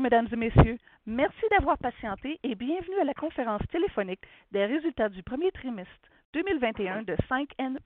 Mesdames 0.00 0.28
et 0.30 0.36
messieurs. 0.36 0.78
Merci 1.06 1.42
d'avoir 1.50 1.78
patienté 1.78 2.38
et 2.42 2.54
bienvenue 2.54 3.00
à 3.00 3.04
la 3.04 3.14
conférence 3.14 3.62
téléphonique 3.72 4.20
des 4.52 4.66
résultats 4.66 5.08
du 5.08 5.22
premier 5.22 5.50
trimestre 5.52 5.90
2021 6.34 7.02
de 7.02 7.14
5N. 7.30 7.78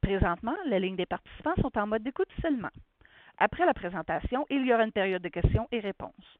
Présentement, 0.00 0.54
les 0.66 0.78
lignes 0.78 0.96
des 0.96 1.06
participants 1.06 1.56
sont 1.60 1.76
en 1.76 1.88
mode 1.88 2.04
d'écoute 2.04 2.28
seulement. 2.40 2.70
Après 3.36 3.66
la 3.66 3.74
présentation, 3.74 4.46
il 4.48 4.64
y 4.64 4.72
aura 4.72 4.84
une 4.84 4.92
période 4.92 5.20
de 5.20 5.28
questions 5.28 5.66
et 5.72 5.80
réponses. 5.80 6.38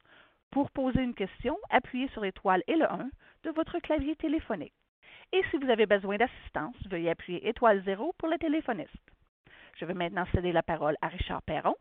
Pour 0.51 0.71
poser 0.71 1.03
une 1.03 1.15
question, 1.15 1.59
appuyez 1.71 2.09
sur 2.09 2.23
l'étoile 2.23 2.63
et 2.69 2.77
le 2.77 2.91
1 2.91 3.11
de 3.45 3.51
votre 3.51 3.81
clavier 3.81 4.15
téléphonique. 4.15 4.75
Et 5.33 5.43
si 5.51 5.57
vous 5.59 5.71
avez 5.71 5.87
besoin 5.87 6.19
d'assistance, 6.19 6.77
veuillez 6.89 7.11
appuyer 7.11 7.49
étoile 7.49 7.83
0 7.85 8.15
pour 8.17 8.29
le 8.29 8.39
téléphoniste. 8.39 9.13
Je 9.77 9.85
vais 9.85 9.95
maintenant 9.95 10.27
céder 10.33 10.53
la 10.53 10.63
parole 10.63 10.97
à 11.03 11.09
Richard 11.09 11.43
Perron, 11.43 11.75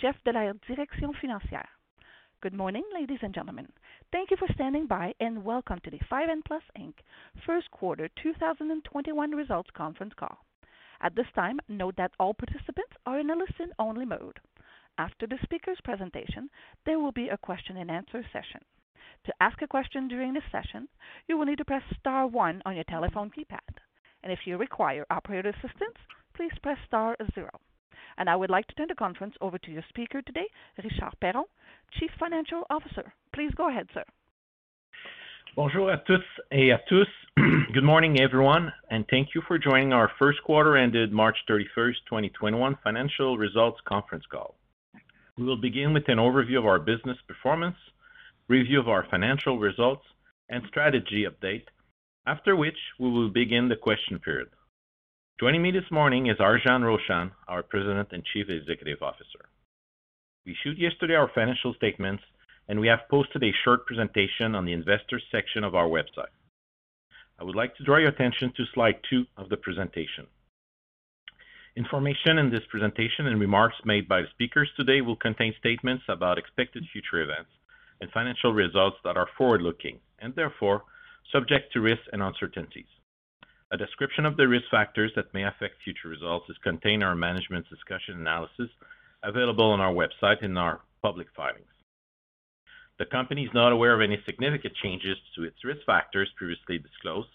chef 0.00 0.16
de 0.24 0.30
la 0.30 0.54
direction 0.66 1.12
financière. 1.12 1.77
Good 2.40 2.54
morning, 2.54 2.84
ladies 2.94 3.18
and 3.22 3.34
gentlemen. 3.34 3.66
Thank 4.12 4.30
you 4.30 4.36
for 4.36 4.46
standing 4.54 4.86
by, 4.86 5.12
and 5.18 5.44
welcome 5.44 5.80
to 5.82 5.90
the 5.90 5.98
5N 6.08 6.44
Plus 6.46 6.62
Inc. 6.78 6.94
First 7.44 7.68
Quarter 7.72 8.08
2021 8.22 9.32
Results 9.32 9.68
Conference 9.76 10.12
Call. 10.16 10.38
At 11.00 11.16
this 11.16 11.26
time, 11.34 11.58
note 11.68 11.96
that 11.96 12.12
all 12.20 12.34
participants 12.34 12.92
are 13.06 13.18
in 13.18 13.30
a 13.30 13.34
listen-only 13.34 14.04
mode. 14.04 14.38
After 14.98 15.26
the 15.26 15.36
speaker's 15.42 15.80
presentation, 15.82 16.48
there 16.86 17.00
will 17.00 17.10
be 17.10 17.28
a 17.28 17.36
question-and-answer 17.36 18.24
session. 18.32 18.60
To 19.26 19.34
ask 19.40 19.60
a 19.60 19.66
question 19.66 20.06
during 20.06 20.32
this 20.32 20.48
session, 20.52 20.86
you 21.26 21.36
will 21.36 21.46
need 21.46 21.58
to 21.58 21.64
press 21.64 21.82
star 21.98 22.28
one 22.28 22.62
on 22.64 22.76
your 22.76 22.84
telephone 22.84 23.32
keypad. 23.36 23.82
And 24.22 24.32
if 24.32 24.38
you 24.44 24.58
require 24.58 25.04
operator 25.10 25.48
assistance, 25.48 25.98
please 26.36 26.52
press 26.62 26.78
star 26.86 27.16
zero. 27.34 27.50
And 28.16 28.30
I 28.30 28.36
would 28.36 28.50
like 28.50 28.66
to 28.68 28.74
turn 28.74 28.88
the 28.88 28.94
conference 28.94 29.34
over 29.40 29.58
to 29.58 29.70
your 29.70 29.84
speaker 29.88 30.22
today, 30.22 30.46
Richard 30.76 31.14
Perron, 31.20 31.44
Chief 31.98 32.10
Financial 32.18 32.64
Officer. 32.70 33.12
Please 33.34 33.52
go 33.56 33.68
ahead, 33.68 33.86
sir. 33.94 34.04
Bonjour 35.56 35.90
à 35.90 35.98
toutes 36.04 36.22
et 36.52 36.70
à 36.70 36.78
tous. 36.88 37.08
Good 37.72 37.84
morning, 37.84 38.20
everyone, 38.20 38.72
and 38.90 39.04
thank 39.10 39.34
you 39.34 39.42
for 39.48 39.58
joining 39.58 39.92
our 39.92 40.10
first 40.18 40.42
quarter 40.44 40.76
ended 40.76 41.12
March 41.12 41.36
31st, 41.48 41.96
2021 42.08 42.76
financial 42.84 43.36
results 43.36 43.80
conference 43.86 44.24
call. 44.30 44.54
We 45.36 45.44
will 45.44 45.56
begin 45.60 45.92
with 45.92 46.08
an 46.08 46.18
overview 46.18 46.58
of 46.58 46.66
our 46.66 46.78
business 46.78 47.16
performance, 47.26 47.76
review 48.48 48.80
of 48.80 48.88
our 48.88 49.06
financial 49.10 49.58
results, 49.58 50.04
and 50.48 50.62
strategy 50.68 51.26
update, 51.28 51.64
after 52.26 52.56
which 52.56 52.78
we 52.98 53.10
will 53.10 53.30
begin 53.30 53.68
the 53.68 53.76
question 53.76 54.18
period. 54.18 54.48
Joining 55.40 55.62
me 55.62 55.70
this 55.70 55.90
morning 55.90 56.26
is 56.26 56.38
Arjang 56.38 56.82
Roshan, 56.82 57.30
our 57.46 57.62
President 57.62 58.08
and 58.12 58.24
Chief 58.32 58.46
Executive 58.48 59.02
Officer. 59.02 59.48
We 60.48 60.54
issued 60.54 60.78
yesterday 60.78 61.14
our 61.14 61.30
financial 61.34 61.74
statements, 61.74 62.22
and 62.68 62.80
we 62.80 62.88
have 62.88 63.00
posted 63.10 63.44
a 63.44 63.52
short 63.64 63.84
presentation 63.84 64.54
on 64.54 64.64
the 64.64 64.72
investors 64.72 65.22
section 65.30 65.62
of 65.62 65.74
our 65.74 65.88
website. 65.88 66.32
I 67.38 67.44
would 67.44 67.54
like 67.54 67.76
to 67.76 67.84
draw 67.84 67.98
your 67.98 68.08
attention 68.08 68.54
to 68.56 68.64
slide 68.72 68.94
two 69.10 69.26
of 69.36 69.50
the 69.50 69.58
presentation. 69.58 70.26
Information 71.76 72.38
in 72.38 72.48
this 72.48 72.64
presentation 72.70 73.26
and 73.26 73.38
remarks 73.38 73.76
made 73.84 74.08
by 74.08 74.22
the 74.22 74.28
speakers 74.30 74.70
today 74.74 75.02
will 75.02 75.16
contain 75.16 75.52
statements 75.58 76.04
about 76.08 76.38
expected 76.38 76.82
future 76.94 77.20
events 77.20 77.50
and 78.00 78.10
financial 78.10 78.54
results 78.54 78.96
that 79.04 79.18
are 79.18 79.28
forward-looking, 79.36 79.98
and 80.20 80.34
therefore 80.34 80.84
subject 81.30 81.74
to 81.74 81.82
risks 81.82 82.08
and 82.10 82.22
uncertainties. 82.22 82.88
A 83.70 83.76
description 83.76 84.24
of 84.24 84.38
the 84.38 84.48
risk 84.48 84.64
factors 84.70 85.12
that 85.14 85.34
may 85.34 85.44
affect 85.44 85.82
future 85.84 86.08
results 86.08 86.48
is 86.48 86.56
contained 86.64 87.02
in 87.02 87.08
our 87.08 87.14
management's 87.14 87.68
discussion 87.68 88.18
analysis 88.18 88.70
available 89.22 89.70
on 89.70 89.80
our 89.80 89.92
website 89.92 90.42
in 90.42 90.56
our 90.56 90.80
public 91.02 91.28
filings. 91.36 91.64
The 92.98 93.06
company 93.06 93.44
is 93.44 93.50
not 93.54 93.72
aware 93.72 93.94
of 93.94 94.00
any 94.00 94.18
significant 94.26 94.74
changes 94.82 95.16
to 95.36 95.44
its 95.44 95.64
risk 95.64 95.80
factors 95.86 96.30
previously 96.36 96.78
disclosed. 96.78 97.28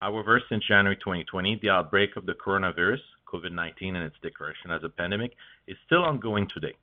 However, 0.00 0.42
since 0.48 0.64
January 0.66 0.96
2020, 0.96 1.60
the 1.62 1.70
outbreak 1.70 2.16
of 2.16 2.26
the 2.26 2.34
coronavirus, 2.34 3.00
COVID-19, 3.32 3.94
and 3.94 4.04
its 4.04 4.16
declaration 4.22 4.70
as 4.70 4.82
a 4.84 4.88
pandemic 4.88 5.32
is 5.68 5.76
still 5.86 6.04
ongoing 6.04 6.48
today, 6.52 6.74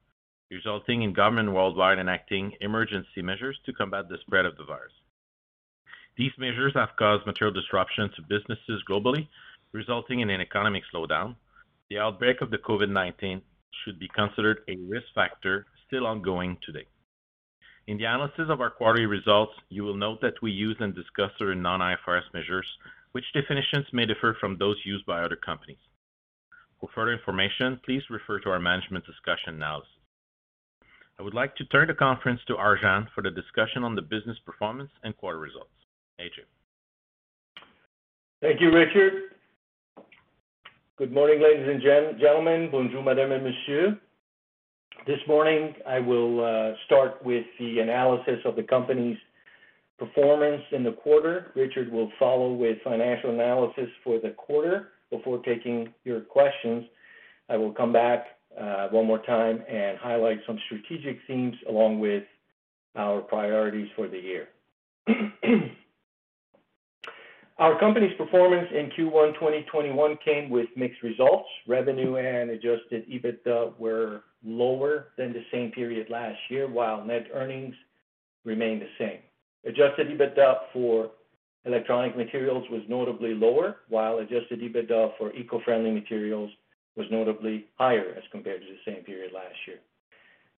resulting 0.50 1.04
in 1.04 1.14
government 1.14 1.52
worldwide 1.52 2.00
enacting 2.00 2.54
emergency 2.62 3.22
measures 3.22 3.60
to 3.66 3.74
combat 3.74 4.08
the 4.08 4.18
spread 4.26 4.46
of 4.46 4.58
the 4.58 4.64
virus. 4.64 4.94
These 6.18 6.32
measures 6.38 6.74
have 6.76 6.96
caused 6.98 7.26
material 7.26 7.54
disruption 7.54 8.10
to 8.16 8.22
businesses 8.22 8.84
globally, 8.90 9.28
resulting 9.74 10.22
in 10.22 10.30
an 10.30 10.42
economic 10.42 10.84
slowdown. 10.94 11.36
The 11.90 12.00
outbreak 12.00 12.42
of 12.42 12.52
the 12.52 12.58
COVID-19 12.58 13.42
should 13.84 14.00
be 14.00 14.08
considered 14.16 14.60
a 14.68 14.78
risk 14.88 15.08
factor 15.16 15.68
still 15.88 16.08
ongoing 16.08 16.58
today. 16.66 16.86
In 17.88 17.98
the 17.98 18.06
analysis 18.06 18.46
of 18.50 18.62
our 18.62 18.70
quarterly 18.70 19.06
results, 19.06 19.54
you 19.70 19.84
will 19.84 19.98
note 19.98 20.22
that 20.22 20.42
we 20.42 20.52
use 20.52 20.78
and 20.80 20.96
discuss 20.96 21.32
certain 21.38 21.62
non-IFRS 21.62 22.24
measures, 22.34 22.68
which 23.12 23.26
definitions 23.34 23.86
may 23.92 24.06
differ 24.06 24.38
from 24.40 24.58
those 24.58 24.78
used 24.86 25.06
by 25.06 25.22
other 25.22 25.36
companies. 25.36 25.78
For 26.80 26.90
further 26.96 27.14
information, 27.14 27.80
please 27.86 28.02
refer 28.10 28.40
to 28.40 28.50
our 28.50 28.60
management 28.60 29.06
discussion 29.06 29.56
analysis. 29.56 29.90
I 31.20 31.24
would 31.24 31.34
like 31.34 31.56
to 31.58 31.66
turn 31.66 31.88
the 31.88 31.94
conference 31.94 32.42
to 32.48 32.56
Arjang 32.56 33.08
for 33.14 33.22
the 33.22 33.32
discussion 33.32 33.84
on 33.84 33.96
the 33.96 34.02
business 34.02 34.38
performance 34.46 34.90
and 35.04 35.16
quarter 35.18 35.40
results. 35.40 35.70
AJ. 36.20 36.44
Thank 38.42 38.60
you, 38.62 38.72
Richard. 38.72 39.33
Good 41.04 41.12
morning, 41.12 41.42
ladies 41.42 41.68
and 41.68 42.18
gentlemen. 42.18 42.70
Bonjour, 42.72 43.04
madame 43.04 43.34
et 43.34 43.40
monsieur. 43.44 44.00
This 45.06 45.20
morning, 45.28 45.74
I 45.86 46.00
will 46.00 46.40
uh, 46.40 46.78
start 46.86 47.22
with 47.26 47.44
the 47.60 47.80
analysis 47.80 48.40
of 48.46 48.56
the 48.56 48.64
company's 48.64 49.18
performance 50.00 50.62
in 50.72 50.82
the 50.82 50.94
quarter. 50.94 51.52
Richard 51.58 51.92
will 51.92 52.10
follow 52.18 52.54
with 52.54 52.78
financial 52.86 53.32
analysis 53.32 53.90
for 54.02 54.18
the 54.18 54.30
quarter 54.30 54.92
before 55.12 55.40
taking 55.40 55.94
your 56.06 56.22
questions. 56.22 56.86
I 57.50 57.58
will 57.58 57.74
come 57.74 57.92
back 57.92 58.28
uh, 58.58 58.88
one 58.88 59.06
more 59.06 59.22
time 59.26 59.62
and 59.70 59.98
highlight 59.98 60.38
some 60.48 60.58
strategic 60.68 61.18
themes 61.28 61.56
along 61.68 62.00
with 62.00 62.24
our 62.96 63.20
priorities 63.20 63.90
for 63.98 64.08
the 64.08 64.20
year. 64.20 64.48
Our 67.60 67.80
company's 67.80 68.16
performance 68.18 68.68
in 68.72 68.90
Q1 68.98 69.36
2021 69.36 70.18
came 70.26 70.50
with 70.50 70.68
mixed 70.76 71.04
results. 71.04 71.48
Revenue 71.68 72.16
and 72.16 72.50
adjusted 72.50 73.08
EBITDA 73.08 73.78
were 73.78 74.24
lower 74.44 75.10
than 75.20 75.34
the 75.34 75.44
same 75.52 75.72
period 75.72 76.10
last 76.10 76.40
year, 76.50 76.68
while 76.68 77.06
net 77.06 77.28
earnings 77.32 77.76
remained 78.44 78.82
the 78.82 78.90
same. 78.98 79.20
Adjusted 79.66 80.08
EBITDA 80.08 80.56
for 80.74 81.12
electronic 81.66 82.18
materials 82.18 82.66
was 82.72 82.82
notably 82.90 83.36
lower, 83.36 83.78
while 83.88 84.18
adjusted 84.18 84.60
EBITDA 84.60 85.12
for 85.20 85.32
eco-friendly 85.34 85.92
materials 85.92 86.50
was 86.96 87.06
notably 87.12 87.66
higher 87.78 88.16
as 88.18 88.24
compared 88.32 88.62
to 88.62 88.68
the 88.68 88.92
same 88.92 89.04
period 89.04 89.32
last 89.32 89.56
year. 89.68 89.78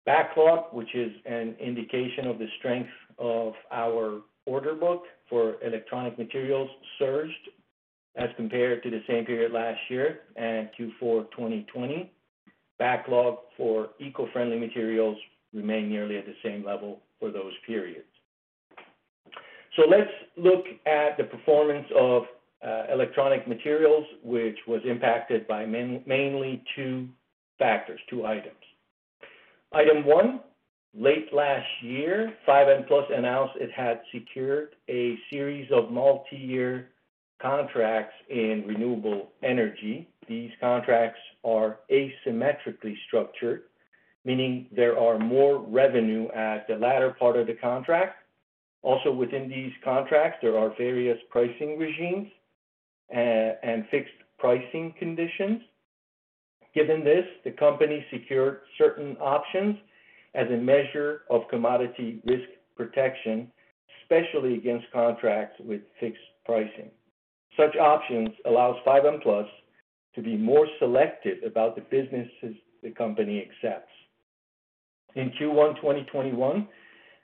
Backlog, 0.07 0.73
which 0.73 0.95
is 0.95 1.11
an 1.27 1.57
indication 1.59 2.29
of 2.29 2.39
the 2.39 2.47
strength 2.59 2.91
of 3.19 3.55
our 3.73 4.21
order 4.47 4.75
book 4.75 5.03
for 5.29 5.57
electronic 5.63 6.19
materials, 6.19 6.69
surged 6.99 7.51
as 8.17 8.29
compared 8.37 8.83
to 8.83 8.91
the 8.91 9.01
same 9.09 9.25
period 9.25 9.53
last 9.53 9.81
year 9.89 10.21
and 10.37 10.69
Q4 10.79 11.31
2020. 11.31 12.11
Backlog 12.79 13.39
for 13.57 13.91
eco-friendly 14.01 14.59
materials 14.59 15.17
remained 15.53 15.89
nearly 15.89 16.19
at 16.19 16.27
the 16.27 16.35
same 16.43 16.65
level 16.65 17.01
for 17.19 17.31
those 17.31 17.53
periods. 17.67 18.07
So 19.77 19.83
Let's 19.89 20.11
look 20.37 20.65
at 20.87 21.17
the 21.17 21.25
performance 21.25 21.87
of 21.97 22.25
uh, 22.65 22.85
electronic 22.93 23.47
materials, 23.47 24.05
which 24.23 24.57
was 24.67 24.81
impacted 24.89 25.47
by 25.47 25.67
mainly 25.67 26.63
two 26.75 27.09
factors, 27.59 28.01
two 28.09 28.25
items. 28.25 28.57
Item 29.73 30.05
one, 30.07 30.41
late 30.97 31.33
last 31.33 31.67
year, 31.83 32.33
5N 32.47 32.87
Plus 32.87 33.05
announced 33.15 33.55
it 33.57 33.71
had 33.71 34.01
secured 34.13 34.77
a 34.89 35.19
series 35.33 35.71
of 35.73 35.91
multi-year 35.91 36.91
contracts 37.41 38.15
in 38.31 38.65
renewable 38.67 39.31
energy. 39.43 40.09
These 40.29 40.51
contracts 40.61 41.21
are 41.45 41.79
asymmetrically 41.91 42.95
structured 43.07 43.65
meaning 44.25 44.67
there 44.75 44.99
are 44.99 45.19
more 45.19 45.61
revenue 45.61 46.29
at 46.33 46.67
the 46.67 46.77
latter 46.77 47.15
part 47.19 47.37
of 47.37 47.47
the 47.47 47.55
contract. 47.55 48.17
Also, 48.83 49.13
within 49.13 49.49
these 49.49 49.73
contracts, 49.83 50.39
there 50.43 50.59
are 50.59 50.73
various 50.77 51.19
pricing 51.31 51.79
regimes 51.79 52.29
uh, 53.15 53.19
and 53.19 53.87
fixed 53.91 54.13
pricing 54.39 54.95
conditions. 54.99 55.61
Given 56.75 57.05
this, 57.05 57.25
the 57.45 57.53
company 57.53 58.05
secured 58.13 58.61
certain 58.77 59.17
options 59.21 59.77
as 60.35 60.49
a 60.51 60.57
measure 60.57 61.23
of 61.31 61.43
commodity 61.49 62.21
risk 62.25 62.49
protection, 62.77 63.51
especially 64.03 64.55
against 64.55 64.91
contracts 64.93 65.57
with 65.61 65.81
fixed 66.01 66.23
pricing. 66.45 66.91
Such 67.57 67.77
options 67.77 68.31
allows 68.47 68.77
5N 68.87 69.23
Plus 69.23 69.47
to 70.15 70.23
be 70.23 70.37
more 70.37 70.67
selective 70.79 71.39
about 71.45 71.77
the 71.77 71.83
businesses 71.83 72.57
the 72.83 72.91
company 72.91 73.41
accepts. 73.41 73.91
In 75.15 75.31
Q1 75.41 75.77
2021, 75.77 76.69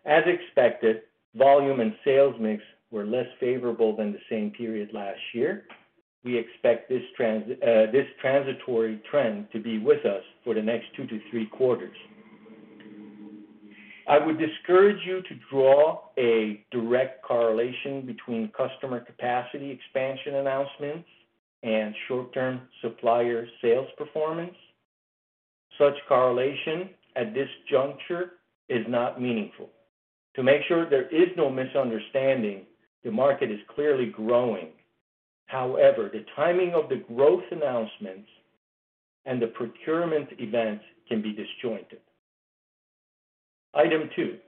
as 0.06 0.23
expected, 0.27 1.03
volume 1.37 1.81
and 1.81 1.93
sales 2.05 2.35
mix 2.41 2.63
were 2.91 3.05
less 3.05 3.27
favorable 3.39 3.95
than 3.95 4.13
the 4.13 4.19
same 4.29 4.51
period 4.51 4.91
last 4.93 5.21
year. 5.35 5.65
We 6.25 6.37
expect 6.37 6.89
this 6.89 7.03
uh, 7.19 7.87
transitory 8.21 9.01
trend 9.11 9.49
to 9.53 9.61
be 9.61 9.79
with 9.79 10.05
us 10.05 10.23
for 10.45 10.55
the 10.55 10.63
next 10.63 10.87
two 10.97 11.06
to 11.06 11.21
three 11.31 11.47
quarters. 11.47 11.97
I 14.08 14.19
would 14.19 14.38
discourage 14.38 15.05
you 15.06 15.23
to 15.23 15.35
draw 15.50 16.00
a 16.19 16.64
direct 16.70 17.23
correlation 17.23 18.06
between 18.06 18.52
customer 18.56 19.00
capacity 19.00 19.70
expansion 19.70 20.37
announcements 20.37 21.08
and 21.62 21.94
short-term 22.08 22.62
supplier 22.82 23.47
sales 23.62 23.88
performance. 23.97 24.55
Such 25.79 25.94
correlation 26.08 26.91
at 27.17 27.35
this 27.35 27.49
juncture 27.70 28.32
is 28.69 28.85
not 28.88 29.20
meaningful. 29.20 29.69
To 30.37 30.43
make 30.43 30.62
sure 30.69 30.88
there 30.88 31.08
is 31.08 31.29
no 31.37 31.50
misunderstanding, 31.50 32.67
the 33.05 33.11
market 33.11 33.50
is 33.50 33.61
clearly 33.75 34.06
growing. 34.06 34.69
However, 35.46 36.08
the 36.12 36.25
timing 36.37 36.73
of 36.75 36.88
the 36.88 37.03
growth 37.12 37.44
announcements 37.50 38.29
and 39.26 39.43
the 39.43 39.49
procurement 39.49 40.29
events 40.38 40.85
can 41.08 41.20
be 41.20 41.32
disjointed. 41.32 42.00
Item 43.75 44.11
two, 44.17 44.38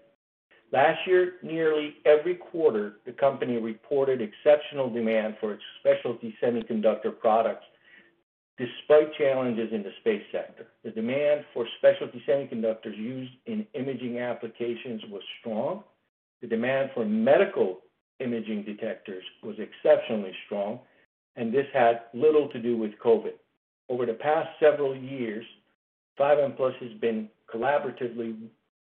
last 0.72 0.98
year, 1.06 1.34
nearly 1.42 1.96
every 2.04 2.34
quarter, 2.34 2.94
the 3.06 3.12
company 3.12 3.56
reported 3.56 4.20
exceptional 4.20 4.90
demand 4.90 5.36
for 5.40 5.52
its 5.52 5.62
specialty 5.80 6.34
semiconductor 6.42 7.18
products 7.18 7.64
despite 8.58 9.14
challenges 9.14 9.72
in 9.72 9.82
the 9.82 9.90
space 10.00 10.22
sector. 10.30 10.66
The 10.84 10.90
demand 10.90 11.44
for 11.54 11.66
specialty 11.78 12.22
semiconductors 12.28 12.96
used 12.96 13.32
in 13.46 13.66
imaging 13.74 14.18
applications 14.18 15.02
was 15.10 15.22
strong. 15.40 15.84
The 16.42 16.48
demand 16.48 16.90
for 16.94 17.04
medical 17.04 17.78
imaging 18.20 18.64
detectors 18.64 19.24
was 19.42 19.56
exceptionally 19.58 20.32
strong, 20.46 20.80
and 21.36 21.52
this 21.52 21.66
had 21.72 22.02
little 22.12 22.48
to 22.50 22.60
do 22.60 22.76
with 22.76 22.92
COVID. 23.02 23.32
Over 23.88 24.06
the 24.06 24.14
past 24.14 24.48
several 24.60 24.94
years, 24.94 25.44
5N 26.18 26.56
Plus 26.56 26.74
has 26.80 26.92
been 27.00 27.28
collaboratively 27.52 28.36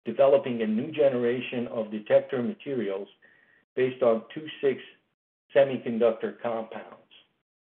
developing 0.05 0.61
a 0.61 0.67
new 0.67 0.91
generation 0.91 1.67
of 1.67 1.91
detector 1.91 2.41
materials 2.41 3.07
based 3.75 4.01
on 4.03 4.23
II-VI 4.35 4.77
semiconductor 5.55 6.41
compounds. 6.41 7.01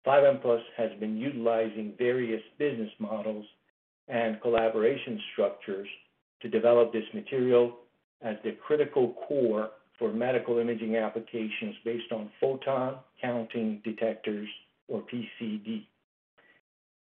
5N 0.06 0.42
Plus 0.42 0.62
has 0.78 0.92
been 1.00 1.18
utilizing 1.18 1.94
various 1.98 2.42
business 2.58 2.92
models 3.00 3.46
and 4.08 4.40
collaboration 4.42 5.20
structures 5.34 5.88
to 6.42 6.50
develop 6.50 6.94
this 6.94 7.04
material 7.14 7.78
as 8.22 8.36
the 8.44 8.56
critical 8.66 9.16
core 9.28 9.70
for 10.00 10.14
medical 10.14 10.60
imaging 10.60 10.96
applications 10.96 11.76
based 11.84 12.12
on 12.12 12.30
photon 12.40 12.96
counting 13.22 13.82
detectors 13.84 14.48
or 14.88 15.02
PCD. 15.02 15.86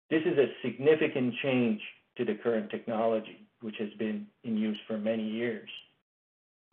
This 0.09 0.21
is 0.25 0.37
a 0.37 0.47
significant 0.63 1.33
change 1.43 1.81
to 2.17 2.25
the 2.25 2.35
current 2.35 2.69
technology, 2.69 3.46
which 3.61 3.75
has 3.79 3.89
been 3.97 4.27
in 4.43 4.57
use 4.57 4.77
for 4.87 4.97
many 4.97 5.27
years. 5.27 5.69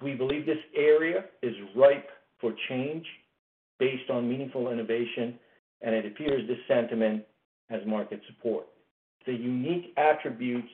We 0.02 0.14
believe 0.14 0.46
this 0.46 0.58
area 0.76 1.24
is 1.42 1.54
ripe 1.74 2.08
for 2.40 2.54
change 2.68 3.06
based 3.78 4.10
on 4.10 4.28
meaningful 4.28 4.70
innovation, 4.70 5.38
and 5.82 5.94
it 5.94 6.06
appears 6.06 6.46
this 6.46 6.58
sentiment 6.68 7.24
has 7.70 7.80
market 7.86 8.20
support. 8.26 8.66
The 9.26 9.32
unique 9.32 9.94
attributes 9.96 10.68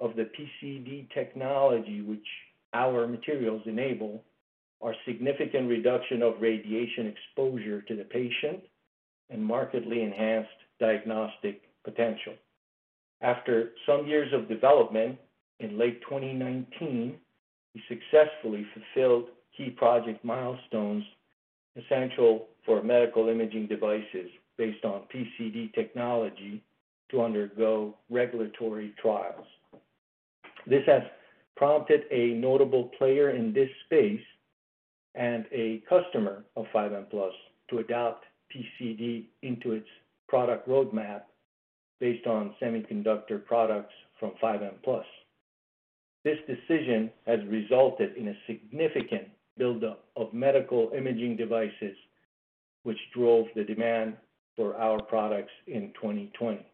of 0.00 0.14
the 0.16 0.28
PCD 0.38 1.12
technology 1.12 2.02
which 2.02 2.26
our 2.74 3.06
materials 3.06 3.62
enable 3.66 4.22
are 4.80 4.94
significant 5.06 5.68
reduction 5.68 6.22
of 6.22 6.40
radiation 6.40 7.06
exposure 7.06 7.82
to 7.82 7.96
the 7.96 8.04
patient 8.04 8.60
and 9.30 9.44
markedly 9.44 10.02
enhanced 10.02 10.50
diagnostic 10.78 11.62
potential. 11.84 12.34
After 13.20 13.70
some 13.86 14.06
years 14.06 14.32
of 14.32 14.48
development, 14.48 15.18
in 15.60 15.78
late 15.78 16.00
2019, 16.02 17.16
we 17.74 17.82
successfully 17.88 18.66
fulfilled 18.74 19.28
key 19.56 19.70
project 19.70 20.24
milestones 20.24 21.04
essential 21.76 22.46
for 22.64 22.82
medical 22.82 23.28
imaging 23.28 23.66
devices 23.66 24.30
based 24.56 24.84
on 24.84 25.02
PCD 25.14 25.72
technology 25.74 26.62
to 27.10 27.22
undergo 27.22 27.94
regulatory 28.10 28.94
trials. 29.00 29.46
This 30.66 30.82
has 30.86 31.02
prompted 31.56 32.02
a 32.10 32.34
notable 32.34 32.90
player 32.98 33.30
in 33.30 33.52
this 33.52 33.70
space 33.86 34.20
and 35.14 35.46
a 35.52 35.82
customer 35.88 36.44
of 36.56 36.66
5N 36.74 37.10
Plus 37.10 37.32
to 37.70 37.78
adopt 37.78 38.24
PCD 38.54 39.24
into 39.42 39.72
its 39.72 39.88
product 40.28 40.68
roadmap 40.68 41.22
based 42.00 42.26
on 42.26 42.54
semiconductor 42.62 43.44
products 43.44 43.92
from 44.20 44.32
5N 44.42 44.74
Plus. 44.84 45.04
This 46.24 46.38
decision 46.46 47.10
has 47.26 47.40
resulted 47.48 48.16
in 48.16 48.28
a 48.28 48.38
significant 48.46 49.28
buildup 49.56 50.04
of 50.16 50.32
medical 50.32 50.90
imaging 50.96 51.36
devices, 51.36 51.96
which 52.82 52.98
drove 53.14 53.46
the 53.54 53.64
demand 53.64 54.16
for 54.56 54.76
our 54.76 55.00
products 55.02 55.52
in 55.66 55.92
2020. 56.00 56.66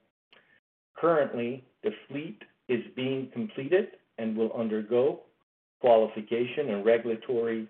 Currently, 0.96 1.64
the 1.82 1.90
fleet 2.08 2.40
is 2.68 2.80
being 2.96 3.28
completed 3.32 3.88
and 4.18 4.36
will 4.36 4.52
undergo 4.52 5.20
qualification 5.80 6.70
and 6.70 6.84
regulatory 6.84 7.68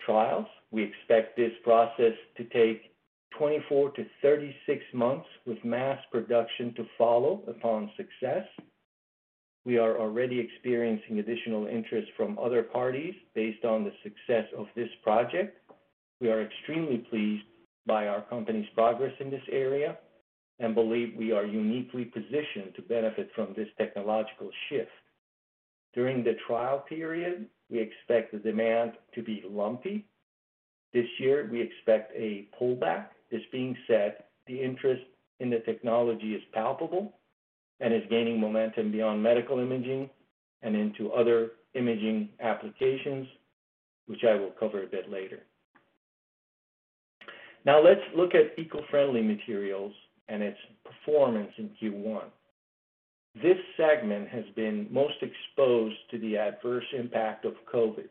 trials. 0.00 0.46
We 0.70 0.82
expect 0.82 1.36
this 1.36 1.52
process 1.62 2.14
to 2.36 2.44
take 2.44 2.92
24 3.38 3.90
to 3.92 4.06
36 4.20 4.84
months, 4.94 5.26
with 5.46 5.62
mass 5.64 5.98
production 6.10 6.74
to 6.74 6.86
follow 6.96 7.42
upon 7.48 7.90
success. 7.96 8.46
We 9.64 9.78
are 9.78 9.98
already 9.98 10.40
experiencing 10.40 11.20
additional 11.20 11.66
interest 11.66 12.08
from 12.16 12.38
other 12.38 12.64
parties 12.64 13.14
based 13.34 13.64
on 13.64 13.84
the 13.84 13.92
success 14.02 14.46
of 14.56 14.66
this 14.74 14.88
project. 15.04 15.56
We 16.20 16.30
are 16.30 16.42
extremely 16.42 16.98
pleased 16.98 17.44
by 17.86 18.08
our 18.08 18.22
company's 18.22 18.68
progress 18.74 19.12
in 19.20 19.30
this 19.30 19.42
area 19.50 19.98
and 20.58 20.74
believe 20.74 21.14
we 21.16 21.32
are 21.32 21.44
uniquely 21.44 22.04
positioned 22.04 22.74
to 22.76 22.82
benefit 22.82 23.30
from 23.34 23.54
this 23.56 23.68
technological 23.78 24.50
shift. 24.68 24.90
During 25.94 26.24
the 26.24 26.34
trial 26.46 26.84
period, 26.88 27.46
we 27.70 27.78
expect 27.78 28.32
the 28.32 28.38
demand 28.38 28.92
to 29.14 29.22
be 29.22 29.44
lumpy. 29.48 30.06
This 30.92 31.06
year, 31.18 31.48
we 31.50 31.60
expect 31.60 32.12
a 32.16 32.48
pullback. 32.60 33.06
This 33.30 33.42
being 33.50 33.76
said, 33.86 34.24
the 34.46 34.60
interest 34.60 35.02
in 35.40 35.50
the 35.50 35.60
technology 35.60 36.34
is 36.34 36.42
palpable 36.52 37.14
and 37.82 37.92
is 37.92 38.02
gaining 38.08 38.40
momentum 38.40 38.92
beyond 38.92 39.22
medical 39.22 39.58
imaging 39.58 40.08
and 40.62 40.76
into 40.76 41.12
other 41.12 41.50
imaging 41.74 42.28
applications, 42.40 43.26
which 44.06 44.20
I 44.24 44.34
will 44.34 44.52
cover 44.58 44.84
a 44.84 44.86
bit 44.86 45.10
later. 45.10 45.40
Now 47.66 47.82
let's 47.82 48.00
look 48.16 48.34
at 48.34 48.58
Eco-Friendly 48.58 49.22
Materials 49.22 49.92
and 50.28 50.42
its 50.42 50.58
performance 50.84 51.50
in 51.58 51.70
Q1. 51.80 52.24
This 53.34 53.56
segment 53.76 54.28
has 54.28 54.44
been 54.54 54.86
most 54.90 55.14
exposed 55.22 55.96
to 56.10 56.18
the 56.18 56.36
adverse 56.36 56.84
impact 56.96 57.44
of 57.44 57.54
COVID. 57.72 58.08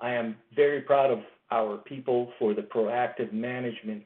I 0.00 0.12
am 0.12 0.36
very 0.54 0.82
proud 0.82 1.10
of 1.10 1.20
our 1.50 1.78
people 1.78 2.32
for 2.38 2.54
the 2.54 2.62
proactive 2.62 3.32
management 3.32 4.04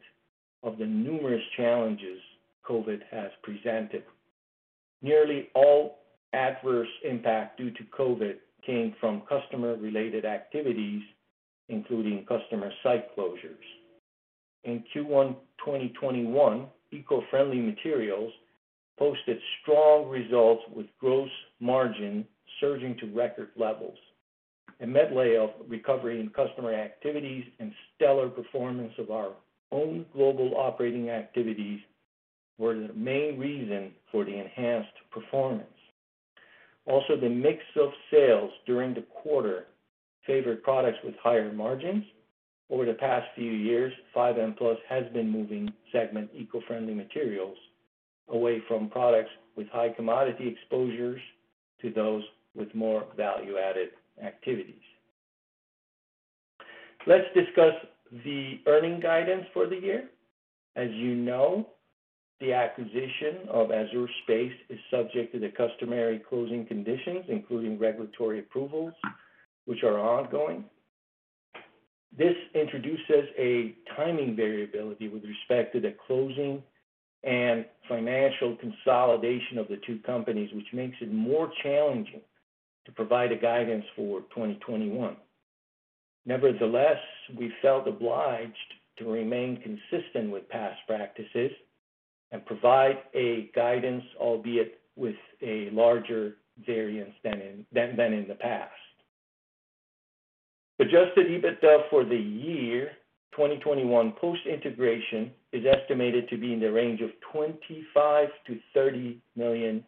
of 0.63 0.79
the 0.79 0.87
numerous 0.87 1.43
challenges 1.57 2.19
COVID 2.69 3.01
has 3.11 3.31
presented. 3.43 4.05
Nearly 5.05 5.51
all 5.55 5.99
adverse 6.33 6.89
impact 7.05 7.59
due 7.59 7.71
to 7.73 7.83
COVID 7.97 8.37
came 8.65 8.95
from 8.99 9.21
customer-related 9.29 10.25
activities, 10.25 11.03
including 11.69 12.25
customer 12.25 12.71
site 12.83 13.15
closures. 13.15 13.67
In 14.65 14.83
Q1 14.97 15.37
2021, 15.63 16.67
Eco-Friendly 16.91 17.59
Materials 17.59 18.33
posted 18.99 19.37
strong 19.61 20.09
results 20.09 20.63
with 20.75 20.87
gross 20.99 21.29
margin 21.61 22.27
surging 22.59 22.97
to 23.01 23.15
record 23.15 23.51
levels. 23.57 23.99
A 24.81 24.87
medley 24.87 25.37
of 25.37 25.51
recovery 25.69 26.19
in 26.19 26.31
customer 26.31 26.73
activities 26.73 27.45
and 27.61 27.75
stellar 27.95 28.31
performance 28.31 28.95
of 28.97 29.11
our 29.11 29.33
own 29.71 30.07
global 30.15 30.55
operating 30.57 31.11
activities 31.11 31.81
were 32.57 32.75
the 32.75 32.95
main 32.95 33.39
reason 33.39 33.93
for 34.15 34.25
the 34.25 34.39
enhanced 34.39 34.95
performance. 35.11 35.67
Also, 36.87 37.17
the 37.21 37.29
mix 37.29 37.59
of 37.75 37.91
sales 38.13 38.53
during 38.65 38.95
the 38.95 39.03
quarter 39.03 39.67
favored 40.25 40.63
products 40.63 40.99
with 41.03 41.15
higher 41.21 41.53
margins. 41.53 42.05
Over 42.71 42.85
the 42.87 42.95
past 42.95 43.27
few 43.35 43.51
years, 43.51 43.93
5N 44.15 44.57
Plus 44.57 44.79
has 44.89 45.03
been 45.13 45.29
moving 45.29 45.69
segment 45.91 46.31
eco-friendly 46.33 46.95
materials 46.95 47.57
away 48.29 48.63
from 48.69 48.89
products 48.89 49.31
with 49.57 49.67
high 49.71 49.89
commodity 49.89 50.47
exposures 50.47 51.21
to 51.83 51.91
those 51.91 52.23
with 52.55 52.73
more 52.73 53.07
value-added 53.17 53.89
activities. 54.23 54.75
Let's 57.09 57.27
discuss 57.35 57.75
the 58.25 58.61
earnings 58.69 59.03
guidance 59.03 59.47
for 59.53 59.67
the 59.67 59.77
year. 59.77 60.09
As 60.77 60.91
you 60.93 61.17
know, 61.17 61.67
the 62.41 62.53
acquisition 62.53 63.49
of 63.49 63.71
AZUR 63.71 64.09
SPACE 64.23 64.53
is 64.69 64.79
subject 64.91 65.33
to 65.33 65.39
the 65.39 65.51
customary 65.51 66.21
closing 66.29 66.67
conditions, 66.67 67.25
including 67.29 67.79
regulatory 67.79 68.41
approvals, 68.41 68.93
which 69.67 69.83
are 69.83 69.99
ongoing. 69.99 70.65
This 72.17 72.35
introduces 72.55 73.29
a 73.39 73.75
timing 73.97 74.37
variability 74.37 75.09
with 75.09 75.25
respect 75.25 75.73
to 75.75 75.81
the 75.81 75.95
closing 76.07 76.63
and 77.25 77.65
financial 77.89 78.57
consolidation 78.57 79.59
of 79.59 79.69
the 79.69 79.81
two 79.87 79.99
companies, 80.05 80.51
which 80.53 80.73
makes 80.73 80.97
it 81.01 81.13
more 81.13 81.51
challenging 81.63 82.21
to 82.85 82.93
provide 82.93 83.33
a 83.33 83.37
guidance 83.37 83.85
for 83.97 84.21
2021. 84.35 85.17
Nevertheless, 86.27 86.99
we 87.37 87.53
felt 87.63 87.89
obliged 87.89 88.55
to 88.99 89.11
remain 89.11 89.61
consistent 89.61 90.31
with 90.31 90.49
past 90.49 90.79
practices 90.87 91.51
and 92.35 92.45
provide 92.45 92.99
a 93.15 93.49
guidance, 93.55 94.03
albeit 94.21 94.81
with 94.97 95.15
a 95.41 95.71
larger 95.71 96.35
variance 96.67 97.15
than 97.23 97.35
in 97.35 97.67
than, 97.73 97.97
than 97.97 98.13
in 98.13 98.27
the 98.27 98.35
past. 98.35 98.73
Adjusted 100.81 101.29
EBITDA 101.29 101.89
for 101.91 102.05
the 102.05 102.17
year 102.17 102.91
2021 103.37 104.13
post-integration 104.21 105.31
is 105.53 105.65
estimated 105.65 106.29
to 106.29 106.37
be 106.37 106.53
in 106.53 106.61
the 106.61 106.71
range 106.71 107.01
of 107.01 107.11
$25 107.33 108.29
million-$30 108.77 109.19
million. 109.37 109.85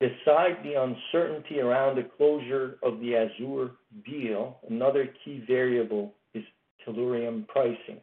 Besides 0.00 0.56
the 0.64 0.74
uncertainty 0.80 1.60
around 1.60 1.96
the 1.96 2.08
closure 2.16 2.78
of 2.82 2.98
the 3.00 3.14
AZUR 3.14 3.70
deal, 4.04 4.58
another 4.68 5.08
key 5.24 5.44
variable 5.46 6.14
is 6.34 6.44
tellurium 6.86 7.46
pricing. 7.48 8.00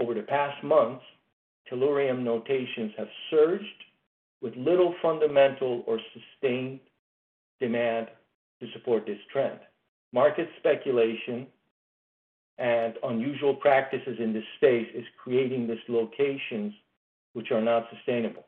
Over 0.00 0.14
the 0.14 0.22
past 0.22 0.62
months, 0.64 1.04
tellurium 1.70 2.22
notations 2.22 2.92
have 2.98 3.08
surged 3.30 3.64
with 4.42 4.54
little 4.56 4.94
fundamental 5.00 5.82
or 5.86 5.98
sustained 6.12 6.80
demand 7.60 8.08
to 8.60 8.66
support 8.72 9.06
this 9.06 9.18
trend. 9.32 9.58
Market 10.12 10.48
speculation 10.58 11.46
and 12.58 12.94
unusual 13.02 13.54
practices 13.54 14.16
in 14.20 14.32
this 14.32 14.44
space 14.56 14.86
is 14.94 15.04
creating 15.22 15.66
dislocations 15.66 16.72
which 17.32 17.50
are 17.50 17.60
not 17.60 17.88
sustainable. 17.94 18.46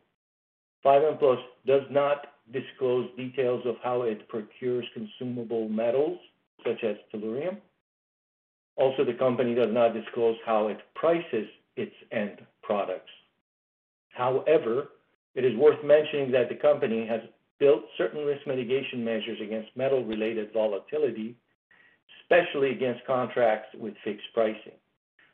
5N 0.85 1.19
Plus 1.19 1.39
does 1.67 1.83
not 1.91 2.35
disclose 2.53 3.09
details 3.17 3.63
of 3.67 3.77
how 3.83 4.03
it 4.03 4.29
procures 4.29 4.85
consumable 4.95 5.69
metals 5.69 6.19
such 6.65 6.85
as 6.85 6.97
tellurium. 7.13 7.57
Also, 8.77 9.05
the 9.05 9.15
company 9.15 9.55
does 9.55 9.73
not 9.73 9.95
disclose 9.95 10.37
how 10.45 10.69
it 10.69 10.79
prices 10.95 11.47
its 11.77 11.95
end 12.13 12.39
products. 12.63 13.11
However, 14.11 14.89
it 15.35 15.45
is 15.45 15.57
worth 15.57 15.83
mentioning 15.85 16.31
that 16.33 16.49
the 16.49 16.55
company 16.55 17.07
has 17.07 17.21
built 17.59 17.83
certain 17.97 18.25
risk 18.25 18.47
mitigation 18.47 19.05
measures 19.05 19.39
against 19.43 19.77
metal-related 19.77 20.53
volatility, 20.53 21.37
especially 22.23 22.71
against 22.71 23.07
contracts 23.07 23.69
with 23.79 23.95
fixed 24.05 24.27
pricing. 24.35 24.73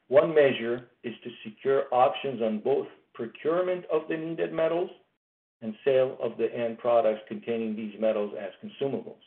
One 0.09 0.35
measure 0.35 0.89
is 1.05 1.15
to 1.25 1.31
secure 1.45 1.85
options 1.93 2.43
on 2.43 2.61
both 2.61 2.87
procurement 3.15 3.85
of 3.93 4.03
the 4.09 4.17
needed 4.17 4.53
metals 4.53 4.91
and 5.63 5.75
sale 5.85 6.17
of 6.21 6.37
the 6.39 6.53
end 6.55 6.79
products 6.79 7.23
containing 7.29 7.77
these 7.77 7.95
metals 8.01 8.35
as 8.39 8.51
consumables. 8.63 9.23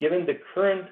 Given 0.00 0.26
the 0.26 0.38
current 0.54 0.88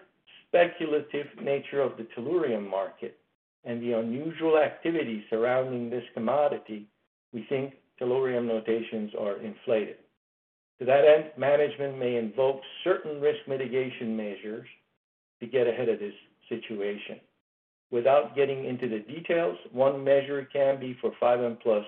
speculative 0.49 1.27
nature 1.43 1.81
of 1.81 1.97
the 1.97 2.07
tellurium 2.17 2.69
market 2.69 3.19
and 3.65 3.83
the 3.83 3.93
unusual 3.93 4.59
activity 4.59 5.25
surrounding 5.29 5.91
this 5.91 6.05
commodity, 6.15 6.87
we 7.33 7.45
think 7.49 7.75
tellurium 8.01 8.47
notations 8.47 9.11
are 9.19 9.41
inflated. 9.41 9.97
To 10.79 10.85
that 10.85 11.05
end, 11.05 11.31
management 11.39 11.99
may 11.99 12.17
invoke 12.17 12.61
certain 12.85 13.21
risk 13.21 13.41
mitigation 13.49 14.17
measures 14.17 14.67
to 15.41 15.47
get 15.47 15.67
ahead 15.67 15.89
of 15.89 15.99
this 15.99 16.15
situation. 16.49 17.21
Without 17.91 18.37
getting 18.37 18.65
into 18.65 18.89
the 18.89 18.99
details, 18.99 19.57
one 19.73 20.03
measure 20.03 20.47
can 20.53 20.79
be 20.79 20.97
for 21.01 21.13
5N 21.21 21.61
Plus 21.63 21.85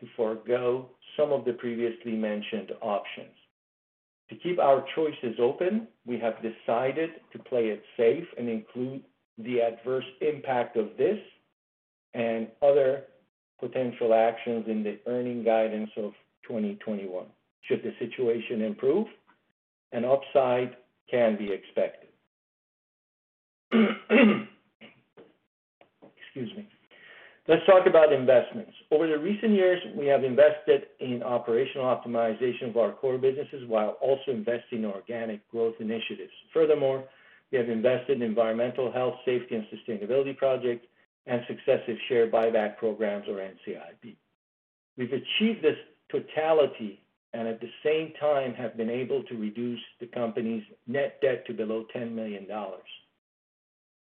to 0.00 0.06
forego 0.16 0.90
some 1.16 1.32
of 1.32 1.44
the 1.44 1.52
previously 1.52 2.12
mentioned 2.12 2.72
options. 2.82 3.34
To 4.30 4.36
keep 4.36 4.58
our 4.58 4.84
choices 4.94 5.36
open, 5.40 5.86
we 6.04 6.18
have 6.18 6.34
decided 6.42 7.10
to 7.32 7.38
play 7.38 7.66
it 7.68 7.82
safe 7.96 8.26
and 8.36 8.48
include 8.48 9.02
the 9.38 9.60
adverse 9.60 10.04
impact 10.20 10.76
of 10.76 10.96
this 10.98 11.18
and 12.14 12.48
other 12.62 13.04
potential 13.60 14.14
actions 14.14 14.64
in 14.68 14.82
the 14.82 14.98
earnings 15.06 15.44
guidance 15.44 15.90
of 15.96 16.12
2021. 16.48 17.26
Should 17.62 17.82
the 17.82 17.92
situation 17.98 18.62
improve, 18.62 19.06
an 19.92 20.04
upside 20.04 20.76
can 21.10 21.36
be 21.36 21.52
expected. 21.52 22.08
Excuse 26.16 26.56
me. 26.56 26.68
Let's 27.48 27.64
talk 27.64 27.86
about 27.86 28.12
investments. 28.12 28.72
Over 28.90 29.06
the 29.06 29.18
recent 29.18 29.52
years, 29.52 29.80
we 29.96 30.06
have 30.06 30.24
invested 30.24 30.86
in 30.98 31.22
operational 31.22 31.86
optimization 31.86 32.70
of 32.70 32.76
our 32.76 32.92
core 32.92 33.18
businesses 33.18 33.62
while 33.68 33.90
also 34.00 34.32
investing 34.32 34.80
in 34.80 34.86
organic 34.86 35.48
growth 35.48 35.76
initiatives. 35.78 36.32
Furthermore, 36.52 37.04
we 37.52 37.58
have 37.58 37.68
invested 37.68 38.16
in 38.16 38.22
environmental 38.22 38.90
health, 38.90 39.14
safety, 39.24 39.54
and 39.54 39.64
sustainability 39.66 40.36
projects 40.36 40.86
and 41.26 41.40
successive 41.46 41.96
share 42.08 42.28
buyback 42.28 42.78
programs 42.78 43.28
or 43.28 43.34
NCIB. 43.34 44.16
We've 44.96 45.12
achieved 45.12 45.62
this 45.62 45.76
totality 46.10 47.00
and 47.32 47.46
at 47.46 47.60
the 47.60 47.70
same 47.84 48.12
time 48.18 48.54
have 48.54 48.76
been 48.76 48.90
able 48.90 49.22
to 49.24 49.36
reduce 49.36 49.80
the 50.00 50.06
company's 50.06 50.64
net 50.88 51.20
debt 51.22 51.46
to 51.46 51.52
below 51.52 51.84
$10 51.94 52.12
million. 52.12 52.46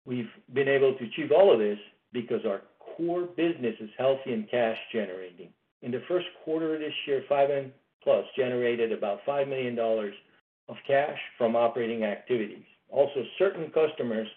We've 0.05 0.29
been 0.53 0.69
able 0.69 0.93
to 0.95 1.03
achieve 1.03 1.31
all 1.35 1.51
of 1.51 1.59
this 1.59 1.79
because 2.13 2.45
our 2.45 2.61
core 2.97 3.27
business 3.37 3.75
is 3.79 3.89
healthy 3.97 4.33
and 4.33 4.49
cash 4.49 4.77
generating. 4.91 5.49
In 5.83 5.91
the 5.91 6.01
first 6.07 6.25
quarter 6.43 6.73
of 6.73 6.81
this 6.81 6.93
year, 7.05 7.23
5N 7.29 7.71
Plus 8.03 8.25
generated 8.35 8.91
about 8.91 9.19
$5 9.27 9.47
million 9.47 9.77
of 9.79 10.75
cash 10.85 11.17
from 11.37 11.55
operating 11.55 12.03
activities. 12.03 12.63
Also, 12.89 13.23
certain 13.37 13.71
customers 13.71 14.27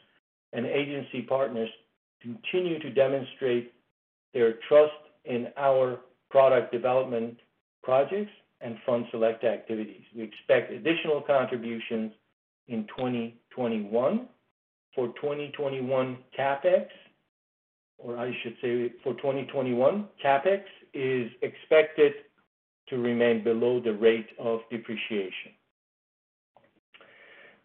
and 0.52 0.66
agency 0.66 1.22
partners 1.22 1.68
continue 2.20 2.78
to 2.80 2.90
demonstrate 2.90 3.72
their 4.34 4.54
trust 4.68 4.92
in 5.24 5.48
our 5.56 6.00
product 6.30 6.72
development 6.72 7.36
projects 7.82 8.32
and 8.60 8.76
fund 8.84 9.06
select 9.10 9.44
activities. 9.44 10.02
We 10.14 10.22
expect 10.22 10.72
additional 10.72 11.22
contributions 11.22 12.12
in 12.68 12.86
2021. 12.96 14.28
For 14.94 15.06
2021 15.06 16.18
CapEx, 16.36 16.86
or 18.02 18.16
I 18.18 18.32
should 18.42 18.54
say 18.62 18.92
for 19.02 19.14
2021, 19.14 20.08
CapEx 20.24 20.62
is 20.94 21.30
expected 21.42 22.12
to 22.88 22.98
remain 22.98 23.44
below 23.44 23.80
the 23.80 23.92
rate 23.92 24.28
of 24.38 24.60
depreciation. 24.70 25.52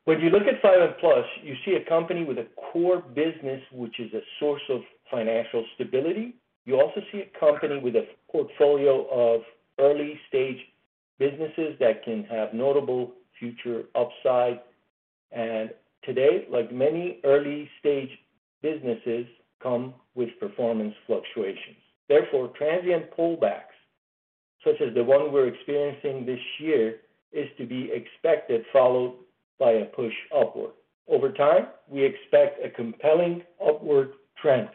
When 0.06 0.20
you 0.20 0.30
look 0.30 0.44
at 0.44 0.62
5N 0.62 1.00
Plus, 1.00 1.26
you 1.42 1.56
see 1.66 1.76
a 1.76 1.90
company 1.90 2.24
with 2.24 2.38
a 2.38 2.46
core 2.72 3.02
business 3.02 3.62
which 3.72 4.00
is 4.00 4.14
a 4.14 4.22
source 4.40 4.62
of 4.70 4.82
financial 5.10 5.66
stability. 5.74 6.36
You 6.66 6.80
also 6.80 7.02
see 7.12 7.22
a 7.22 7.40
company 7.40 7.80
with 7.80 7.96
a 7.96 8.06
portfolio 8.32 9.08
of 9.10 9.42
early-stage 9.80 10.60
businesses 11.18 11.76
that 11.80 12.04
can 12.04 12.24
have 12.26 12.54
notable 12.54 13.14
future 13.40 13.86
upside. 13.96 14.60
And 15.32 15.72
Today, 16.06 16.46
like 16.52 16.72
many 16.72 17.20
early-stage 17.24 18.12
businesses, 18.62 19.26
come 19.66 19.94
with 20.14 20.30
performance 20.40 20.94
fluctuations. 21.08 21.78
Therefore, 22.08 22.50
transient 22.50 23.06
pullbacks 23.18 23.76
such 24.66 24.82
as 24.82 24.94
the 24.94 25.04
one 25.04 25.32
we're 25.32 25.48
experiencing 25.48 26.26
this 26.26 26.40
year, 26.60 27.02
is 27.32 27.48
to 27.58 27.66
be 27.66 27.92
expected, 27.94 28.66
followed 28.74 29.14
by 29.60 29.72
a 29.72 29.86
push 29.86 30.14
upward. 30.36 30.72
Over 31.08 31.32
time, 31.32 31.68
we 31.88 32.04
expect 32.04 32.66
a 32.66 32.70
compelling 32.70 33.44
upward 33.66 34.14
trend. 34.42 34.70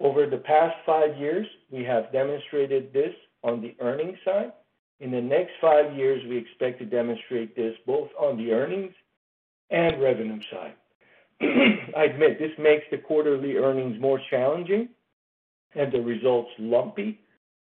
Over 0.00 0.26
the 0.26 0.36
past 0.38 0.76
five 0.84 1.16
years, 1.16 1.46
we 1.70 1.82
have 1.84 2.12
demonstrated 2.12 2.92
this 2.92 3.14
on 3.42 3.62
the 3.62 3.74
earnings 3.80 4.18
side. 4.24 4.52
In 5.00 5.10
the 5.10 5.20
next 5.20 5.52
five 5.60 5.96
years, 5.96 6.22
we 6.28 6.36
expect 6.36 6.78
to 6.80 6.84
demonstrate 6.84 7.56
this 7.56 7.74
both 7.86 8.08
on 8.18 8.36
the 8.36 8.52
earnings 8.52 8.92
and 9.70 10.00
revenue 10.02 10.40
side. 10.50 10.74
I 11.40 12.04
admit 12.04 12.38
this 12.38 12.52
makes 12.58 12.84
the 12.90 12.98
quarterly 12.98 13.56
earnings 13.56 14.00
more 14.00 14.20
challenging 14.30 14.88
and 15.74 15.92
the 15.92 16.00
results 16.00 16.50
lumpy. 16.58 17.20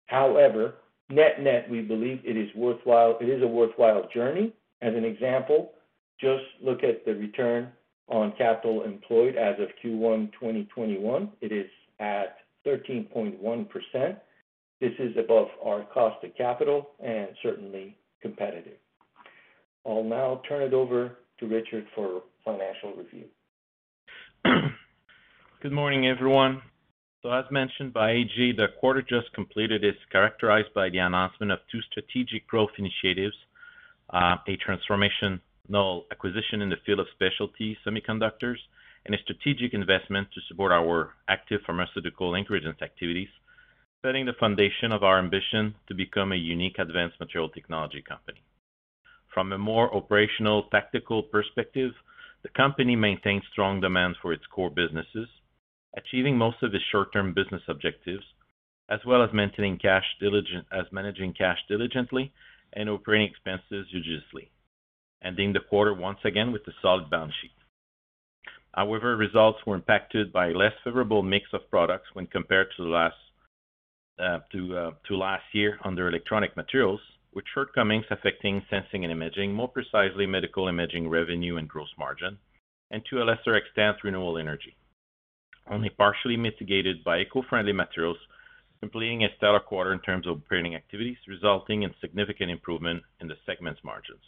However, 0.07 0.75
net-net, 1.11 1.69
we 1.71 1.83
believe 1.83 2.21
it 2.25 2.37
is 2.37 2.49
worthwhile. 2.55 3.19
It 3.21 3.29
is 3.29 3.43
a 3.43 3.47
worthwhile 3.47 4.09
journey. 4.13 4.53
As 4.83 4.95
an 4.95 5.05
example, 5.05 5.73
just 6.21 6.45
look 6.63 6.83
at 6.83 7.05
the 7.05 7.15
return 7.15 7.73
on 8.09 8.33
capital 8.39 8.85
employed 8.85 9.37
as 9.37 9.57
of 9.59 9.69
Q1 9.85 10.33
2021. 10.33 11.31
It 11.41 11.53
is 11.53 11.67
at 11.99 12.39
13.1%. 12.67 14.17
This 14.81 14.93
is 14.99 15.17
above 15.19 15.49
our 15.65 15.85
cost 15.85 16.23
of 16.25 16.37
capital 16.37 16.91
and 17.03 17.29
certainly 17.43 17.97
competitive. 18.21 18.79
I'll 19.87 20.05
now 20.05 20.43
turn 20.49 20.63
it 20.63 20.75
over 20.75 21.19
to 21.41 21.47
Richard 21.47 21.87
for 21.95 22.23
financial 22.45 22.93
review. 22.97 23.25
Good 25.63 25.73
morning, 25.73 26.07
everyone. 26.07 26.63
So 27.23 27.31
as 27.33 27.45
mentioned 27.51 27.93
by 27.93 28.11
AJ, 28.11 28.57
the 28.57 28.67
quarter 28.81 29.03
just 29.03 29.33
completed 29.35 29.85
is 29.85 29.95
characterized 30.13 30.73
by 30.75 30.89
the 30.91 30.99
announcement 30.99 31.53
of 31.53 31.59
two 31.71 31.81
strategic 31.91 32.47
growth 32.47 32.71
initiatives, 32.79 33.35
uh, 34.11 34.37
a 34.47 34.57
transformational 34.59 36.03
acquisition 36.13 36.63
in 36.63 36.69
the 36.69 36.77
field 36.85 37.01
of 37.01 37.07
specialty 37.15 37.77
semiconductors, 37.87 38.59
and 39.05 39.15
a 39.15 39.19
strategic 39.23 39.75
investment 39.75 40.29
to 40.35 40.41
support 40.49 40.73
our 40.73 41.15
active 41.29 41.61
pharmaceutical 41.67 42.35
ingredients 42.35 42.83
activities, 42.83 43.29
setting 44.05 44.27
the 44.27 44.33
foundation 44.39 44.93
of 44.93 45.03
our 45.03 45.19
ambition 45.19 45.75
to 45.89 45.95
become 45.95 46.33
a 46.33 46.37
unique 46.37 46.79
advanced 46.79 47.19
material 47.21 47.49
technology 47.49 48.03
company. 48.07 48.43
From 49.33 49.53
a 49.53 49.59
more 49.59 49.95
operational 49.95 50.65
tactical 50.71 51.23
perspective, 51.23 51.93
the 52.47 52.53
company 52.57 52.95
maintains 52.95 53.43
strong 53.51 53.81
demand 53.81 54.15
for 54.23 54.33
its 54.33 54.45
core 54.55 54.71
businesses, 54.71 55.27
achieving 55.97 56.39
most 56.39 56.63
of 56.63 56.73
its 56.73 56.85
short-term 56.93 57.35
business 57.35 57.63
objectives, 57.67 58.23
as 58.89 59.01
well 59.05 59.21
as 59.21 59.31
maintaining 59.35 59.77
cash 59.77 60.05
diligent 60.21 60.65
as 60.71 60.85
managing 60.93 61.35
cash 61.35 61.59
diligently 61.69 62.33
and 62.73 62.89
operating 62.89 63.29
expenses 63.29 63.89
judiciously, 63.91 64.49
ending 65.25 65.53
the 65.53 65.59
quarter 65.69 65.93
once 65.93 66.21
again 66.25 66.53
with 66.53 66.63
a 66.69 66.73
solid 66.81 67.11
balance 67.11 67.35
sheet. 67.43 67.51
However, 68.73 69.17
results 69.17 69.59
were 69.67 69.75
impacted 69.75 70.33
by 70.33 70.51
a 70.51 70.55
less 70.55 70.75
favorable 70.85 71.25
mix 71.25 71.47
of 71.53 71.69
products 71.69 72.11
when 72.13 72.29
compared 72.29 72.69
to 72.77 72.95
uh, 72.95 73.11
uh, 74.21 74.39
last 75.11 75.45
year 75.53 75.81
under 75.85 76.09
electronic 76.09 76.57
materials, 76.57 77.01
with 77.35 77.45
shortcomings 77.53 78.07
affecting 78.11 78.65
sensing 78.71 79.05
and 79.05 79.13
imaging, 79.13 79.53
more 79.53 79.69
precisely 79.69 80.27
medical 80.27 80.69
imaging 80.69 81.09
revenue 81.09 81.57
and 81.57 81.69
gross 81.69 81.91
margin, 81.99 82.39
and 82.91 83.03
to 83.11 83.23
a 83.23 83.25
lesser 83.25 83.55
extent, 83.57 83.97
renewable 84.05 84.39
energy. 84.39 84.77
Only 85.71 85.91
partially 85.91 86.37
mitigated 86.37 87.03
by 87.05 87.19
eco-friendly 87.19 87.73
materials, 87.73 88.19
completing 88.81 89.25
a 89.25 89.29
stellar 89.37 89.61
quarter 89.61 89.93
in 89.93 90.01
terms 90.01 90.27
of 90.27 90.39
operating 90.39 90.75
activities, 90.75 91.17
resulting 91.27 91.83
in 91.83 91.95
significant 92.01 92.51
improvement 92.51 93.03
in 93.21 93.29
the 93.29 93.37
segment's 93.45 93.83
margins. 93.83 94.23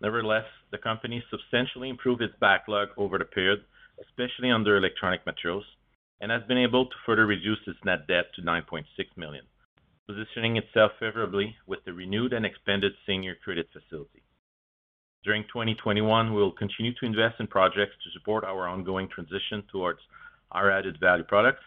Nevertheless, 0.00 0.46
the 0.70 0.78
company 0.78 1.22
substantially 1.30 1.88
improved 1.88 2.20
its 2.20 2.34
backlog 2.40 2.88
over 2.96 3.16
the 3.16 3.24
period, 3.24 3.64
especially 4.02 4.50
under 4.50 4.76
electronic 4.76 5.24
materials, 5.24 5.64
and 6.20 6.30
has 6.30 6.42
been 6.48 6.58
able 6.58 6.86
to 6.86 6.96
further 7.06 7.26
reduce 7.26 7.60
its 7.66 7.78
net 7.84 8.06
debt 8.06 8.26
to 8.34 8.42
9.6 8.42 8.84
million, 9.16 9.44
positioning 10.06 10.56
itself 10.56 10.92
favorably 11.00 11.56
with 11.66 11.84
the 11.84 11.92
renewed 11.92 12.32
and 12.32 12.44
expanded 12.44 12.92
senior 13.06 13.34
credit 13.42 13.66
facility. 13.72 14.22
During 15.24 15.44
2021, 15.44 16.34
we 16.34 16.40
will 16.40 16.52
continue 16.52 16.92
to 16.94 17.06
invest 17.06 17.40
in 17.40 17.46
projects 17.46 17.94
to 18.04 18.10
support 18.18 18.44
our 18.44 18.68
ongoing 18.68 19.08
transition 19.08 19.62
towards 19.72 20.00
our 20.52 20.70
added 20.70 21.00
value 21.00 21.24
products, 21.24 21.62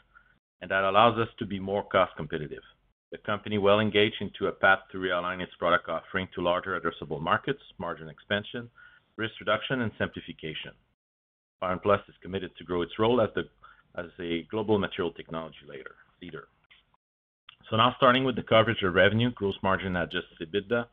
and 0.62 0.70
that 0.70 0.84
allows 0.84 1.18
us 1.18 1.30
to 1.40 1.46
be 1.46 1.60
more 1.60 1.84
cost 1.84 2.16
competitive. 2.16 2.62
The 3.12 3.18
company 3.20 3.58
well 3.58 3.80
engaged 3.80 4.22
into 4.22 4.48
a 4.48 4.52
path 4.52 4.80
to 4.92 4.98
realign 4.98 5.42
its 5.42 5.56
product 5.58 5.90
offering 5.90 6.28
to 6.36 6.42
larger 6.42 6.80
addressable 6.80 7.22
markets, 7.22 7.62
margin 7.80 8.10
expansion, 8.10 8.70
risk 9.16 9.34
reduction, 9.40 9.82
and 9.82 9.92
simplification. 9.98 10.74
5N 11.64 11.82
Plus 11.82 12.02
is 12.08 12.16
committed 12.22 12.56
to 12.58 12.64
grow 12.64 12.84
its 12.84 13.00
role 13.00 13.20
as 13.22 13.30
a 14.20 14.44
global 14.52 14.78
material 14.78 15.12
technology 15.14 15.58
leader. 16.22 16.48
So 17.70 17.76
now 17.76 17.94
starting 17.98 18.24
with 18.24 18.38
the 18.38 18.44
coverage 18.44 18.82
of 18.84 18.94
revenue, 18.94 19.32
gross 19.32 19.56
margin, 19.62 19.98
adjusted 19.98 20.52
EBITDA. 20.52 20.88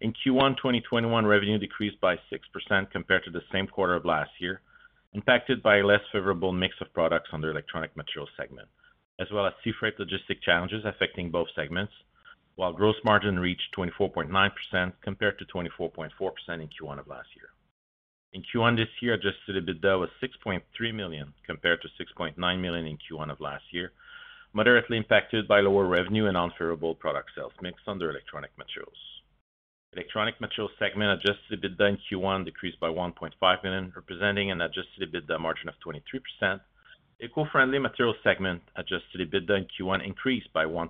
In 0.00 0.12
Q1 0.12 0.56
2021, 0.58 1.24
revenue 1.24 1.58
decreased 1.58 2.00
by 2.00 2.16
6% 2.16 2.90
compared 2.90 3.24
to 3.24 3.30
the 3.30 3.40
same 3.50 3.66
quarter 3.66 3.94
of 3.94 4.04
last 4.04 4.30
year, 4.38 4.60
impacted 5.14 5.62
by 5.62 5.78
a 5.78 5.86
less 5.86 6.02
favorable 6.12 6.52
mix 6.52 6.74
of 6.80 6.92
products 6.92 7.30
on 7.32 7.40
the 7.40 7.50
electronic 7.50 7.96
materials 7.96 8.28
segment, 8.36 8.68
as 9.18 9.28
well 9.32 9.46
as 9.46 9.54
sea 9.64 9.72
freight 9.80 9.98
logistic 9.98 10.42
challenges 10.42 10.84
affecting 10.84 11.30
both 11.30 11.48
segments, 11.56 11.92
while 12.56 12.74
gross 12.74 12.96
margin 13.04 13.38
reached 13.38 13.74
24.9% 13.76 14.92
compared 15.02 15.38
to 15.38 15.46
24.4% 15.46 16.10
in 16.50 16.68
Q1 16.68 16.98
of 16.98 17.08
last 17.08 17.28
year. 17.36 17.48
In 18.34 18.42
Q1 18.42 18.76
this 18.76 18.88
year, 19.00 19.14
adjusted 19.14 19.56
EBITDA 19.56 19.98
was 19.98 20.10
6.3 20.22 20.60
million 20.94 21.32
compared 21.46 21.80
to 21.80 21.88
6.9 21.88 22.36
million 22.60 22.86
in 22.86 22.98
Q1 22.98 23.32
of 23.32 23.40
last 23.40 23.64
year, 23.72 23.92
moderately 24.58 24.96
impacted 24.96 25.46
by 25.46 25.60
lower 25.60 25.86
revenue 25.86 26.26
and 26.26 26.36
unfavorable 26.36 26.92
product 26.92 27.30
sales 27.36 27.52
mix 27.62 27.78
under 27.86 28.10
electronic 28.10 28.50
materials. 28.58 28.98
Electronic 29.92 30.40
materials 30.40 30.72
segment 30.80 31.12
adjusted 31.12 31.62
EBITDA 31.62 31.90
in 31.90 31.98
Q1 32.10 32.44
decreased 32.44 32.80
by 32.80 32.88
1.5 32.88 33.62
million, 33.62 33.92
representing 33.94 34.50
an 34.50 34.60
adjusted 34.60 35.00
EBITDA 35.06 35.38
margin 35.38 35.68
of 35.68 35.76
23%. 35.86 36.58
Eco-friendly 37.20 37.78
materials 37.78 38.16
segment 38.24 38.60
adjusted 38.74 39.20
EBITDA 39.20 39.58
in 39.58 39.66
Q1 39.78 40.04
increased 40.04 40.52
by 40.52 40.64
1% 40.64 40.88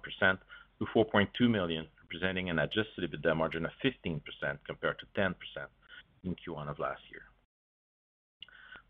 to 0.78 0.86
4.2 0.96 1.50
million, 1.50 1.86
representing 2.02 2.48
an 2.48 2.60
adjusted 2.60 3.04
EBITDA 3.04 3.36
margin 3.36 3.66
of 3.66 3.72
15% 3.84 4.22
compared 4.66 4.96
to 4.98 5.20
10% 5.20 5.34
in 6.24 6.34
Q1 6.34 6.70
of 6.70 6.78
last 6.78 7.02
year. 7.10 7.24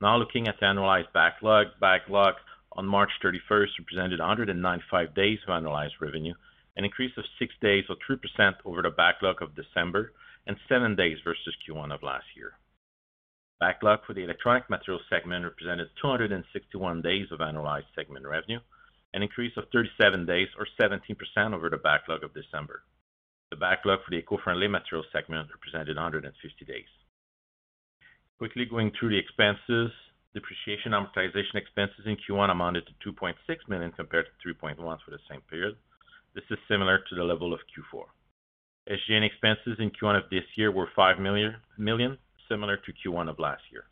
Now 0.00 0.16
looking 0.16 0.46
at 0.46 0.54
the 0.60 0.66
annualized 0.66 1.12
backlog. 1.12 1.66
Backlog 1.80 2.34
on 2.78 2.86
March 2.86 3.10
31st 3.24 3.74
represented 3.80 4.20
195 4.20 5.12
days 5.16 5.40
of 5.46 5.52
annualized 5.52 5.98
revenue, 6.00 6.32
an 6.76 6.84
increase 6.84 7.10
of 7.18 7.24
six 7.36 7.52
days 7.60 7.82
or 7.88 7.96
3% 8.08 8.54
over 8.64 8.82
the 8.82 8.90
backlog 8.90 9.42
of 9.42 9.56
December 9.56 10.12
and 10.46 10.56
seven 10.68 10.94
days 10.94 11.18
versus 11.24 11.56
Q1 11.66 11.92
of 11.92 12.04
last 12.04 12.26
year. 12.36 12.52
Backlog 13.58 14.06
for 14.06 14.14
the 14.14 14.22
electronic 14.22 14.70
materials 14.70 15.02
segment 15.10 15.44
represented 15.44 15.88
261 16.00 17.02
days 17.02 17.26
of 17.32 17.40
annualized 17.40 17.90
segment 17.96 18.24
revenue, 18.24 18.60
an 19.12 19.24
increase 19.24 19.56
of 19.56 19.64
37 19.72 20.24
days 20.24 20.46
or 20.56 20.64
17% 20.80 21.18
over 21.52 21.68
the 21.68 21.78
backlog 21.78 22.22
of 22.22 22.32
December. 22.32 22.84
The 23.50 23.56
backlog 23.56 24.04
for 24.04 24.12
the 24.12 24.18
eco-friendly 24.18 24.68
materials 24.68 25.06
segment 25.10 25.48
represented 25.50 25.96
150 25.96 26.64
days. 26.64 26.86
Quickly 28.38 28.66
going 28.66 28.92
through 28.92 29.08
the 29.08 29.18
expenses. 29.18 29.90
Depreciation 30.34 30.92
amortization 30.92 31.54
expenses 31.54 32.04
in 32.06 32.16
Q1 32.16 32.50
amounted 32.50 32.84
to 32.86 33.12
2.6 33.12 33.34
million 33.68 33.92
compared 33.92 34.26
to 34.26 34.48
3.1 34.48 34.76
million 34.78 34.98
for 35.04 35.10
the 35.10 35.18
same 35.30 35.40
period. 35.48 35.76
This 36.34 36.44
is 36.50 36.58
similar 36.68 36.98
to 37.08 37.14
the 37.14 37.24
level 37.24 37.54
of 37.54 37.60
Q4. 37.72 38.04
SG&A 38.88 39.24
expenses 39.24 39.78
in 39.78 39.90
Q1 39.90 40.16
of 40.22 40.30
this 40.30 40.44
year 40.56 40.70
were 40.70 40.88
5 40.94 41.18
million, 41.18 42.18
similar 42.48 42.76
to 42.76 42.92
Q1 42.92 43.28
of 43.28 43.38
last 43.38 43.62
year. 43.72 43.84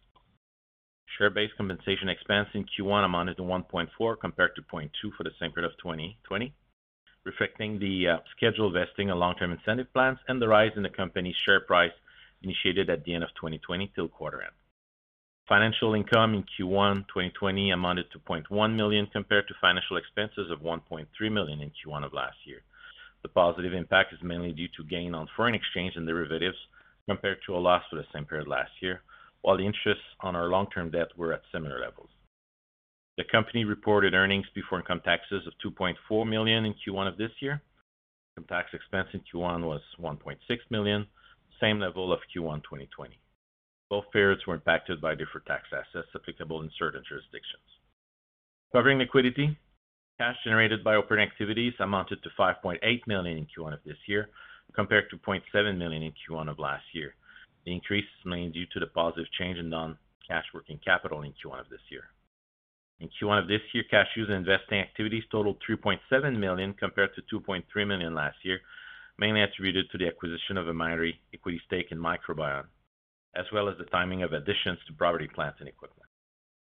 Share-based 1.19 1.57
compensation 1.57 2.09
expense 2.11 2.49
in 2.55 2.65
Q1 2.65 3.05
amounted 3.05 3.39
to 3.39 3.43
1.4 3.43 3.89
million 3.99 4.17
compared 4.21 4.55
to 4.57 4.63
0.2 4.63 4.71
million 4.73 4.91
for 5.17 5.25
the 5.25 5.31
same 5.41 5.53
period 5.53 5.71
of 5.71 5.79
2020, 5.79 6.53
reflecting 7.25 7.79
the 7.79 8.09
uh, 8.09 8.17
scheduled 8.37 8.75
vesting 8.75 9.11
of 9.11 9.19
long-term 9.19 9.53
incentive 9.53 9.93
plans 9.93 10.19
and 10.29 10.41
the 10.41 10.49
rise 10.49 10.73
in 10.77 10.83
the 10.83 10.91
company's 10.91 11.37
share 11.47 11.61
price 11.61 11.93
initiated 12.43 12.91
at 12.91 13.05
the 13.05 13.15
end 13.15 13.25
of 13.25 13.31
2020 13.41 13.91
till 13.95 14.09
quarter 14.09 14.43
end. 14.43 14.53
Financial 15.49 15.95
income 15.95 16.35
in 16.35 16.43
Q1 16.43 17.07
2020 17.07 17.71
amounted 17.71 18.11
to 18.11 18.19
0.1 18.19 18.75
million 18.75 19.07
compared 19.13 19.47
to 19.47 19.55
financial 19.61 19.97
expenses 19.97 20.51
of 20.51 20.59
1.3 20.59 21.07
million 21.31 21.61
in 21.61 21.71
Q1 21.71 22.05
of 22.05 22.13
last 22.13 22.37
year. 22.45 22.63
The 23.23 23.29
positive 23.29 23.73
impact 23.73 24.13
is 24.13 24.19
mainly 24.25 24.51
due 24.53 24.67
to 24.77 24.83
gain 24.83 25.15
on 25.15 25.29
foreign 25.37 25.55
exchange 25.55 25.95
and 25.95 26.05
derivatives 26.05 26.57
compared 27.09 27.39
to 27.47 27.55
a 27.55 27.59
loss 27.63 27.85
for 27.89 27.95
the 27.95 28.07
same 28.13 28.25
period 28.25 28.49
last 28.49 28.73
year, 28.81 29.03
while 29.43 29.57
the 29.57 29.65
interests 29.65 30.03
on 30.19 30.35
our 30.35 30.49
long-term 30.49 30.91
debt 30.91 31.17
were 31.17 31.33
at 31.33 31.43
similar 31.53 31.79
levels. 31.79 32.09
The 33.17 33.25
company 33.31 33.65
reported 33.65 34.15
earnings 34.15 34.47
before 34.53 34.81
income 34.81 35.01
taxes 35.05 35.47
of 35.47 35.53
2.4 35.65 36.29
million 36.29 36.65
in 36.65 36.75
Q1 36.75 37.07
of 37.07 37.19
this 37.19 37.31
year. 37.41 37.63
Income 38.37 38.49
tax 38.49 38.71
expense 38.75 39.09
in 39.13 39.21
Q1 39.21 39.63
was 39.63 39.81
1.6 40.01 40.39
million, 40.71 41.07
same 41.61 41.79
level 41.79 42.13
of 42.13 42.19
Q1 42.35 42.65
2020. 42.65 43.17
Both 43.89 44.11
periods 44.13 44.47
were 44.47 44.55
impacted 44.55 45.01
by 45.01 45.15
deferred 45.15 45.47
tax 45.47 45.69
assets 45.73 46.09
applicable 46.15 46.63
in 46.63 46.71
certain 46.79 47.03
jurisdictions. 47.09 47.63
Covering 48.73 48.99
liquidity, 48.99 49.57
cash 50.19 50.37
generated 50.45 50.83
by 50.83 50.97
operating 50.97 51.31
activities 51.31 51.75
amounted 51.79 52.23
to 52.23 52.31
5.8 52.39 52.79
million 53.07 53.39
in 53.39 53.47
Q1 53.47 53.75
of 53.75 53.81
this 53.85 53.99
year, 54.07 54.29
compared 54.75 55.09
to 55.11 55.19
0.7 55.19 55.79
million 55.79 56.03
in 56.03 56.13
Q1 56.13 56.51
of 56.51 56.59
last 56.59 56.85
year. 56.93 57.15
The 57.65 57.73
increase 57.73 58.05
is 58.05 58.27
mainly 58.27 58.51
due 58.51 58.67
to 58.73 58.81
the 58.81 58.87
positive 58.87 59.31
change 59.39 59.59
in 59.59 59.69
non-cash 59.69 60.45
working 60.53 60.81
capital 60.85 61.23
in 61.23 61.33
Q1 61.33 61.61
of 61.61 61.69
this 61.69 61.81
year. 61.91 62.05
In 62.99 63.09
Q1 63.09 63.43
of 63.43 63.49
this 63.49 63.61
year, 63.73 63.85
cash 63.91 64.09
used 64.17 64.31
in 64.31 64.37
investing 64.37 64.81
activities 64.81 65.25
totaled 65.31 65.59
3.7 65.69 66.39
million 66.39 66.75
compared 66.75 67.11
to 67.15 67.41
2.3 67.41 67.65
million 67.87 68.15
last 68.15 68.37
year, 68.43 68.61
mainly 69.19 69.43
attributed 69.43 69.91
to 69.91 69.99
the 69.99 70.07
acquisition 70.07 70.57
of 70.57 70.69
a 70.69 70.73
minority 70.73 71.21
equity 71.35 71.61
stake 71.67 71.89
in 71.91 71.99
Microbion, 71.99 72.65
as 73.37 73.47
well 73.53 73.69
as 73.69 73.77
the 73.79 73.85
timing 73.85 74.23
of 74.23 74.33
additions 74.33 74.79
to 74.87 74.93
property, 74.95 75.29
plant, 75.29 75.57
and 75.61 75.69
equipment. 75.69 76.09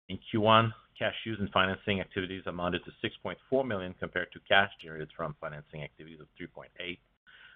In 0.09 0.19
Q1, 0.33 0.73
cash 0.99 1.15
used 1.25 1.41
in 1.41 1.49
financing 1.49 2.01
activities 2.01 2.43
amounted 2.47 2.83
to 2.85 2.91
6.4 3.27 3.67
million 3.67 3.95
compared 4.01 4.33
to 4.33 4.41
cash 4.49 4.71
generated 4.83 5.11
from 5.17 5.37
financing 5.41 5.83
activities 5.83 6.21
of 6.21 6.27
3.8 6.41 6.67
million. 6.79 6.97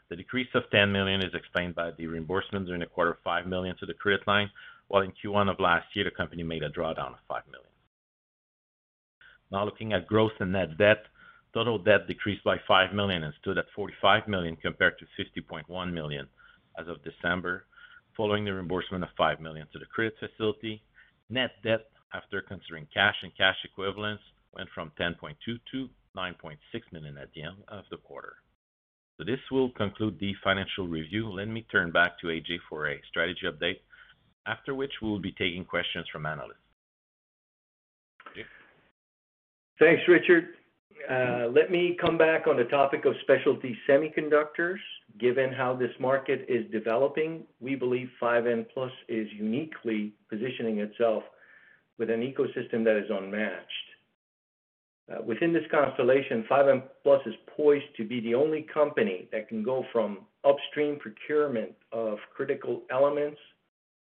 The 0.08 0.16
decrease 0.16 0.48
of 0.54 0.64
10 0.70 0.92
million 0.92 1.24
is 1.24 1.32
explained 1.34 1.74
by 1.74 1.90
the 1.90 2.06
reimbursement 2.06 2.66
during 2.66 2.80
the 2.80 2.86
quarter 2.86 3.12
of 3.12 3.18
5 3.24 3.46
million 3.46 3.76
to 3.78 3.86
the 3.86 3.94
credit 3.94 4.26
line, 4.26 4.50
while 4.88 5.02
in 5.02 5.12
Q1 5.12 5.50
of 5.50 5.58
last 5.58 5.86
year, 5.94 6.04
the 6.04 6.10
company 6.10 6.42
made 6.42 6.62
a 6.62 6.68
drawdown 6.68 7.14
of 7.14 7.20
5 7.28 7.42
million. 7.50 7.70
Now 9.50 9.64
looking 9.64 9.92
at 9.92 10.06
gross 10.06 10.32
and 10.40 10.52
net 10.52 10.76
debt. 10.76 11.04
Total 11.54 11.78
debt 11.78 12.06
decreased 12.08 12.44
by 12.44 12.56
5 12.66 12.94
million 12.94 13.24
and 13.24 13.34
stood 13.40 13.58
at 13.58 13.66
45 13.76 14.26
million 14.26 14.56
compared 14.56 14.94
to 14.98 15.06
50.1 15.40 15.92
million 15.92 16.26
as 16.78 16.88
of 16.88 17.04
December, 17.04 17.66
following 18.16 18.44
the 18.44 18.52
reimbursement 18.52 19.04
of 19.04 19.10
5 19.16 19.40
million 19.40 19.66
to 19.72 19.78
the 19.78 19.86
credit 19.86 20.14
facility. 20.18 20.82
Net 21.30 21.52
debt, 21.62 21.86
after 22.14 22.42
considering 22.42 22.86
cash 22.92 23.16
and 23.22 23.32
cash 23.36 23.56
equivalents, 23.64 24.22
went 24.54 24.68
from 24.74 24.92
10.2 24.98 25.16
million 25.22 25.60
to 25.72 25.88
9.6 26.16 26.56
million 26.92 27.16
at 27.18 27.28
the 27.34 27.42
end 27.42 27.56
of 27.68 27.84
the 27.90 27.96
quarter. 27.96 28.34
So 29.18 29.24
this 29.24 29.40
will 29.50 29.70
conclude 29.70 30.18
the 30.18 30.34
financial 30.42 30.86
review. 30.88 31.30
Let 31.30 31.48
me 31.48 31.66
turn 31.70 31.90
back 31.90 32.18
to 32.20 32.26
AJ 32.26 32.58
for 32.68 32.88
a 32.88 33.00
strategy 33.08 33.46
update, 33.46 33.80
after 34.46 34.74
which 34.74 34.92
we 35.00 35.08
will 35.08 35.20
be 35.20 35.32
taking 35.32 35.64
questions 35.64 36.06
from 36.12 36.26
analysts. 36.26 36.56
Thanks, 39.78 40.02
Richard. 40.06 40.48
Uh, 41.10 41.48
let 41.54 41.70
me 41.70 41.96
come 42.00 42.16
back 42.16 42.46
on 42.46 42.56
the 42.56 42.64
topic 42.64 43.04
of 43.04 43.14
specialty 43.22 43.76
semiconductors. 43.88 44.78
Given 45.18 45.52
how 45.52 45.74
this 45.74 45.90
market 46.00 46.46
is 46.48 46.70
developing, 46.70 47.44
we 47.60 47.74
believe 47.74 48.08
5N 48.20 48.66
Plus 48.72 48.92
is 49.08 49.26
uniquely 49.32 50.12
positioning 50.28 50.78
itself 50.78 51.22
with 51.98 52.10
an 52.10 52.20
ecosystem 52.20 52.84
that 52.84 52.96
is 52.96 53.10
unmatched. 53.10 53.66
Uh, 55.12 55.22
within 55.22 55.52
this 55.52 55.64
constellation, 55.70 56.44
5N 56.50 56.82
Plus 57.02 57.20
is 57.26 57.34
poised 57.56 57.84
to 57.96 58.04
be 58.04 58.20
the 58.20 58.34
only 58.34 58.66
company 58.72 59.28
that 59.32 59.48
can 59.48 59.62
go 59.62 59.84
from 59.92 60.20
upstream 60.44 60.98
procurement 60.98 61.72
of 61.92 62.18
critical 62.34 62.82
elements 62.90 63.38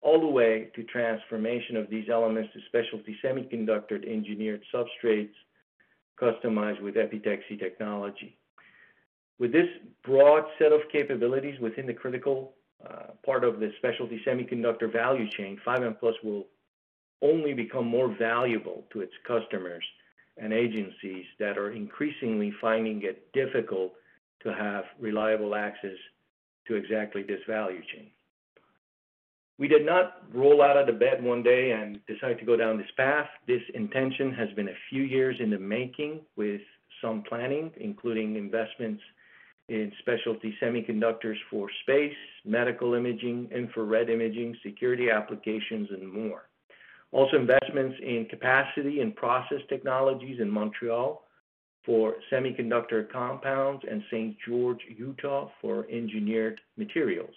all 0.01 0.19
the 0.19 0.27
way 0.27 0.69
to 0.75 0.83
transformation 0.83 1.75
of 1.75 1.89
these 1.89 2.09
elements 2.09 2.49
to 2.53 2.59
specialty 2.67 3.17
semiconductor 3.23 4.05
engineered 4.07 4.61
substrates 4.73 5.33
customized 6.21 6.81
with 6.81 6.95
epitaxy 6.95 7.59
technology. 7.59 8.37
With 9.39 9.51
this 9.51 9.67
broad 10.03 10.43
set 10.57 10.71
of 10.71 10.81
capabilities 10.91 11.59
within 11.59 11.85
the 11.85 11.93
critical 11.93 12.53
uh, 12.85 13.11
part 13.25 13.43
of 13.43 13.59
the 13.59 13.71
specialty 13.77 14.21
semiconductor 14.25 14.91
value 14.91 15.27
chain, 15.37 15.59
5N 15.65 15.99
Plus 15.99 16.15
will 16.23 16.47
only 17.21 17.53
become 17.53 17.87
more 17.87 18.15
valuable 18.17 18.85
to 18.93 19.01
its 19.01 19.13
customers 19.27 19.83
and 20.37 20.53
agencies 20.53 21.25
that 21.39 21.57
are 21.57 21.71
increasingly 21.71 22.53
finding 22.61 23.01
it 23.03 23.31
difficult 23.33 23.93
to 24.43 24.53
have 24.53 24.83
reliable 24.99 25.55
access 25.55 25.97
to 26.67 26.75
exactly 26.75 27.23
this 27.23 27.39
value 27.47 27.81
chain. 27.93 28.11
We 29.59 29.67
did 29.67 29.85
not 29.85 30.21
roll 30.33 30.61
out 30.61 30.77
of 30.77 30.85
the 30.85 30.93
bed 30.93 31.23
one 31.23 31.41
day 31.41 31.71
and 31.71 31.99
decide 32.05 32.37
to 32.39 32.45
go 32.45 32.55
down 32.55 32.77
this 32.77 32.91
path. 32.95 33.27
This 33.47 33.61
intention 33.73 34.31
has 34.33 34.49
been 34.55 34.69
a 34.69 34.79
few 34.89 35.01
years 35.01 35.35
in 35.39 35.49
the 35.49 35.57
making 35.57 36.21
with 36.35 36.61
some 37.01 37.23
planning, 37.27 37.71
including 37.77 38.35
investments 38.35 39.01
in 39.69 39.91
specialty 39.99 40.55
semiconductors 40.61 41.35
for 41.49 41.69
space, 41.81 42.15
medical 42.45 42.93
imaging, 42.93 43.49
infrared 43.53 44.09
imaging, 44.09 44.55
security 44.63 45.09
applications, 45.09 45.89
and 45.91 46.11
more. 46.11 46.43
Also, 47.11 47.37
investments 47.37 47.97
in 48.01 48.27
capacity 48.29 49.01
and 49.01 49.15
process 49.15 49.59
technologies 49.69 50.39
in 50.39 50.49
Montreal 50.49 51.23
for 51.85 52.15
semiconductor 52.31 53.09
compounds 53.11 53.83
and 53.89 54.03
St. 54.11 54.37
George, 54.45 54.79
Utah, 54.95 55.49
for 55.61 55.87
engineered 55.89 56.59
materials. 56.75 57.33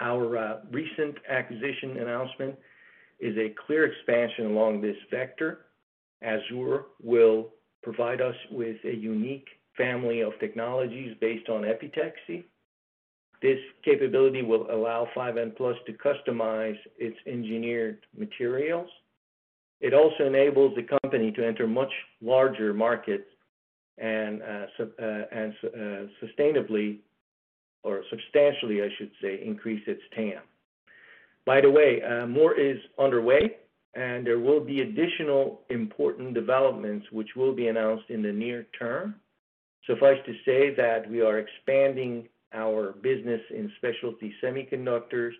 Our 0.00 0.38
uh, 0.38 0.56
recent 0.70 1.16
acquisition 1.28 1.98
announcement 1.98 2.56
is 3.20 3.36
a 3.36 3.54
clear 3.66 3.86
expansion 3.86 4.46
along 4.46 4.80
this 4.80 4.96
vector. 5.10 5.66
AZUR 6.22 6.84
will 7.02 7.48
provide 7.82 8.20
us 8.20 8.34
with 8.50 8.76
a 8.84 8.94
unique 8.94 9.46
family 9.76 10.20
of 10.20 10.32
technologies 10.40 11.16
based 11.20 11.48
on 11.48 11.62
epitaxy. 11.62 12.44
This 13.40 13.58
capability 13.84 14.42
will 14.42 14.66
allow 14.70 15.08
5N 15.16 15.56
Plus 15.56 15.76
to 15.86 15.92
customize 15.92 16.76
its 16.98 17.16
engineered 17.26 17.98
materials. 18.16 18.88
It 19.80 19.94
also 19.94 20.26
enables 20.26 20.74
the 20.74 20.82
company 20.82 21.30
to 21.32 21.46
enter 21.46 21.68
much 21.68 21.92
larger 22.20 22.74
markets 22.74 23.28
and 23.96 24.42
uh, 24.42 24.82
uh, 24.82 26.06
sustainably, 26.22 26.98
or 27.82 28.02
substantially, 28.10 28.82
I 28.82 28.88
should 28.98 29.10
say, 29.22 29.40
increase 29.44 29.82
its 29.86 30.02
TAM. 30.14 30.42
By 31.46 31.60
the 31.60 31.70
way, 31.70 32.02
uh, 32.02 32.26
more 32.26 32.58
is 32.58 32.76
underway, 32.98 33.56
and 33.94 34.26
there 34.26 34.38
will 34.38 34.60
be 34.60 34.82
additional 34.82 35.62
important 35.70 36.34
developments 36.34 37.06
which 37.10 37.28
will 37.36 37.54
be 37.54 37.68
announced 37.68 38.10
in 38.10 38.22
the 38.22 38.32
near 38.32 38.66
term. 38.78 39.14
Suffice 39.86 40.18
to 40.26 40.34
say 40.44 40.74
that 40.74 41.08
we 41.10 41.22
are 41.22 41.38
expanding 41.38 42.28
our 42.52 42.92
business 42.92 43.40
in 43.50 43.70
specialty 43.78 44.34
semiconductors 44.42 45.32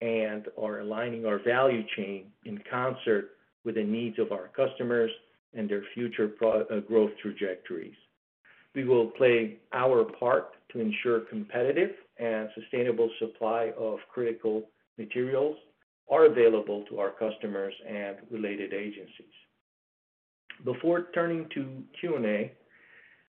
and 0.00 0.46
are 0.60 0.80
aligning 0.80 1.26
our 1.26 1.38
value 1.38 1.82
chain 1.96 2.26
in 2.44 2.58
concert 2.70 3.30
with 3.64 3.74
the 3.74 3.82
needs 3.82 4.18
of 4.18 4.32
our 4.32 4.48
customers 4.48 5.10
and 5.54 5.68
their 5.68 5.82
future 5.94 6.30
uh, 6.44 6.80
growth 6.80 7.10
trajectories. 7.20 7.96
We 8.74 8.84
will 8.84 9.06
play 9.06 9.56
our 9.72 10.04
part 10.04 10.50
to 10.72 10.80
ensure 10.80 11.20
competitive 11.20 11.90
and 12.18 12.48
sustainable 12.54 13.10
supply 13.18 13.72
of 13.78 13.98
critical 14.12 14.68
materials 14.98 15.56
are 16.10 16.26
available 16.26 16.84
to 16.88 16.98
our 16.98 17.10
customers 17.10 17.74
and 17.88 18.16
related 18.30 18.72
agencies. 18.72 19.34
Before 20.64 21.08
turning 21.14 21.48
to 21.54 21.82
Q&A, 22.00 22.52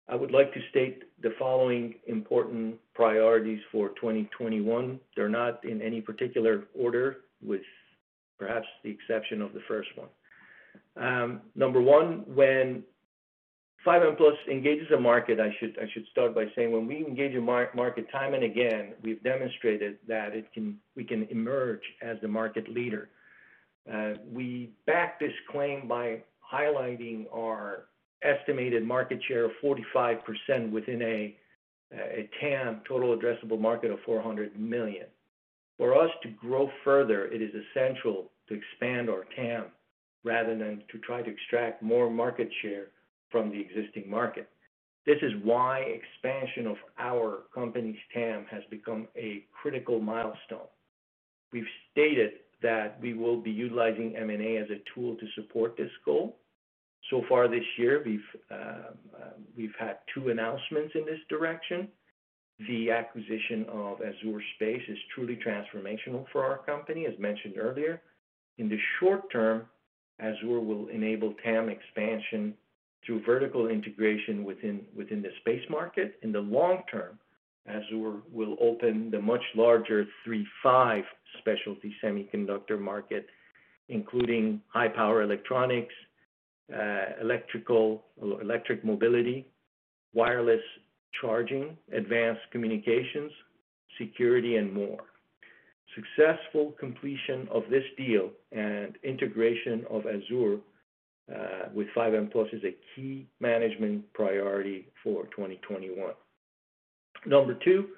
I 0.08 0.14
would 0.14 0.30
like 0.30 0.52
to 0.54 0.60
state 0.70 1.02
the 1.20 1.32
following 1.38 1.94
important 2.06 2.76
priorities 2.94 3.60
for 3.72 3.88
2021. 3.90 5.00
They're 5.16 5.28
not 5.28 5.64
in 5.64 5.82
any 5.82 6.00
particular 6.00 6.64
order, 6.78 7.18
with 7.42 7.62
perhaps 8.38 8.66
the 8.84 8.90
exception 8.90 9.42
of 9.42 9.52
the 9.52 9.62
first 9.66 9.88
one. 9.96 10.08
Um, 10.96 11.40
number 11.54 11.80
one, 11.80 12.24
when 12.26 12.84
5N 13.86 14.16
Plus 14.16 14.34
engages 14.50 14.90
a 14.90 14.98
market, 14.98 15.38
I 15.38 15.54
should 15.60 16.06
start 16.10 16.34
by 16.34 16.46
saying 16.56 16.72
when 16.72 16.88
we 16.88 17.06
engage 17.06 17.36
a 17.36 17.40
market 17.40 18.10
time 18.10 18.34
and 18.34 18.42
again, 18.42 18.94
we've 19.02 19.22
demonstrated 19.22 19.98
that 20.08 20.34
it 20.34 20.52
can 20.52 20.78
we 20.96 21.04
can 21.04 21.28
emerge 21.30 21.82
as 22.02 22.16
the 22.20 22.28
market 22.28 22.68
leader. 22.68 23.08
Uh, 23.90 24.14
We 24.32 24.70
back 24.86 25.20
this 25.20 25.32
claim 25.50 25.86
by 25.86 26.22
highlighting 26.52 27.26
our 27.32 27.84
estimated 28.22 28.84
market 28.84 29.20
share 29.28 29.44
of 29.44 29.52
45% 29.62 30.70
within 30.70 31.02
a 31.02 31.36
a 31.92 32.28
TAM, 32.40 32.80
total 32.88 33.16
addressable 33.16 33.60
market, 33.60 33.92
of 33.92 34.00
400 34.04 34.58
million. 34.58 35.06
For 35.78 35.96
us 35.96 36.10
to 36.24 36.28
grow 36.30 36.68
further, 36.82 37.26
it 37.26 37.40
is 37.40 37.52
essential 37.54 38.32
to 38.48 38.54
expand 38.54 39.08
our 39.08 39.24
TAM 39.36 39.66
rather 40.24 40.58
than 40.58 40.82
to 40.90 40.98
try 40.98 41.22
to 41.22 41.30
extract 41.30 41.84
more 41.84 42.10
market 42.10 42.50
share 42.60 42.88
from 43.30 43.50
the 43.50 43.60
existing 43.60 44.08
market. 44.08 44.48
This 45.06 45.18
is 45.22 45.32
why 45.44 45.80
expansion 45.80 46.66
of 46.66 46.76
our 46.98 47.44
company's 47.54 47.98
TAM 48.12 48.44
has 48.50 48.62
become 48.70 49.06
a 49.16 49.44
critical 49.52 50.00
milestone. 50.00 50.68
We've 51.52 51.64
stated 51.92 52.32
that 52.62 52.98
we 53.00 53.14
will 53.14 53.40
be 53.40 53.52
utilizing 53.52 54.16
M&A 54.16 54.56
as 54.56 54.68
a 54.70 54.82
tool 54.94 55.14
to 55.14 55.26
support 55.36 55.76
this 55.76 55.90
goal. 56.04 56.38
So 57.10 57.22
far 57.28 57.46
this 57.46 57.64
year, 57.78 58.02
we've 58.04 58.20
um, 58.50 59.70
had 59.78 59.98
two 60.12 60.30
announcements 60.30 60.92
in 60.96 61.04
this 61.04 61.20
direction. 61.28 61.88
The 62.68 62.90
acquisition 62.90 63.66
of 63.68 63.98
AZUR 64.00 64.40
Space 64.56 64.82
is 64.88 64.98
truly 65.14 65.38
transformational 65.46 66.24
for 66.32 66.44
our 66.44 66.58
company, 66.58 67.06
as 67.06 67.16
mentioned 67.18 67.58
earlier. 67.58 68.02
In 68.58 68.68
the 68.68 68.78
short 68.98 69.30
term, 69.30 69.66
AZUR 70.20 70.58
will 70.64 70.88
enable 70.88 71.34
TAM 71.44 71.68
expansion 71.68 72.54
through 73.06 73.22
vertical 73.24 73.68
integration 73.68 74.44
within 74.44 74.84
the 75.22 75.30
space 75.40 75.62
market. 75.70 76.18
In 76.22 76.32
the 76.32 76.40
long 76.40 76.82
term, 76.90 77.18
AZUR 77.68 78.22
will 78.32 78.56
open 78.60 79.10
the 79.10 79.20
much 79.20 79.42
larger 79.54 80.06
III-V 80.26 81.02
specialty 81.38 81.94
semiconductor 82.02 82.78
market, 82.78 83.26
including 83.88 84.60
high 84.68 84.88
power 84.88 85.22
electronics, 85.22 85.94
uh, 86.74 87.20
electrical, 87.20 88.04
electric 88.20 88.84
mobility, 88.84 89.46
wireless 90.14 90.60
charging, 91.20 91.76
advanced 91.92 92.42
communications, 92.50 93.30
security, 93.98 94.56
and 94.56 94.72
more. 94.72 94.98
Successful 95.94 96.74
completion 96.78 97.48
of 97.50 97.62
this 97.70 97.84
deal 97.96 98.30
and 98.52 98.96
integration 99.02 99.84
of 99.88 100.02
AZUR 100.02 100.58
Uh, 101.34 101.68
with 101.74 101.88
5N 101.96 102.30
Plus 102.30 102.46
is 102.52 102.62
a 102.62 102.76
key 102.94 103.26
management 103.40 104.04
priority 104.12 104.86
for 105.02 105.24
2021. 105.24 106.12
Number 107.26 107.54
two, 107.64 107.88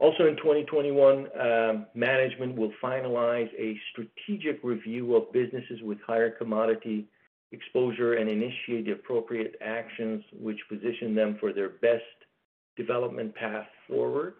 also 0.00 0.26
in 0.26 0.36
2021, 0.36 1.28
um, 1.40 1.86
management 1.94 2.56
will 2.56 2.72
finalize 2.82 3.48
a 3.56 3.78
strategic 3.92 4.62
review 4.64 5.14
of 5.14 5.32
businesses 5.32 5.80
with 5.82 5.98
higher 6.06 6.30
commodity 6.30 7.06
exposure 7.52 8.14
and 8.14 8.28
initiate 8.28 8.86
the 8.86 8.92
appropriate 8.92 9.54
actions 9.60 10.22
which 10.32 10.58
position 10.68 11.14
them 11.14 11.36
for 11.38 11.52
their 11.52 11.68
best 11.68 12.02
development 12.76 13.34
path 13.34 13.66
forward. 13.88 14.34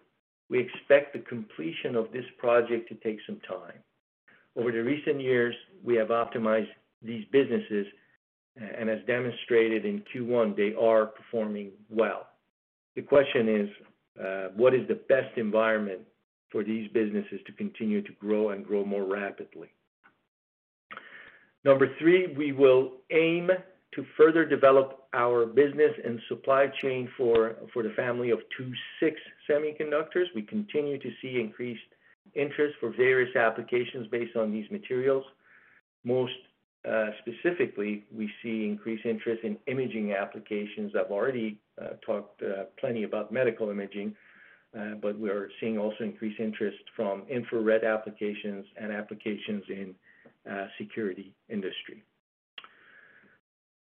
We 0.49 0.59
expect 0.59 1.13
the 1.13 1.19
completion 1.19 1.95
of 1.95 2.11
this 2.11 2.25
project 2.37 2.89
to 2.89 2.95
take 2.95 3.19
some 3.25 3.39
time. 3.47 3.79
Over 4.55 4.71
the 4.71 4.83
recent 4.83 5.21
years, 5.21 5.55
we 5.83 5.95
have 5.95 6.09
optimized 6.09 6.69
these 7.01 7.25
businesses, 7.31 7.87
and 8.59 8.89
as 8.89 8.99
demonstrated 9.05 9.85
in 9.85 10.03
Q1, 10.13 10.55
they 10.55 10.73
are 10.79 11.05
performing 11.05 11.71
well. 11.89 12.27
The 12.95 13.01
question 13.01 13.47
is, 13.47 13.69
uh, 14.19 14.47
what 14.55 14.73
is 14.73 14.87
the 14.87 14.99
best 15.07 15.37
environment 15.37 16.01
for 16.51 16.63
these 16.63 16.89
businesses 16.91 17.39
to 17.45 17.51
continue 17.53 18.01
to 18.01 18.11
grow 18.13 18.49
and 18.49 18.65
grow 18.65 18.83
more 18.83 19.03
rapidly? 19.03 19.69
Number 21.63 21.89
three, 21.99 22.33
we 22.35 22.51
will 22.51 22.93
aim 23.11 23.49
to 23.93 24.05
further 24.15 24.45
develop 24.45 25.03
our 25.13 25.45
business 25.45 25.91
and 26.03 26.19
supply 26.27 26.67
chain 26.81 27.09
for 27.17 27.55
the 27.75 27.93
family 27.95 28.31
of 28.31 28.39
II-VI 28.59 29.15
semiconductors. 29.49 30.25
We 30.35 30.43
continue 30.43 30.97
to 30.99 31.09
see 31.21 31.39
increased 31.39 31.81
interest 32.35 32.75
for 32.79 32.91
various 32.95 33.35
applications 33.35 34.07
based 34.07 34.35
on 34.35 34.51
these 34.51 34.69
materials. 34.71 35.23
Most 36.03 36.33
Uh, 36.87 37.07
specifically, 37.19 38.05
we 38.15 38.31
see 38.41 38.65
increased 38.65 39.05
interest 39.05 39.43
in 39.43 39.57
imaging 39.67 40.13
applications. 40.13 40.93
I've 40.97 41.11
already 41.11 41.59
uh, 41.81 41.95
talked 42.05 42.41
uh, 42.41 42.65
plenty 42.79 43.03
about 43.03 43.31
medical 43.31 43.69
imaging, 43.69 44.15
but 45.01 45.19
we 45.19 45.29
are 45.29 45.49
seeing 45.59 45.77
also 45.77 46.03
increased 46.03 46.39
interest 46.39 46.77
from 46.95 47.23
infrared 47.29 47.83
applications 47.83 48.65
and 48.79 48.91
applications 48.91 49.63
in 49.69 49.95
security 50.77 51.33
industry. 51.49 52.03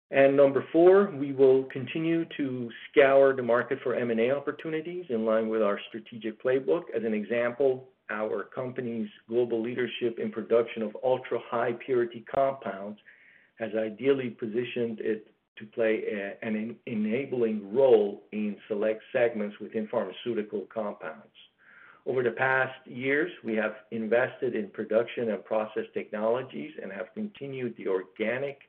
And 0.09 0.35
number 0.35 0.65
four, 0.73 1.09
we 1.11 1.31
will 1.31 1.63
continue 1.65 2.25
to 2.35 2.69
scour 2.89 3.33
the 3.33 3.43
market 3.43 3.79
for 3.81 3.95
M&A 3.95 4.31
opportunities 4.31 5.05
in 5.09 5.25
line 5.25 5.47
with 5.47 5.61
our 5.61 5.79
strategic 5.87 6.43
playbook. 6.43 6.83
As 6.93 7.03
an 7.05 7.13
example, 7.13 7.87
our 8.11 8.43
company's 8.43 9.09
global 9.27 9.61
leadership 9.61 10.19
in 10.19 10.31
production 10.31 10.83
of 10.83 10.95
ultra-high 11.03 11.73
purity 11.85 12.23
compounds 12.33 12.99
has 13.57 13.71
ideally 13.75 14.29
positioned 14.29 14.99
it 14.99 15.27
to 15.57 15.65
play 15.65 16.03
an 16.41 16.75
enabling 16.85 17.73
role 17.73 18.23
in 18.31 18.57
select 18.67 19.01
segments 19.11 19.55
within 19.59 19.87
pharmaceutical 19.87 20.67
compounds. 20.73 21.35
Over 22.05 22.23
the 22.23 22.31
past 22.31 22.73
years, 22.87 23.31
we 23.43 23.55
have 23.55 23.75
invested 23.91 24.55
in 24.55 24.69
production 24.69 25.29
and 25.29 25.45
process 25.45 25.83
technologies 25.93 26.71
and 26.81 26.91
have 26.91 27.13
continued 27.13 27.75
the 27.77 27.87
organic 27.87 28.59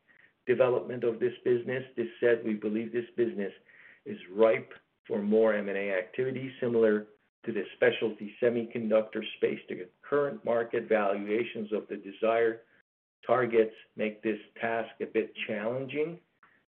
development 0.47 1.03
of 1.03 1.19
this 1.19 1.33
business. 1.45 1.83
This 1.97 2.09
said, 2.21 2.43
we 2.45 2.55
believe 2.55 2.93
this 2.93 3.09
business 3.17 3.53
is 4.05 4.19
ripe 4.35 4.73
for 5.07 5.23
more 5.23 5.55
M&A 5.55 5.93
activity 5.93 6.53
similar 6.61 7.07
to 7.45 7.53
the 7.53 7.65
specialty 7.77 8.35
semiconductor 8.43 9.23
space. 9.37 9.59
The 9.69 9.87
current 10.03 10.45
market 10.45 10.89
valuations 10.89 11.73
of 11.73 11.85
the 11.89 11.97
desired 11.97 12.61
targets 13.27 13.75
make 13.97 14.23
this 14.23 14.39
task 14.61 14.91
a 15.01 15.07
bit 15.07 15.33
challenging. 15.47 16.19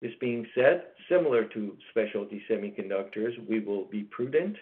This 0.01 0.11
being 0.19 0.45
said, 0.53 0.83
similar 1.09 1.45
to 1.45 1.75
specialty 1.89 2.41
semiconductors, 2.49 3.33
we 3.47 3.59
will 3.59 3.85
be 3.85 4.03
prudent 4.03 4.55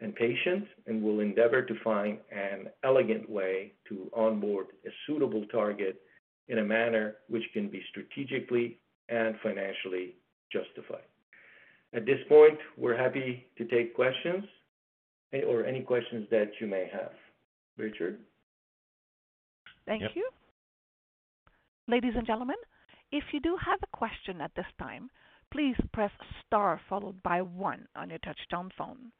and 0.00 0.14
patient 0.14 0.64
and 0.86 1.02
will 1.02 1.20
endeavor 1.20 1.62
to 1.62 1.74
find 1.82 2.18
an 2.30 2.68
elegant 2.84 3.28
way 3.28 3.72
to 3.88 4.08
onboard 4.14 4.66
a 4.86 4.90
suitable 5.06 5.44
target 5.46 6.00
in 6.48 6.58
a 6.58 6.64
manner 6.64 7.16
which 7.28 7.42
can 7.52 7.68
be 7.68 7.82
strategically 7.90 8.78
and 9.08 9.34
financially 9.42 10.14
justified. 10.52 11.02
At 11.94 12.06
this 12.06 12.20
point, 12.28 12.58
we're 12.76 12.96
happy 12.96 13.46
to 13.56 13.64
take 13.64 13.94
questions 13.94 14.44
or 15.32 15.64
any 15.64 15.82
questions 15.82 16.26
that 16.30 16.50
you 16.60 16.66
may 16.66 16.88
have. 16.92 17.12
Richard? 17.76 18.18
Thank 19.86 20.02
you. 20.14 20.28
Ladies 21.86 22.14
and 22.16 22.26
gentlemen, 22.26 22.56
if 23.12 23.24
you 23.32 23.40
do 23.40 23.56
have 23.64 23.78
a 23.82 23.96
question 23.96 24.40
at 24.40 24.54
this 24.54 24.66
time, 24.78 25.08
please 25.50 25.76
press 25.92 26.10
star 26.46 26.80
followed 26.88 27.22
by 27.22 27.40
one 27.40 27.86
on 27.96 28.10
your 28.10 28.18
touchtone 28.18 28.70
phone. 28.76 29.12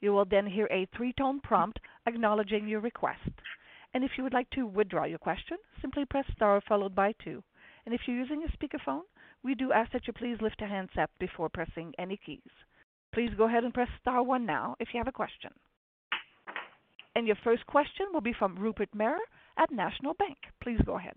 You 0.00 0.12
will 0.12 0.24
then 0.24 0.46
hear 0.46 0.66
a 0.70 0.88
three-tone 0.96 1.40
prompt 1.40 1.78
acknowledging 2.06 2.66
your 2.66 2.80
request. 2.80 3.30
And 3.94 4.02
if 4.04 4.10
you 4.16 4.24
would 4.24 4.34
like 4.34 4.50
to 4.50 4.66
withdraw 4.66 5.04
your 5.04 5.18
question, 5.18 5.58
simply 5.80 6.04
press 6.04 6.26
star 6.34 6.60
followed 6.68 6.94
by 6.94 7.12
two. 7.22 7.42
And 7.84 7.94
If 7.94 8.02
you're 8.06 8.16
using 8.16 8.42
a 8.44 8.56
speakerphone, 8.56 9.02
we 9.44 9.54
do 9.54 9.72
ask 9.72 9.92
that 9.92 10.06
you 10.08 10.12
please 10.12 10.40
lift 10.40 10.60
a 10.60 10.66
handset 10.66 11.08
before 11.20 11.48
pressing 11.48 11.94
any 11.98 12.16
keys. 12.16 12.50
Please 13.16 13.30
go 13.38 13.44
ahead 13.44 13.64
and 13.64 13.72
press 13.72 13.88
star 13.98 14.22
one 14.22 14.44
now 14.44 14.76
if 14.78 14.88
you 14.92 14.98
have 14.98 15.08
a 15.08 15.12
question. 15.12 15.50
And 17.14 17.26
your 17.26 17.38
first 17.42 17.66
question 17.66 18.04
will 18.12 18.20
be 18.20 18.34
from 18.38 18.58
Rupert 18.58 18.90
Merer 18.94 19.16
at 19.56 19.72
National 19.72 20.12
Bank. 20.12 20.36
Please 20.62 20.78
go 20.84 20.98
ahead. 20.98 21.16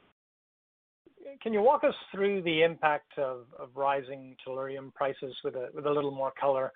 Can 1.41 1.53
you 1.53 1.61
walk 1.61 1.83
us 1.83 1.95
through 2.11 2.43
the 2.43 2.61
impact 2.61 3.17
of 3.17 3.45
rising 3.73 4.35
tellurium 4.45 4.93
prices 4.93 5.33
with 5.43 5.55
a 5.55 5.89
little 5.89 6.11
more 6.11 6.31
color? 6.39 6.71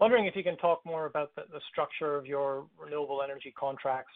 Wondering 0.00 0.26
if 0.26 0.34
you 0.34 0.42
can 0.42 0.56
talk 0.56 0.80
more 0.84 1.06
about 1.06 1.30
the 1.36 1.60
structure 1.70 2.16
of 2.16 2.26
your 2.26 2.66
renewable 2.76 3.20
energy 3.22 3.54
contracts. 3.56 4.12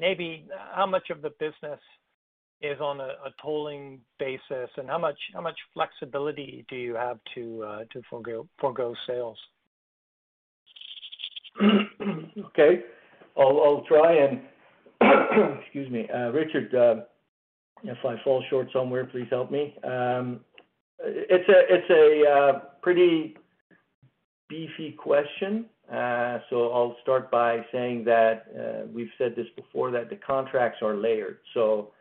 Maybe 0.00 0.46
uh, 0.52 0.74
how 0.74 0.86
much 0.86 1.10
of 1.10 1.22
the 1.22 1.30
business 1.38 1.78
is 2.62 2.80
on 2.80 3.00
a 3.00 3.14
tolling 3.40 4.00
basis, 4.18 4.68
and 4.76 4.88
how 4.88 4.98
much 4.98 5.16
flexibility 5.72 6.66
do 6.68 6.76
you 6.76 6.94
have 6.94 7.18
to 7.34 7.64
uh, 7.64 7.84
forgo 8.10 8.94
sales? 9.06 9.38
Okay. 12.46 12.82
I'll 13.38 13.84
try 13.88 14.16
and 14.16 14.42
excuse 15.62 15.90
me. 15.90 16.08
Uh, 16.12 16.30
Richard, 16.30 16.74
if 17.84 17.98
I 18.04 18.16
fall 18.22 18.42
short 18.50 18.68
somewhere, 18.72 19.04
please 19.04 19.28
help 19.30 19.50
me. 19.50 19.76
Um, 19.84 20.40
it's 21.02 21.48
a 21.48 21.74
it's 21.74 21.90
a 21.90 22.30
uh, 22.30 22.58
pretty 22.82 23.36
beefy 24.48 24.92
question. 24.92 25.66
Uh, 25.90 26.38
so 26.50 26.70
I'll 26.72 26.96
start 27.02 27.30
by 27.30 27.64
saying 27.72 28.04
that 28.04 28.44
uh, 28.56 28.86
we've 28.92 29.10
said 29.18 29.34
this 29.34 29.46
before, 29.56 29.90
that 29.90 30.08
the 30.08 30.16
contracts 30.16 30.78
are 30.82 30.94
layered. 30.94 31.38
So 31.52 31.92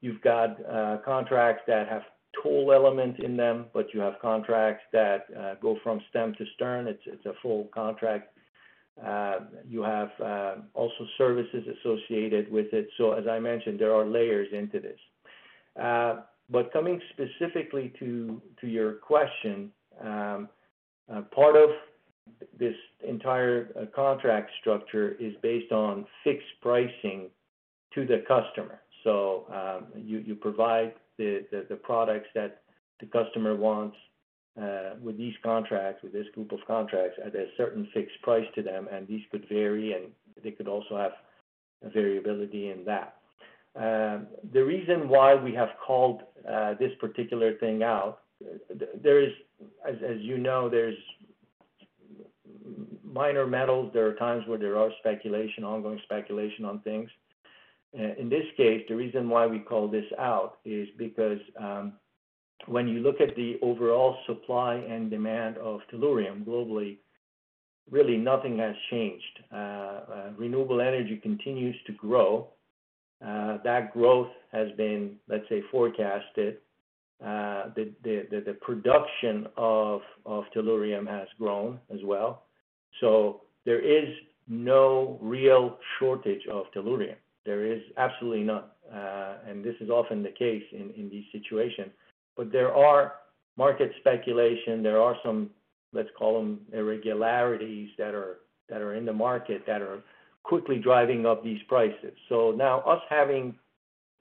you've 0.00 0.20
got 0.20 0.56
uh, 0.66 0.98
contracts 1.04 1.62
that 1.68 1.88
have 1.88 2.02
toll 2.42 2.72
elements 2.72 3.20
in 3.22 3.36
them, 3.36 3.66
but 3.72 3.94
you 3.94 4.00
have 4.00 4.14
contracts 4.20 4.82
that 4.92 5.28
go 5.62 5.78
from 5.82 6.00
stem 6.10 6.34
to 6.38 6.44
stern. 6.54 6.88
It's 6.88 7.24
a 7.24 7.32
full 7.40 7.68
contract. 7.72 8.36
You 9.68 9.82
have 9.82 10.10
also 10.74 11.06
services 11.16 11.64
associated 11.78 12.50
with 12.50 12.72
it. 12.72 12.88
So 12.98 13.12
as 13.12 13.28
I 13.28 13.38
mentioned, 13.38 13.78
there 13.78 13.94
are 13.94 14.04
layers 14.04 14.48
into 14.52 14.80
this. 14.80 14.98
Uh, 15.80 16.20
but 16.50 16.72
coming 16.72 17.00
specifically 17.12 17.92
to 17.98 18.40
to 18.60 18.66
your 18.66 18.94
question, 18.94 19.70
um, 20.00 20.48
uh, 21.12 21.22
part 21.34 21.56
of 21.56 21.70
this 22.58 22.74
entire 23.06 23.68
uh, 23.80 23.86
contract 23.94 24.50
structure 24.60 25.16
is 25.20 25.34
based 25.42 25.72
on 25.72 26.06
fixed 26.24 26.46
pricing 26.60 27.28
to 27.94 28.06
the 28.06 28.24
customer. 28.26 28.80
So, 29.04 29.44
um 29.54 30.02
you 30.02 30.34
provide 30.34 30.94
the 31.18 31.46
the 31.68 31.76
products 31.76 32.28
that 32.34 32.62
the 33.00 33.06
customer 33.06 33.54
wants 33.54 33.96
with 35.02 35.16
these 35.18 35.34
contracts, 35.42 36.02
with 36.02 36.12
this 36.12 36.26
group 36.34 36.50
of 36.52 36.58
contracts 36.66 37.16
at 37.24 37.34
a 37.34 37.46
certain 37.56 37.86
fixed 37.92 38.20
price 38.22 38.46
to 38.54 38.62
them, 38.62 38.88
and 38.90 39.06
these 39.06 39.22
could 39.30 39.46
vary, 39.48 39.92
and 39.92 40.06
they 40.42 40.50
could 40.50 40.68
also 40.68 40.96
have 40.96 41.12
variability 41.92 42.70
in 42.70 42.84
that. 42.84 43.16
Um, 43.76 44.26
the 44.52 44.64
reason 44.64 45.08
why 45.08 45.34
we 45.34 45.52
have 45.54 45.70
called 45.84 46.22
uh, 46.48 46.74
this 46.74 46.92
particular 47.00 47.54
thing 47.54 47.82
out, 47.82 48.20
there 49.02 49.22
is, 49.22 49.32
as 49.86 50.20
you 50.20 50.38
know, 50.38 50.68
there's 50.68 50.96
minor 53.04 53.46
metals. 53.46 53.90
There 53.92 54.06
are 54.06 54.14
times 54.14 54.44
where 54.46 54.58
there 54.58 54.78
are 54.78 54.90
speculation, 54.98 55.64
ongoing 55.64 56.00
speculation 56.04 56.64
on 56.64 56.80
things. 56.80 57.10
Uh, 57.98 58.14
in 58.18 58.28
this 58.28 58.44
case, 58.56 58.84
the 58.88 58.96
reason 58.96 59.28
why 59.28 59.46
we 59.46 59.58
call 59.58 59.88
this 59.88 60.04
out 60.18 60.58
is 60.64 60.88
because 60.98 61.38
um, 61.58 61.94
when 62.66 62.88
you 62.88 63.00
look 63.00 63.20
at 63.20 63.34
the 63.36 63.58
overall 63.62 64.16
supply 64.26 64.74
and 64.74 65.10
demand 65.10 65.56
of 65.58 65.80
tellurium 65.92 66.44
globally, 66.44 66.98
really 67.90 68.16
nothing 68.16 68.58
has 68.58 68.74
changed. 68.90 69.40
Uh, 69.54 70.30
renewable 70.36 70.80
energy 70.80 71.16
continues 71.22 71.76
to 71.86 71.92
grow. 71.92 72.48
That 73.20 73.92
growth 73.92 74.30
has 74.52 74.68
been, 74.76 75.16
let's 75.28 75.48
say, 75.48 75.62
forecasted. 75.70 76.58
The 77.20 78.56
production 78.60 79.46
of 79.56 80.00
tellurium 80.54 81.06
has 81.08 81.28
grown 81.38 81.78
as 81.92 82.00
well. 82.04 82.44
So 83.00 83.42
there 83.64 83.80
is 83.80 84.08
no 84.48 85.18
real 85.20 85.78
shortage 85.98 86.46
of 86.50 86.66
tellurium. 86.74 87.16
There 87.44 87.64
is 87.64 87.82
absolutely 87.96 88.44
none. 88.44 88.64
Uh 88.92 89.38
and 89.48 89.64
this 89.64 89.74
is 89.80 89.90
often 89.90 90.22
the 90.22 90.30
case 90.30 90.62
in 90.72 91.08
these 91.10 91.24
situations. 91.32 91.90
But 92.36 92.52
there 92.52 92.72
are 92.74 93.14
market 93.56 93.90
speculation. 94.00 94.82
There 94.82 95.00
are 95.00 95.16
some, 95.24 95.50
let's 95.92 96.10
call 96.18 96.38
them 96.38 96.60
irregularities 96.72 97.90
that 97.98 98.14
are 98.14 98.94
in 98.94 99.04
the 99.04 99.12
market 99.12 99.64
that 99.66 99.82
are 99.82 100.00
quickly 100.46 100.78
driving 100.78 101.26
up 101.26 101.42
these 101.42 101.62
prices. 101.68 102.14
So 102.28 102.52
now 102.52 102.80
us 102.80 103.02
having 103.08 103.54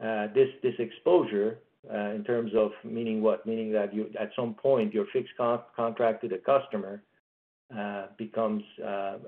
uh, 0.03 0.27
this 0.33 0.49
this 0.63 0.73
exposure 0.79 1.59
uh, 1.93 2.09
in 2.17 2.23
terms 2.23 2.51
of 2.55 2.71
meaning 2.83 3.21
what? 3.21 3.45
Meaning 3.45 3.71
that 3.73 3.93
you 3.93 4.09
at 4.19 4.29
some 4.35 4.53
point 4.55 4.93
your 4.93 5.05
fixed 5.13 5.33
contract 5.75 6.21
to 6.23 6.27
the 6.27 6.39
customer 6.53 7.01
uh, 7.77 8.07
becomes 8.17 8.63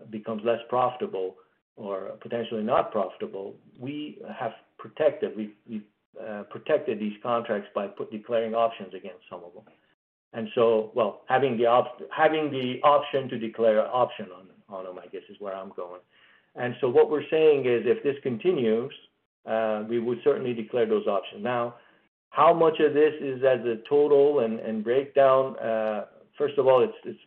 becomes 0.09 0.41
less 0.43 0.59
profitable 0.69 1.35
or 1.75 2.11
potentially 2.21 2.63
not 2.63 2.91
profitable. 2.91 3.55
We 3.79 4.19
have 4.39 4.53
protected 4.77 5.37
we 5.37 5.83
protected 6.49 6.99
these 6.99 7.17
contracts 7.21 7.69
by 7.75 7.89
declaring 8.11 8.55
options 8.55 8.93
against 8.93 9.23
some 9.29 9.41
of 9.45 9.53
them. 9.53 9.63
And 10.33 10.49
so, 10.55 10.91
well, 10.93 11.21
having 11.27 11.57
the 11.57 11.67
op- 11.67 12.01
having 12.11 12.51
the 12.51 12.81
option 12.83 13.29
to 13.29 13.39
declare 13.39 13.87
option 13.87 14.27
on 14.69 14.83
them, 14.83 14.99
I 15.01 15.07
guess, 15.07 15.21
is 15.29 15.37
where 15.39 15.55
I'm 15.55 15.71
going. 15.75 16.01
And 16.57 16.75
so 16.81 16.89
what 16.89 17.09
we're 17.09 17.27
saying 17.29 17.61
is, 17.65 17.83
if 17.85 18.03
this 18.03 18.15
continues, 18.23 18.93
uh, 19.45 19.83
we 19.87 19.99
would 19.99 20.19
certainly 20.23 20.53
declare 20.53 20.85
those 20.85 21.07
options. 21.07 21.43
Now, 21.43 21.75
how 22.31 22.53
much 22.53 22.79
of 22.79 22.93
this 22.93 23.13
is 23.21 23.41
as 23.43 23.65
a 23.65 23.77
total 23.87 24.39
and 24.39 24.59
and 24.59 24.83
breakdown? 24.83 25.57
Uh, 25.59 26.05
first 26.37 26.57
of 26.57 26.67
all, 26.67 26.83
it's 26.83 26.93
it's 27.05 27.19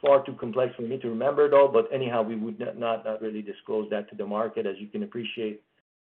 far 0.00 0.24
too 0.24 0.34
complex 0.34 0.74
for 0.74 0.82
me 0.82 0.98
to 0.98 1.08
remember 1.08 1.44
it 1.46 1.52
all, 1.52 1.68
but 1.68 1.88
anyhow, 1.92 2.22
we 2.22 2.36
would 2.36 2.58
not 2.76 3.04
really 3.20 3.42
disclose 3.42 3.88
that 3.90 4.08
to 4.10 4.16
the 4.16 4.26
market. 4.26 4.66
As 4.66 4.76
you 4.78 4.88
can 4.88 5.02
appreciate, 5.02 5.62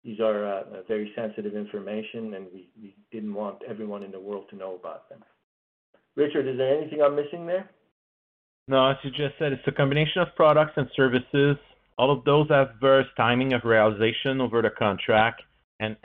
these 0.03 0.19
are 0.19 0.45
uh, 0.45 0.63
very 0.87 1.11
sensitive 1.15 1.55
information, 1.55 2.35
and 2.35 2.47
we 2.53 2.95
didn't 3.11 3.33
want 3.33 3.57
everyone 3.67 4.03
in 4.03 4.11
the 4.11 4.19
world 4.19 4.45
to 4.51 4.55
know 4.55 4.75
about 4.75 5.09
them. 5.09 5.23
Richard, 6.15 6.47
is 6.47 6.57
there 6.57 6.77
anything 6.77 7.01
I'm 7.01 7.15
missing 7.15 7.45
there? 7.45 7.69
No, 8.67 8.89
as 8.89 8.97
you 9.03 9.11
just 9.11 9.37
said, 9.39 9.51
it's 9.53 9.67
a 9.67 9.71
combination 9.71 10.21
of 10.21 10.29
products 10.35 10.73
and 10.75 10.89
services. 10.95 11.57
All 11.97 12.11
of 12.11 12.23
those 12.25 12.47
have 12.49 12.71
various 12.79 13.09
timing 13.17 13.53
of 13.53 13.61
realization 13.63 14.41
over 14.41 14.61
the 14.61 14.69
contract. 14.69 15.41
And 15.79 15.95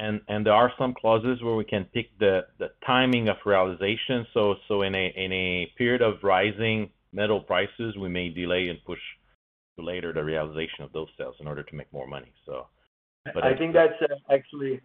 there 0.44 0.52
are 0.52 0.72
some 0.78 0.94
clauses 0.94 1.42
where 1.42 1.54
we 1.54 1.64
can 1.64 1.84
pick 1.94 2.06
the 2.18 2.42
timing 2.86 3.28
of 3.28 3.36
realization. 3.44 4.26
So 4.34 4.82
in 4.82 4.94
a 4.94 5.72
period 5.78 6.02
of 6.02 6.14
rising 6.22 6.90
metal 7.12 7.40
prices, 7.40 7.96
we 7.98 8.08
may 8.08 8.28
delay 8.28 8.68
and 8.68 8.78
push 8.84 9.00
to 9.78 9.84
later 9.84 10.12
the 10.12 10.22
realization 10.22 10.84
of 10.84 10.92
those 10.92 11.08
sales 11.16 11.36
in 11.40 11.46
order 11.46 11.62
to 11.62 11.74
make 11.74 11.92
more 11.92 12.06
money. 12.06 12.32
So. 12.46 12.66
I 13.40 13.54
think 13.54 13.72
that's 13.72 13.94
uh, 14.02 14.34
actually. 14.34 14.80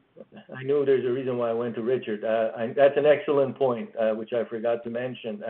I 0.56 0.62
know 0.62 0.86
there's 0.86 1.04
a 1.06 1.12
reason 1.12 1.40
why 1.40 1.50
I 1.50 1.54
went 1.54 1.74
to 1.74 1.82
Richard. 1.82 2.24
Uh, 2.24 2.52
that's 2.76 2.96
an 2.96 3.08
excellent 3.08 3.58
point, 3.58 3.90
uh, 4.00 4.14
which 4.14 4.32
I 4.32 4.44
forgot 4.48 4.84
to 4.84 4.92
mention. 4.92 5.42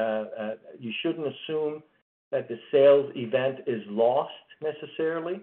You 0.80 0.92
shouldn't 1.02 1.28
assume 1.28 1.84
that 2.32 2.48
the 2.48 2.58
sales 2.72 3.12
event 3.14 3.60
is 3.68 3.82
lost 3.90 4.32
necessarily. 4.62 5.42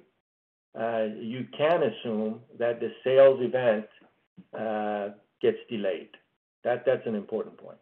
Uh, 0.79 1.07
you 1.21 1.47
can 1.57 1.83
assume 1.85 2.41
that 2.59 2.81
the 2.81 2.91
sales 3.05 3.39
event 3.41 3.87
uh, 4.59 5.15
gets 5.41 5.59
delayed. 5.71 6.11
That 6.65 6.85
That's 6.85 7.07
an 7.07 7.15
important 7.15 7.57
point. 7.57 7.79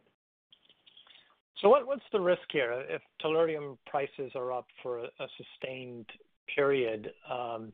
So 1.61 1.68
what, 1.68 1.87
What's 1.87 2.03
the 2.12 2.21
risk 2.21 2.42
here? 2.51 2.85
If 2.88 3.03
tellurium 3.25 3.79
prices 3.87 4.33
are 4.35 4.53
up 4.53 4.66
for 4.83 4.99
a 4.99 5.29
sustained 5.38 6.07
period, 6.55 7.12
um, 7.31 7.73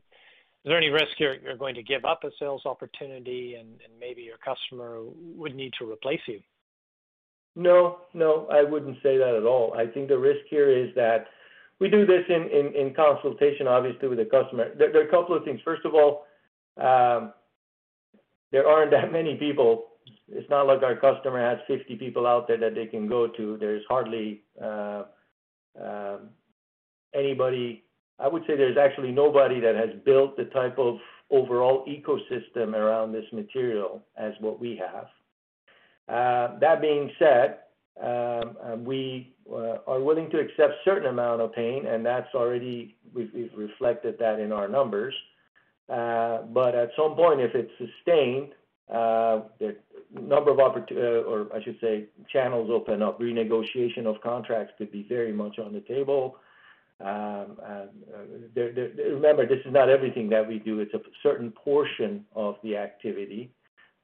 is 0.63 0.69
there 0.69 0.77
any 0.77 0.89
risk 0.89 1.17
here? 1.17 1.37
you're 1.41 1.57
going 1.57 1.75
to 1.75 1.83
give 1.83 2.05
up 2.05 2.23
a 2.23 2.29
sales 2.37 2.61
opportunity 2.65 3.55
and 3.55 3.69
maybe 3.99 4.21
your 4.21 4.37
customer 4.37 5.01
would 5.35 5.55
need 5.55 5.73
to 5.79 5.89
replace 5.89 6.19
you? 6.27 6.39
No, 7.55 7.99
no, 8.13 8.47
I 8.51 8.63
wouldn't 8.63 8.97
say 9.01 9.17
that 9.17 9.35
at 9.35 9.43
all. 9.43 9.73
I 9.73 9.87
think 9.87 10.07
the 10.07 10.17
risk 10.17 10.41
here 10.49 10.69
is 10.69 10.93
that 10.95 11.25
we 11.79 11.89
do 11.89 12.05
this 12.05 12.25
in 12.29 12.93
consultation, 12.95 13.67
obviously, 13.67 14.07
with 14.07 14.17
the 14.17 14.25
customer. 14.25 14.75
There 14.77 14.95
are 14.95 15.07
a 15.07 15.11
couple 15.11 15.35
of 15.35 15.45
things. 15.45 15.61
First 15.63 15.85
of 15.85 15.93
all, 15.95 16.25
um, 16.77 17.33
there 18.51 18.67
aren't 18.67 18.91
that 18.91 19.11
many 19.11 19.35
people. 19.35 19.85
It's 20.27 20.49
not 20.49 20.67
like 20.67 20.83
our 20.83 20.95
customer 20.95 21.39
has 21.39 21.59
50 21.67 21.95
people 21.95 22.27
out 22.27 22.47
there 22.47 22.57
that 22.57 22.75
they 22.75 22.85
can 22.85 23.07
go 23.07 23.27
to. 23.27 23.57
There's 23.57 23.83
hardly 23.87 24.41
uh, 24.61 25.03
um, 25.81 26.29
anybody. 27.13 27.83
I 28.19 28.27
would 28.27 28.43
say 28.45 28.57
there's 28.57 28.77
actually 28.77 29.11
nobody 29.11 29.59
that 29.61 29.75
has 29.75 29.89
built 30.03 30.35
the 30.35 30.45
type 30.45 30.77
of 30.77 30.97
overall 31.31 31.85
ecosystem 31.87 32.73
around 32.73 33.11
this 33.11 33.25
material 33.31 34.03
as 34.17 34.33
what 34.39 34.59
we 34.59 34.75
have. 34.77 35.05
Uh, 36.09 36.59
that 36.59 36.81
being 36.81 37.11
said, 37.19 37.59
um, 38.01 38.57
uh, 38.63 38.75
we 38.77 39.35
Uh, 39.51 39.79
are 39.87 39.99
willing 39.99 40.29
to 40.29 40.39
accept 40.39 40.73
certain 40.85 41.07
amount 41.07 41.41
of 41.41 41.53
pain, 41.53 41.87
and 41.87 42.05
that's 42.05 42.33
already. 42.35 42.95
We've 43.13 43.51
reflected 43.55 44.17
that 44.19 44.39
in 44.39 44.51
our 44.51 44.67
numbers. 44.67 45.15
Uh, 45.89 46.43
but 46.53 46.75
at 46.75 46.89
some 46.95 47.15
point, 47.15 47.41
if 47.41 47.55
it's 47.55 47.71
sustained, 47.79 48.49
uh, 48.93 49.41
the 49.59 49.75
number 50.13 50.51
of 50.51 50.59
uh, 50.59 50.93
or 50.95 51.47
I 51.53 51.63
should 51.63 51.79
say, 51.81 52.05
channels 52.31 52.69
open 52.71 53.01
up. 53.01 53.19
Renegotiation 53.19 54.05
of 54.05 54.21
contracts 54.21 54.73
could 54.77 54.91
be 54.91 55.05
very 55.09 55.31
much 55.31 55.57
on 55.57 55.73
the 55.73 55.81
table. 55.81 56.35
Um, 57.01 57.57
remember, 58.55 59.47
this 59.47 59.59
is 59.65 59.71
not 59.71 59.89
everything 59.89 60.29
that 60.29 60.47
we 60.47 60.59
do. 60.59 60.79
It's 60.79 60.93
a 60.93 60.99
certain 61.23 61.51
portion 61.51 62.25
of 62.35 62.55
the 62.61 62.77
activity. 62.77 63.51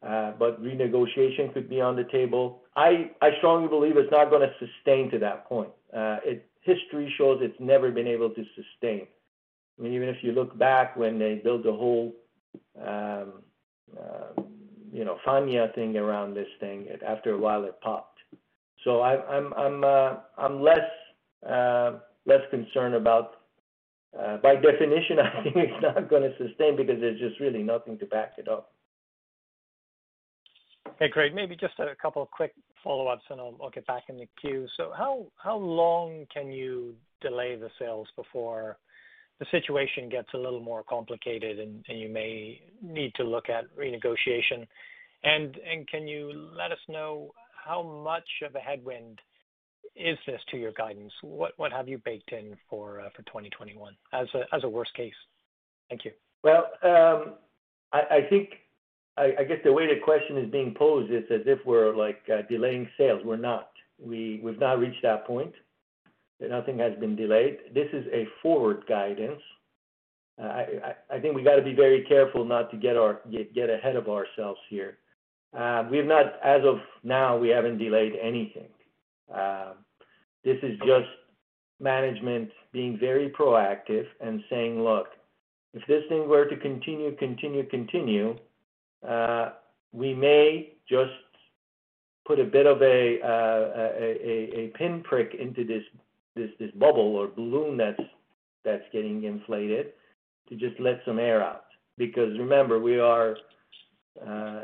Uh, 0.04 0.34
but 0.38 0.62
renegotiation 0.62 1.54
could 1.54 1.70
be 1.70 1.82
on 1.82 1.96
the 1.96 2.04
table. 2.06 2.62
I 2.76 3.12
I 3.22 3.30
strongly 3.38 3.68
believe 3.68 3.98
it's 3.98 4.12
not 4.12 4.30
gonna 4.30 4.52
sustain 4.60 5.10
to 5.12 5.20
that 5.20 5.48
point. 5.48 5.70
Uh, 5.96 6.18
history 6.62 7.14
shows 7.18 7.39
it's 7.41 7.60
never 7.60 7.91
been 7.91 8.08
able 8.08 8.30
to 8.30 8.43
sustain. 8.56 9.08
I 9.78 9.82
mean, 9.82 9.93
even 9.93 10.10
if 10.10 10.18
you 10.22 10.32
look 10.32 10.58
back 10.58 10.96
when 10.96 11.18
they 11.18 11.36
built 11.36 11.64
the 11.64 11.72
whole, 11.72 12.14
um, 12.80 13.34
uh, 14.00 14.41
you 14.91 15.06
know, 15.06 15.18
Fanya 15.26 15.74
thing 15.74 15.98
around 15.98 16.34
this 16.34 16.48
thing, 16.60 16.86
it, 16.88 17.02
after 17.04 17.34
a 17.34 17.38
while 17.38 17.64
it 17.64 17.80
popped. 17.82 18.20
So 18.84 19.02
I'm 19.02 20.62
less 20.62 20.80
uh 21.48 21.93
less 22.26 22.41
concerned 22.52 22.96
about. 22.96 23.41
By 24.14 24.56
definition, 24.56 25.20
I 25.20 25.43
think 25.43 25.56
it's 25.56 25.82
not 25.82 26.10
gonna 26.10 26.32
sustain 26.38 26.76
because 26.76 27.00
there's 27.00 27.20
just 27.20 27.39
really 27.39 27.64
nothing 27.64 27.98
to 28.00 28.06
back 28.06 28.34
it 28.38 28.48
up. 28.48 28.74
Okay, 30.96 31.10
great. 31.10 31.34
Maybe 31.34 31.58
just 31.58 31.78
a 31.80 31.93
couple 32.02 32.22
of 32.22 32.32
quick 32.32 32.54
follow-ups, 32.82 33.24
and 33.30 33.41
I'll 33.41 33.70
get 33.74 33.86
back 33.86 34.04
in 34.08 34.18
the 34.18 34.28
queue. 34.39 34.66
So 34.78 34.93
how 34.98 35.26
how 35.36 35.58
long 35.58 36.26
can 36.34 36.52
you 36.52 36.96
delay 37.22 37.58
the 37.58 37.70
sales 37.78 38.08
before 38.16 38.78
the 39.39 39.46
situation 39.52 40.08
gets 40.08 40.30
a 40.34 40.38
little 40.38 40.62
more 40.62 40.84
complicated 40.84 41.60
and 41.60 41.84
you 41.88 42.08
may 42.08 42.62
need 42.82 43.14
to 43.16 43.24
look 43.24 43.50
at 43.50 43.66
renegotiation? 43.76 44.66
And 45.24 45.58
and 45.70 45.86
can 45.89 46.08
you 46.08 46.32
let 46.58 46.72
us 46.72 46.80
know 46.88 47.32
how 47.66 47.84
much 47.84 48.28
of 48.48 48.56
a 48.56 48.60
headwind 48.60 49.20
is 49.98 50.18
this 50.26 50.39
to 50.52 50.58
your 50.58 50.72
guidance? 50.72 51.12
What 51.22 51.52
what 51.58 51.74
have 51.74 51.89
you 51.89 51.98
baked 51.98 52.32
in 52.32 52.56
for 52.70 53.02
uh, 53.02 53.10
2021 53.18 53.98
as 54.14 54.28
a 54.34 54.56
as 54.56 54.64
a 54.64 54.70
worst 54.70 54.93
case? 54.93 55.14
Thank 55.89 56.06
you. 56.06 56.12
Well, 56.41 56.70
um, 56.84 57.34
I 57.91 58.28
think 58.30 58.50
I 59.18 59.43
guess 59.45 59.59
the 59.63 59.72
way 59.72 59.88
the 59.88 60.01
question 60.01 60.38
is 60.38 60.51
being 60.51 60.76
posed 60.78 61.11
is 61.11 61.24
as 61.32 61.41
if 61.45 61.59
we're 61.66 61.95
like 61.95 62.22
uh, 62.32 62.41
delaying 62.49 62.88
sales. 62.97 63.22
We're 63.24 63.38
not. 63.38 63.70
We've 63.97 64.59
not 64.59 64.80
reached 64.80 65.01
that 65.03 65.26
point. 65.26 65.53
Nothing 66.41 66.78
has 66.80 66.93
been 66.99 67.16
delayed. 67.16 67.59
This 67.74 67.88
is 67.93 68.05
a 68.11 68.28
forward 68.41 68.84
guidance. 68.89 69.41
Uh, 70.41 70.63
I 71.09 71.20
think 71.20 71.34
we 71.34 71.43
gotta 71.43 71.61
be 71.61 71.74
very 71.74 72.03
careful 72.03 72.43
not 72.43 72.70
to 72.72 72.78
get 72.78 72.97
ahead 73.70 73.95
of 73.95 74.09
ourselves 74.09 74.59
here. 74.70 74.97
Uh, 75.57 75.88
we've 75.89 76.05
not, 76.05 76.34
as 76.43 76.61
of 76.66 76.80
now, 77.03 77.38
we 77.38 77.47
haven't 77.47 77.78
delayed 77.78 78.13
anything. 78.22 78.68
Uh, 79.34 79.74
this 80.43 80.57
is 80.61 80.78
just 80.80 81.07
management 81.80 82.49
being 82.74 82.97
very 82.99 83.30
proactive 83.30 84.05
and 84.20 84.43
saying, 84.49 84.84
"Look, 84.84 85.07
if 85.74 85.86
this 85.88 86.03
thing 86.09 86.28
were 86.28 86.45
to 86.45 86.57
continue, 86.57 87.16
continue, 87.16 87.66
continue, 87.68 88.36
Uh, 89.08 89.52
we 89.93 90.14
may 90.14 90.74
just 90.89 91.12
put 92.26 92.39
a 92.39 92.43
bit 92.43 92.66
of 92.66 92.82
uh, 92.82 92.86
a 92.86 94.72
pinprick 94.76 95.36
into 95.39 95.64
this 95.64 95.84
this, 96.36 96.50
this 96.60 96.72
bubble 96.72 97.16
or 97.16 97.28
balloon 97.28 97.78
that's 97.78 98.02
that's 98.64 98.84
getting 98.91 99.24
inflated 99.24 99.93
to 100.50 100.56
just 100.56 100.80
let 100.80 101.02
some 101.06 101.20
air 101.20 101.43
out." 101.43 101.66
Because 101.98 102.38
remember, 102.38 102.80
we 102.80 103.00
are 103.00 103.38
uh, 104.26 104.62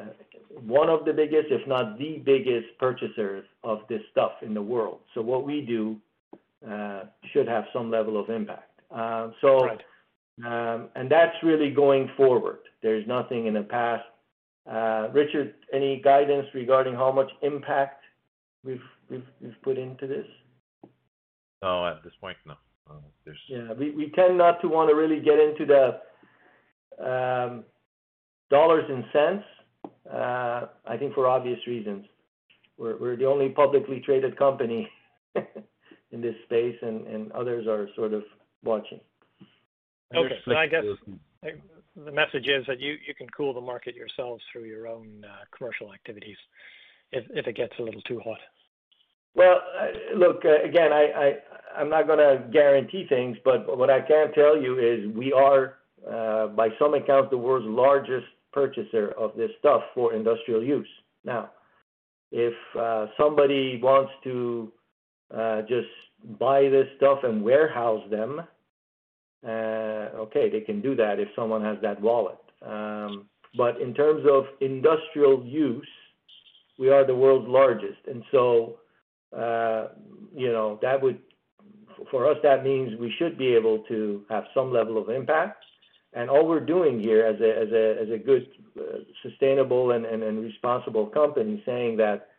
one 0.65 0.89
of 0.89 1.05
the 1.05 1.13
biggest, 1.13 1.47
if 1.49 1.65
not 1.67 1.97
the 1.97 2.21
biggest 2.25 2.67
purchasers 2.77 3.45
of 3.63 3.81
this 3.89 4.01
stuff 4.11 4.33
in 4.41 4.53
the 4.53 4.61
world. 4.61 4.99
So 5.13 5.21
what 5.21 5.45
we 5.45 5.61
do 5.61 5.97
should 7.31 7.47
have 7.47 7.65
some 7.73 7.89
level 7.89 8.19
of 8.19 8.29
impact. 8.29 8.69
So, 9.41 9.65
Right. 9.65 9.81
Um, 10.43 10.89
that's 11.09 11.35
really 11.43 11.69
going 11.69 12.09
forward. 12.17 12.59
There's 12.81 13.05
nothing 13.07 13.47
in 13.47 13.53
the 13.53 13.63
past. 13.63 14.05
Uh, 14.69 15.09
Richard, 15.11 15.55
any 15.73 16.01
guidance 16.03 16.47
regarding 16.53 16.93
how 16.93 17.11
much 17.11 17.29
impact 17.41 18.03
we've 18.63 18.81
put 19.63 19.77
into 19.77 20.07
this? 20.07 20.25
No, 21.61 21.87
at 21.87 22.03
this 22.03 22.13
point, 22.19 22.37
no. 22.45 22.53
Uh, 22.89 22.95
yeah. 23.47 23.73
We 23.73 24.11
tend 24.15 24.37
not 24.37 24.61
to 24.61 24.67
wanna 24.67 24.95
really 24.95 25.19
get 25.19 25.39
into 25.39 25.65
the 25.65 27.03
um, 27.03 27.63
dollars 28.49 28.85
and 28.89 29.03
cents, 29.13 29.45
uh, 30.11 30.67
I 30.85 30.97
think 30.97 31.13
for 31.13 31.27
obvious 31.27 31.59
reasons. 31.67 32.05
We're 32.77 33.15
the 33.15 33.25
only 33.25 33.49
publicly 33.49 34.01
traded 34.03 34.37
company 34.37 34.89
in 36.11 36.21
this 36.21 36.35
space, 36.45 36.75
and 36.81 37.31
others 37.31 37.67
are 37.67 37.87
sort 37.95 38.13
of 38.13 38.23
watching. 38.63 38.99
Okay. 40.15 40.39
I 40.55 40.67
guess 40.67 40.83
the 41.95 42.11
message 42.11 42.47
is 42.47 42.65
that 42.67 42.79
you 42.79 42.97
you 43.05 43.13
can 43.15 43.27
cool 43.29 43.53
the 43.53 43.61
market 43.61 43.95
yourselves 43.95 44.43
through 44.51 44.65
your 44.65 44.87
own 44.87 45.25
commercial 45.55 45.93
activities 45.93 46.37
if 47.11 47.25
if 47.31 47.47
it 47.47 47.55
gets 47.55 47.73
a 47.79 47.81
little 47.83 48.01
too 48.01 48.19
hot. 48.19 48.39
Well, 49.33 49.61
look, 50.15 50.43
again, 50.43 50.91
I, 50.91 51.03
I, 51.15 51.79
I'm 51.79 51.89
not 51.89 52.05
gonna 52.05 52.49
guarantee 52.51 53.05
things, 53.07 53.37
but 53.45 53.77
what 53.77 53.89
I 53.89 54.01
can 54.01 54.33
tell 54.33 54.61
you 54.61 54.77
is 54.79 55.15
we 55.15 55.31
are, 55.31 55.75
by 56.55 56.67
some 56.77 56.93
accounts, 56.95 57.29
the 57.29 57.37
world's 57.37 57.65
largest 57.65 58.27
purchaser 58.51 59.11
of 59.17 59.35
this 59.37 59.49
stuff 59.59 59.83
for 59.95 60.13
industrial 60.13 60.61
use. 60.61 60.87
Now, 61.23 61.51
if 62.31 62.53
uh, 62.77 63.07
somebody 63.17 63.79
wants 63.81 64.11
to 64.23 64.71
uh, 65.33 65.61
just 65.61 65.87
buy 66.39 66.63
this 66.63 66.87
stuff 66.97 67.19
and 67.23 67.41
warehouse 67.41 68.03
them, 68.09 68.41
okay, 69.43 70.49
they 70.49 70.61
can 70.61 70.81
do 70.81 70.95
that 70.95 71.19
if 71.19 71.29
someone 71.35 71.63
has 71.63 71.77
that 71.81 71.99
wallet. 72.01 72.39
Um, 72.61 73.27
But 73.57 73.81
in 73.81 73.93
terms 73.93 74.23
of 74.29 74.45
industrial 74.61 75.43
use, 75.43 75.91
we 76.79 76.89
are 76.89 77.05
the 77.05 77.15
world's 77.15 77.49
largest. 77.49 78.01
And 78.07 78.23
so 78.31 78.77
uh, 79.35 79.87
you 80.35 80.51
know, 80.51 80.79
that 80.81 81.01
would 81.01 81.19
for 82.09 82.29
us, 82.29 82.37
that 82.43 82.63
means 82.63 82.99
we 82.99 83.13
should 83.17 83.37
be 83.37 83.53
able 83.53 83.79
to 83.83 84.23
have 84.29 84.45
some 84.53 84.73
level 84.73 84.97
of 84.97 85.09
impact. 85.09 85.63
And 86.13 86.29
all 86.29 86.47
we're 86.47 86.65
doing 86.65 86.99
here 86.99 87.25
as 87.25 87.39
a 87.39 87.51
as 87.63 87.71
a 87.71 88.01
as 88.01 88.09
a 88.09 88.17
good, 88.17 88.47
sustainable 89.23 89.91
and, 89.91 90.05
and 90.05 90.23
and 90.23 90.43
responsible 90.43 91.05
company 91.07 91.61
saying 91.65 91.97
that, 91.97 92.29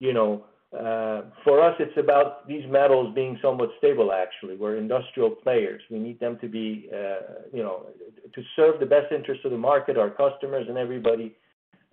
you 0.00 0.12
know, 0.12 0.46
for 0.70 1.62
us, 1.62 1.74
it's 1.80 1.96
about 1.96 2.46
these 2.46 2.64
metals 2.68 3.14
being 3.14 3.38
somewhat 3.42 3.70
stable, 3.78 4.12
actually. 4.12 4.56
We're 4.56 4.76
industrial 4.76 5.30
players. 5.30 5.82
We 5.90 5.98
need 5.98 6.20
them 6.20 6.38
to 6.40 6.48
be, 6.48 6.88
uh, 6.92 7.46
you 7.52 7.62
know, 7.62 7.86
to 8.32 8.42
serve 8.54 8.78
the 8.78 8.86
best 8.86 9.12
interests 9.12 9.44
of 9.44 9.50
the 9.50 9.58
market, 9.58 9.98
our 9.98 10.10
customers 10.10 10.66
and 10.68 10.78
everybody, 10.78 11.36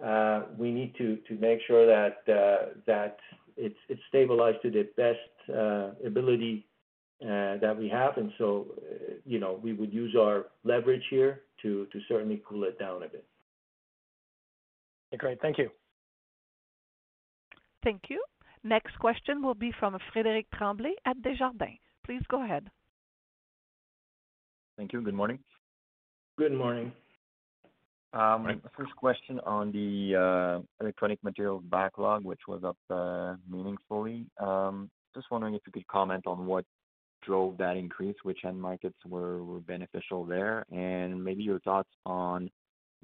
uh, 0.03 0.43
we 0.57 0.71
need 0.71 0.93
to 0.95 1.17
to 1.27 1.35
make 1.39 1.59
sure 1.65 1.87
that 1.87 2.17
uh, 2.31 2.73
that 2.85 3.17
it's 3.55 3.77
it's 3.89 4.01
stabilized 4.09 4.61
to 4.61 4.69
the 4.69 4.87
best 4.95 5.17
ability 6.05 6.67
that 7.19 7.75
we 7.77 7.89
have. 7.89 8.17
And 8.17 8.31
so, 8.37 8.67
you 9.25 9.39
know, 9.39 9.59
we 9.63 9.73
would 9.73 9.91
use 9.91 10.15
our 10.15 10.47
leverage 10.63 11.03
here 11.09 11.41
to 11.63 11.87
certainly 12.07 12.43
cool 12.47 12.63
it 12.65 12.77
down 12.77 13.03
a 13.03 13.07
bit. 13.07 13.25
Great. 15.17 15.41
Thank 15.41 15.57
you. 15.57 15.69
Thank 17.83 18.01
you. 18.09 18.21
Next 18.63 18.97
question 18.99 19.43
will 19.43 19.55
be 19.55 19.71
from 19.79 19.97
Frédéric 20.13 20.45
Tremblay 20.53 20.93
at 21.05 21.21
Desjardins. 21.21 21.79
Please 22.05 22.21
go 22.29 22.43
ahead. 22.43 22.69
Thank 24.77 24.93
you. 24.93 25.01
Good 25.01 25.13
morning. 25.13 25.39
Good 26.37 26.53
morning. 26.53 26.91
Um, 28.13 28.61
first 28.75 28.95
question 28.95 29.39
on 29.45 29.71
the 29.71 30.15
uh, 30.15 30.83
electronic 30.83 31.23
materials 31.23 31.63
backlog, 31.69 32.23
which 32.23 32.39
was 32.47 32.63
up 32.63 32.77
uh, 32.89 33.35
meaningfully. 33.49 34.25
Um, 34.39 34.89
just 35.13 35.27
wondering 35.29 35.55
if 35.55 35.61
you 35.65 35.71
could 35.71 35.87
comment 35.87 36.25
on 36.25 36.45
what 36.45 36.65
drove 37.23 37.57
that 37.57 37.75
increase, 37.75 38.15
which 38.23 38.39
end 38.45 38.61
markets 38.61 38.97
were 39.05 39.39
beneficial 39.67 40.23
there, 40.23 40.65
and 40.71 41.23
maybe 41.23 41.43
your 41.43 41.59
thoughts 41.59 41.89
on 42.05 42.49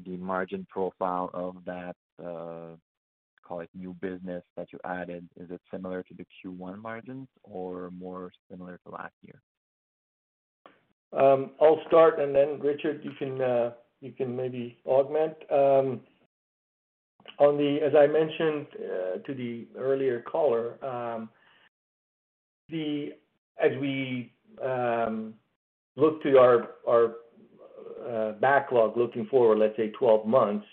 the 0.05 0.17
margin 0.17 0.65
profile 0.69 1.29
of 1.33 1.57
that, 1.65 1.95
uh, 2.23 2.75
call 3.53 3.61
it 3.61 3.69
new 3.75 3.95
business 4.01 4.43
that 4.57 4.67
you 4.71 4.79
added. 4.85 5.27
Is 5.39 5.49
it 5.51 5.61
similar 5.71 6.03
to 6.03 6.13
the 6.13 6.25
Q1 6.43 6.81
margins 6.81 7.27
or 7.43 7.91
more 7.91 8.31
similar 8.49 8.79
to 8.85 8.91
last 8.91 9.13
year? 9.21 9.41
Um, 11.13 11.51
I'll 11.61 11.79
start, 11.87 12.19
and 12.19 12.33
then 12.35 12.59
Richard, 12.59 13.01
you 13.03 13.11
can 13.19 13.39
uh, 13.39 13.71
maybe 14.35 14.77
augment. 14.85 15.35
Um, 15.51 16.01
as 17.39 17.93
I 17.95 18.07
mentioned 18.07 18.67
uh, 18.75 19.17
to 19.19 19.33
the 19.33 19.67
earlier 19.77 20.21
caller, 20.21 20.83
um, 20.83 21.29
as 22.71 23.71
we 23.79 24.31
look 25.95 26.23
to 26.23 26.37
our 26.39 26.69
uh, 28.09 28.31
backlog 28.33 28.97
looking 28.97 29.27
forward, 29.27 29.59
let's 29.59 29.77
say 29.77 29.91
12 29.91 30.25
months, 30.25 30.65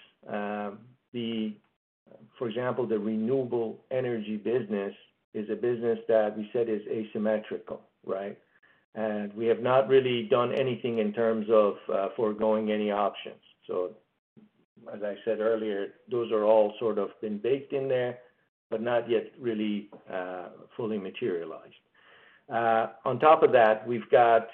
for 2.41 2.49
example, 2.49 2.87
the 2.87 2.99
renewable 2.99 3.79
energy 3.91 4.39
business 4.39 4.95
is 5.35 5.51
a 5.51 5.55
business 5.55 5.99
that 6.09 6.37
we 6.37 6.49
said 6.55 6.71
is 6.71 6.81
asymmetrical, 6.91 7.83
right? 8.07 8.37
And 8.95 9.33
we 9.35 9.45
have 9.45 9.61
not 9.61 9.89
really 9.89 10.23
done 10.23 10.55
anything 10.55 11.01
in 11.01 11.13
terms 11.13 11.47
of 11.53 11.75
uh, 11.93 12.09
foregoing 12.17 12.73
any 12.73 12.91
options. 12.91 13.43
So, 13.67 13.91
as 14.93 15.03
I 15.03 15.17
said 15.27 15.41
earlier, 15.41 15.89
those 16.11 16.33
are 16.33 16.45
all 16.45 16.73
sort 16.81 16.97
of 16.97 17.11
been 17.21 17.37
baked 17.37 17.75
in 17.75 17.89
there, 17.89 18.21
but 18.71 18.81
not 18.81 19.09
yet 19.09 19.33
really 19.39 19.91
uh, 20.11 20.47
fully 20.79 20.97
materialized. 20.97 21.75
Uh, 22.49 22.87
on 23.05 23.19
top 23.21 23.43
of 23.43 23.53
that, 23.53 23.87
we've 23.87 24.09
got 24.11 24.49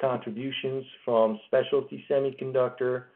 contributions 0.00 0.84
from 1.04 1.40
specialty 1.48 2.04
semiconductor. 2.08 3.06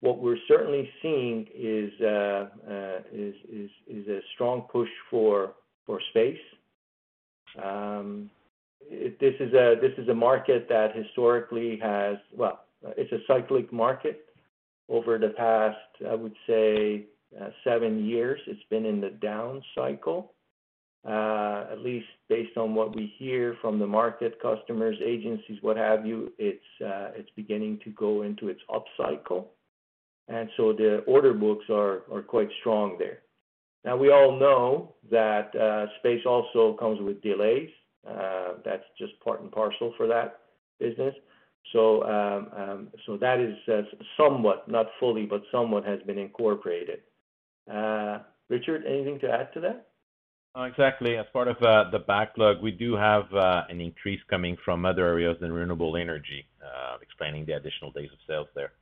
What 0.00 0.18
we're 0.18 0.38
certainly 0.48 0.88
seeing 1.02 1.46
is 1.54 1.92
uh, 2.00 2.48
uh, 2.66 3.00
a 3.12 4.20
strong 4.34 4.62
push 4.72 4.88
for 5.10 5.54
space. 6.10 6.38
Um, 7.62 8.30
this 8.88 9.34
is 9.40 10.08
a 10.08 10.14
market 10.14 10.68
that 10.68 10.96
historically 10.96 11.78
has. 11.82 12.16
Well, 12.34 12.64
it's 12.96 13.12
a 13.12 13.18
cyclic 13.26 13.72
market. 13.72 14.26
Over 14.88 15.18
the 15.18 15.28
past, 15.36 15.76
I 16.08 16.14
would 16.14 16.34
say, 16.46 17.04
uh, 17.40 17.50
seven 17.62 18.04
years, 18.04 18.40
it's 18.46 18.64
been 18.70 18.86
in 18.86 19.00
the 19.00 19.10
down 19.10 19.62
cycle. 19.74 20.32
At 21.06 21.80
least 21.80 22.06
based 22.28 22.56
on 22.56 22.74
what 22.74 22.96
we 22.96 23.12
hear 23.18 23.56
from 23.60 23.78
the 23.78 23.86
market 23.86 24.40
customers, 24.40 24.96
agencies, 25.04 25.58
what 25.60 25.76
have 25.76 26.06
you, 26.06 26.32
it's 26.38 27.30
beginning 27.36 27.80
to 27.84 27.90
go 27.90 28.22
into 28.22 28.48
its 28.48 28.60
upcycle. 30.30 30.76
The 30.76 31.02
order 31.06 31.34
books 31.34 31.64
are 31.70 32.00
quite 32.26 32.48
strong 32.60 32.96
there. 32.98 33.18
Now, 33.84 33.96
we 33.96 34.10
all 34.10 34.38
know 34.38 34.94
that 35.10 35.54
uh, 35.56 35.86
space 36.00 36.20
also 36.26 36.76
comes 36.78 37.00
with 37.00 37.22
delays. 37.22 37.70
Uh, 38.06 38.54
that's 38.64 38.84
just 38.98 39.18
part 39.20 39.40
and 39.40 39.50
parcel 39.50 39.94
for 39.96 40.06
that 40.06 40.40
business. 40.78 41.14
So 41.72 42.02
um, 42.04 42.48
um, 42.56 43.18
that 43.20 43.38
is 43.38 43.56
uh, 43.68 43.82
somewhat, 44.16 44.68
not 44.68 44.86
fully, 44.98 45.26
but 45.26 45.42
somewhat 45.52 45.84
has 45.84 46.00
been 46.06 46.18
incorporated. 46.18 47.00
Richard, 48.48 48.84
anything 48.84 49.18
to 49.20 49.30
add 49.30 49.52
to 49.54 49.60
that? 49.60 49.86
Exactly. 50.56 51.16
As 51.16 51.26
part 51.32 51.46
of 51.48 51.58
the 51.60 52.00
backlog, 52.06 52.60
we 52.60 52.72
do 52.72 52.96
have 52.96 53.26
an 53.32 53.80
increase 53.80 54.20
coming 54.28 54.56
from 54.64 54.84
other 54.84 55.06
areas 55.06 55.36
than 55.40 55.52
renewable 55.52 55.96
energy, 55.96 56.46
explaining 57.00 57.46
the 57.46 57.52
additional 57.52 57.92
days 57.92 58.10
of 58.12 58.18
sales 58.26 58.48
there. 58.54 58.72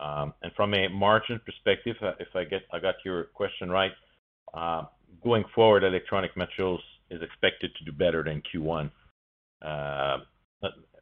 Um, 0.00 0.34
and 0.42 0.52
from 0.54 0.74
a 0.74 0.88
margin 0.88 1.40
perspective, 1.44 1.96
uh, 2.02 2.12
if 2.18 2.28
I 2.34 2.44
get 2.44 2.62
I 2.72 2.78
got 2.78 2.96
your 3.04 3.24
question 3.34 3.70
right, 3.70 3.92
uh, 4.54 4.84
going 5.22 5.44
forward, 5.54 5.84
electronic 5.84 6.36
materials 6.36 6.80
is 7.10 7.20
expected 7.22 7.70
to 7.76 7.84
do 7.84 7.92
better 7.92 8.24
than 8.24 8.42
Q1, 8.52 8.90
uh, 9.62 10.18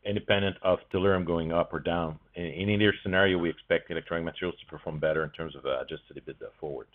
independent 0.04 0.56
of 0.62 0.78
tellurium 0.92 1.24
going 1.24 1.52
up 1.52 1.72
or 1.72 1.78
down. 1.78 2.18
In 2.34 2.68
either 2.68 2.92
scenario, 3.02 3.38
we 3.38 3.50
expect 3.50 3.90
electronic 3.90 4.24
materials 4.24 4.58
to 4.60 4.66
perform 4.66 4.98
better 4.98 5.24
in 5.24 5.30
terms 5.30 5.54
of 5.54 5.64
adjusted 5.64 6.16
EBITDA 6.16 6.48
forward. 6.58 6.88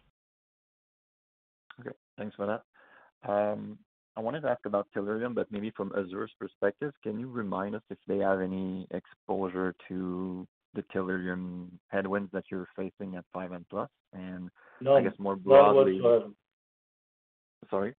Okay. 1.79 1.95
Thanks 2.17 2.35
for 2.35 2.45
that. 2.45 3.29
Um, 3.29 3.77
I 4.17 4.21
wanted 4.21 4.41
to 4.41 4.49
ask 4.49 4.65
about 4.65 4.87
tellurium, 4.95 5.35
but 5.35 5.51
maybe 5.51 5.71
from 5.71 5.89
AZUR's 5.91 6.31
perspective, 6.39 6.93
can 7.03 7.19
you 7.19 7.27
remind 7.27 7.75
us 7.75 7.81
if 7.89 7.97
they 8.07 8.19
have 8.19 8.39
any 8.39 8.87
exposure 8.91 9.75
to 9.89 10.47
the 10.75 10.83
tellurium 10.93 11.67
headwinds 11.87 12.29
that 12.33 12.43
you're 12.51 12.67
facing 12.75 13.15
at 13.15 13.25
5N 13.35 13.65
Plus? 13.69 13.89
None. 14.13 14.51
I 14.93 15.01
guess 15.01 15.17
more 15.17 15.35
broadly. 15.35 15.93
None 15.93 16.03
whatsoever. 16.03 16.31
Sorry? 17.69 17.95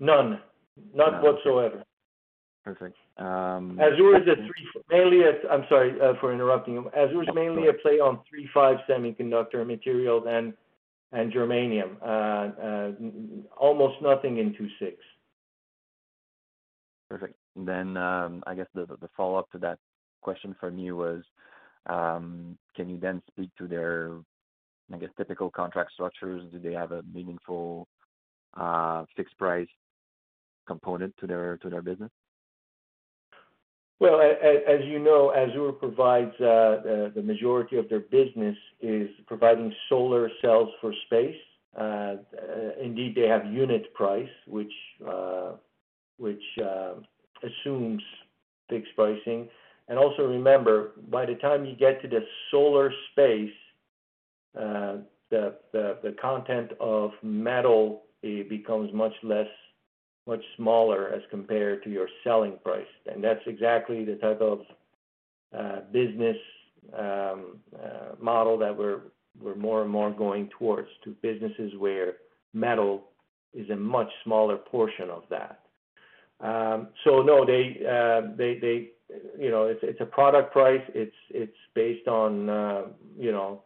None. 0.00 0.40
Not 0.94 1.22
whatsoever. 1.22 1.84
Perfect. 2.64 2.96
Um, 3.18 3.78
AZUR 3.80 4.18
is 4.18 4.38
mainly 4.90 5.22
I'm 5.50 5.64
sorry 5.68 6.00
uh, 6.00 6.12
for 6.20 6.32
interrupting 6.32 6.74
you. 6.74 6.90
AZUR 6.96 7.22
is 7.22 7.28
mainly 7.34 7.68
a 7.68 7.72
play 7.72 7.94
on 7.94 8.20
III-V 8.32 8.82
semiconductor 8.88 9.66
materials 9.66 10.24
and 10.28 10.54
germanium. 11.32 11.96
Uh, 12.00 12.62
uh, 12.62 12.92
almost 13.58 14.00
nothing 14.00 14.38
in 14.38 14.54
II-VI. 14.54 14.92
Perfect. 17.10 17.34
Then 17.56 17.96
um 17.96 18.42
I 18.46 18.54
guess 18.54 18.68
the 18.74 18.86
follow-up 19.16 19.50
to 19.50 19.58
that 19.58 19.78
question 20.22 20.56
from 20.58 20.78
you 20.78 20.96
was, 20.96 21.22
Um, 21.86 22.58
can 22.76 22.88
you 22.88 22.98
then 22.98 23.22
speak 23.28 23.50
to 23.58 23.66
their, 23.66 24.12
I 24.92 24.98
guess, 24.98 25.10
typical 25.16 25.50
contract 25.50 25.92
structures? 25.92 26.42
Do 26.52 26.58
they 26.58 26.72
have 26.74 26.92
a 26.92 27.02
meaningful 27.12 27.88
uh, 28.54 29.04
fixed 29.16 29.36
price 29.38 29.68
component 30.66 31.14
to 31.18 31.26
their 31.26 31.56
to 31.58 31.68
their 31.68 31.82
business? 31.82 32.10
Well, 34.00 34.20
as 34.20 34.80
you 34.84 34.98
know, 34.98 35.32
AZUR 35.32 35.78
provides 35.78 36.34
uh, 36.40 37.12
the 37.14 37.22
majority 37.22 37.76
of 37.76 37.88
their 37.88 38.00
business 38.00 38.56
is 38.80 39.08
providing 39.28 39.72
solar 39.88 40.28
cells 40.40 40.70
for 40.80 40.92
space. 41.06 41.36
Uh, 41.78 42.16
indeed, 42.82 43.14
they 43.14 43.28
have 43.28 43.46
unit 43.46 43.94
price, 43.94 44.28
which 44.46 44.72
which 46.18 46.42
assumes 47.44 48.02
fixed 48.68 48.94
pricing. 48.96 49.48
And 49.92 49.98
also 49.98 50.22
remember, 50.22 50.92
by 51.10 51.26
the 51.26 51.34
time 51.34 51.66
you 51.66 51.76
get 51.76 52.00
to 52.00 52.08
the 52.08 52.20
solar 52.50 52.90
space, 53.10 53.52
uh, 54.58 54.96
the 55.28 55.56
the 55.72 56.16
content 56.18 56.70
of 56.80 57.10
metal 57.22 58.04
becomes 58.22 58.90
much 58.94 59.12
less, 59.22 59.52
much 60.26 60.42
smaller 60.56 61.10
as 61.10 61.20
compared 61.28 61.84
to 61.84 61.90
your 61.90 62.08
selling 62.24 62.54
price. 62.64 62.86
And 63.04 63.22
that's 63.22 63.42
exactly 63.46 64.02
the 64.02 64.14
type 64.14 64.40
of 64.40 64.60
uh, 65.54 65.80
business 65.92 66.38
um, 66.98 67.58
uh, 67.78 68.14
model 68.18 68.56
that 68.60 68.74
we're 68.74 69.00
we're 69.42 69.56
more 69.56 69.82
and 69.82 69.90
more 69.90 70.10
going 70.10 70.48
towards, 70.58 70.88
to 71.04 71.10
businesses 71.20 71.70
where 71.78 72.14
metal 72.54 73.08
is 73.52 73.68
a 73.68 73.76
much 73.76 74.08
smaller 74.24 74.56
portion 74.56 75.10
of 75.10 75.24
that. 75.28 75.58
Um, 76.40 76.88
so, 77.04 77.20
no, 77.20 77.44
they 77.44 77.76
they 78.38 78.58
they, 78.58 78.88
you 79.38 79.50
know, 79.50 79.64
it's 79.64 79.80
it's 79.82 80.00
a 80.00 80.06
product 80.06 80.52
price. 80.52 80.82
It's 80.94 81.14
it's 81.30 81.56
based 81.74 82.08
on, 82.08 82.48
uh, 82.48 82.82
you 83.16 83.32
know, 83.32 83.62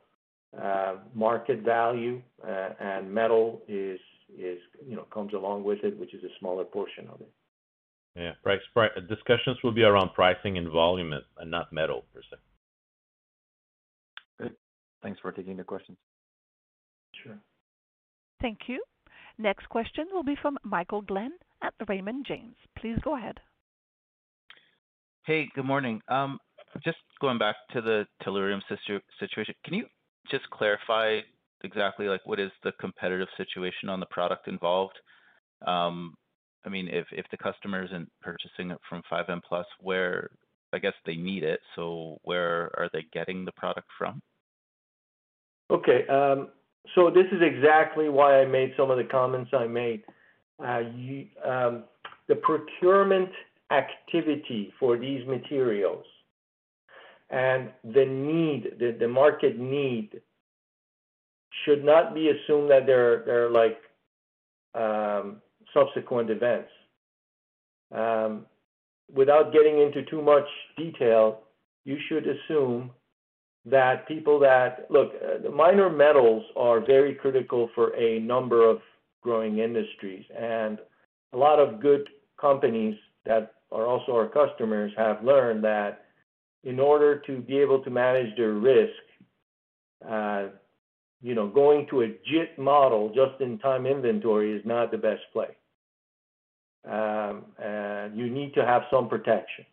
uh, 0.61 0.97
market 1.15 1.61
value, 1.61 2.23
uh, 2.47 2.71
and 2.81 3.13
metal 3.13 3.63
is, 3.69 4.01
is 4.39 4.59
you 4.87 4.97
know, 4.97 5.03
comes 5.13 5.35
along 5.35 5.65
with 5.65 5.79
it, 5.83 5.99
which 5.99 6.15
is 6.15 6.25
a 6.25 6.29
smaller 6.39 6.65
portion 6.65 7.09
of 7.09 7.21
it. 7.21 7.31
Yeah. 8.15 8.33
Price 8.43 8.61
discussions 9.09 9.59
will 9.63 9.73
be 9.73 9.83
around 9.83 10.15
pricing 10.15 10.57
and 10.57 10.71
volume 10.71 11.13
and 11.13 11.51
not 11.51 11.73
metal 11.73 12.05
per 12.15 12.23
se. 12.23 12.37
Good. 14.41 14.57
Thanks 15.03 15.21
for 15.21 15.33
taking 15.33 15.57
the 15.57 15.65
questions. 15.65 15.99
Sure. 17.23 17.39
Thank 18.41 18.61
you. 18.69 18.83
Next 19.39 19.69
question 19.69 20.07
will 20.13 20.25
be 20.25 20.37
from 20.41 20.57
Michael 20.65 21.03
Glen 21.03 21.33
at 21.63 21.75
Raymond 21.89 22.25
James. 22.27 22.57
Please 22.79 22.97
go 23.05 23.17
ahead. 23.17 23.39
Hey, 25.27 25.49
good 25.57 25.65
morning. 25.65 26.01
Um, 26.07 26.39
just 26.85 26.99
going 27.21 27.37
back 27.37 27.57
to 27.73 27.81
the 27.81 28.07
tellurium 28.23 28.61
situation, 29.19 29.57
can 29.65 29.75
you 29.75 29.87
just 30.31 30.49
clarify 30.51 31.19
exactly, 31.65 32.07
like, 32.07 32.25
what 32.27 32.39
is 32.39 32.53
the 32.63 32.71
competitive 32.81 33.27
situation 33.37 33.89
on 33.89 33.99
the 33.99 34.07
product 34.07 34.47
involved? 34.47 34.97
Um, 35.67 36.15
I 36.65 36.69
mean, 36.69 36.89
if 36.93 37.09
the 37.33 37.37
customer 37.39 37.85
isn't 37.85 38.09
purchasing 38.23 38.71
it 38.71 38.79
from 38.89 39.03
5N 39.11 39.41
Plus, 39.49 39.67
where 39.81 40.31
I 40.73 40.79
guess 40.79 40.93
they 41.05 41.17
need 41.17 41.43
it, 41.43 41.59
so 41.75 42.19
where 42.23 42.71
are 42.79 42.89
they 42.93 43.05
getting 43.13 43.45
the 43.45 43.53
product 43.57 43.89
from? 43.99 44.23
Okay. 45.73 46.07
Um, 46.07 46.51
so 46.95 47.11
this 47.11 47.27
is 47.33 47.43
exactly 47.43 48.09
why 48.09 48.43
I 48.43 48.45
made 48.45 48.75
some 48.77 48.93
of 48.93 48.97
the 48.97 49.03
comments 49.11 49.51
I 49.53 49.67
made. 49.67 50.05
Uh, 50.65 50.83
the 52.29 52.37
procurement 52.43 53.31
activity 53.71 54.73
for 54.79 54.97
these 54.97 55.27
materials 55.27 56.05
and 57.31 57.71
the 57.83 58.05
need, 58.05 58.79
the 58.79 58.97
the 58.99 59.09
market 59.09 59.59
need 59.59 60.21
should 61.65 61.85
not 61.85 62.15
be 62.15 62.31
assumed 62.31 62.71
that 62.71 62.87
they're 62.87 63.51
like 63.51 63.79
um, 64.75 65.39
subsequent 65.75 66.31
events. 66.31 66.71
Um, 67.95 68.47
without 69.13 69.53
getting 69.53 69.81
into 69.81 70.05
too 70.05 70.23
much 70.23 70.47
detail, 70.77 71.41
you 71.85 71.97
should 72.09 72.27
assume 72.27 72.91
that 73.65 74.07
people 74.07 74.39
that 74.41 74.87
look, 74.91 75.13
uh, 75.15 75.43
the 75.43 75.51
minor 75.51 75.91
metals 75.91 76.45
are 76.57 76.85
very 76.85 77.15
critical 77.15 77.71
for 77.75 77.97
a 77.97 78.21
number 78.21 78.69
of 78.69 78.79
growing 79.23 79.59
industries. 79.59 80.25
And 80.39 80.79
a 81.33 81.37
lot 81.37 81.59
of 81.59 81.81
good 81.81 82.09
companies 82.41 82.97
that 83.25 83.56
are 83.73 83.87
also 83.87 84.13
our 84.13 84.29
customers 84.29 84.93
have 84.97 85.25
learned 85.25 85.65
that 85.65 86.07
in 86.65 86.81
order 86.81 87.19
to 87.27 87.41
be 87.41 87.59
able 87.59 87.83
to 87.85 87.91
manage 87.91 88.37
their 88.37 88.53
risk, 88.53 88.93
you 91.23 91.35
know, 91.35 91.49
going 91.49 91.87
to 91.91 92.03
a 92.03 92.09
JIT 92.31 92.59
model, 92.59 93.13
just-in-time 93.15 93.87
inventory, 93.87 94.53
is 94.53 94.65
not 94.65 94.91
the 94.91 94.99
best 94.99 95.23
play. 95.33 95.57
You 96.87 98.31
need 98.31 98.55
to 98.55 98.65
have 98.65 98.83
some 98.91 99.09
protection. 99.09 99.67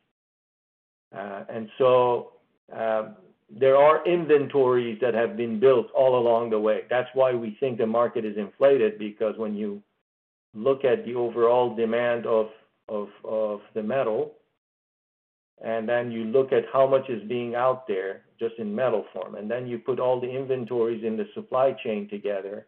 Uh, 1.15 1.43
and 1.47 1.69
so 1.77 2.31
um, 2.75 3.15
there 3.49 3.77
are 3.77 4.03
inventories 4.07 4.97
that 4.99 5.13
have 5.13 5.37
been 5.37 5.59
built 5.59 5.87
all 5.95 6.17
along 6.17 6.49
the 6.49 6.59
way. 6.59 6.81
That's 6.89 7.09
why 7.13 7.33
we 7.33 7.55
think 7.59 7.77
the 7.77 7.85
market 7.85 8.25
is 8.25 8.35
inflated, 8.37 8.97
because 8.97 9.37
when 9.37 9.53
you 9.55 9.81
look 10.55 10.83
at 10.83 11.05
the 11.05 11.13
overall 11.13 11.75
demand 11.75 12.25
of 12.25 12.47
the 13.73 13.83
metal, 13.83 14.33
and 15.63 15.87
then 15.87 16.11
you 16.11 16.25
look 16.25 16.51
at 16.51 16.63
how 16.71 16.87
much 16.87 17.09
is 17.09 17.27
being 17.27 17.55
out 17.55 17.87
there 17.87 18.23
just 18.39 18.55
in 18.57 18.73
metal 18.73 19.05
form, 19.13 19.35
and 19.35 19.49
then 19.49 19.67
you 19.67 19.79
put 19.79 19.99
all 19.99 20.19
the 20.19 20.29
inventories 20.29 21.03
in 21.03 21.17
the 21.17 21.25
supply 21.33 21.75
chain 21.83 22.09
together 22.09 22.67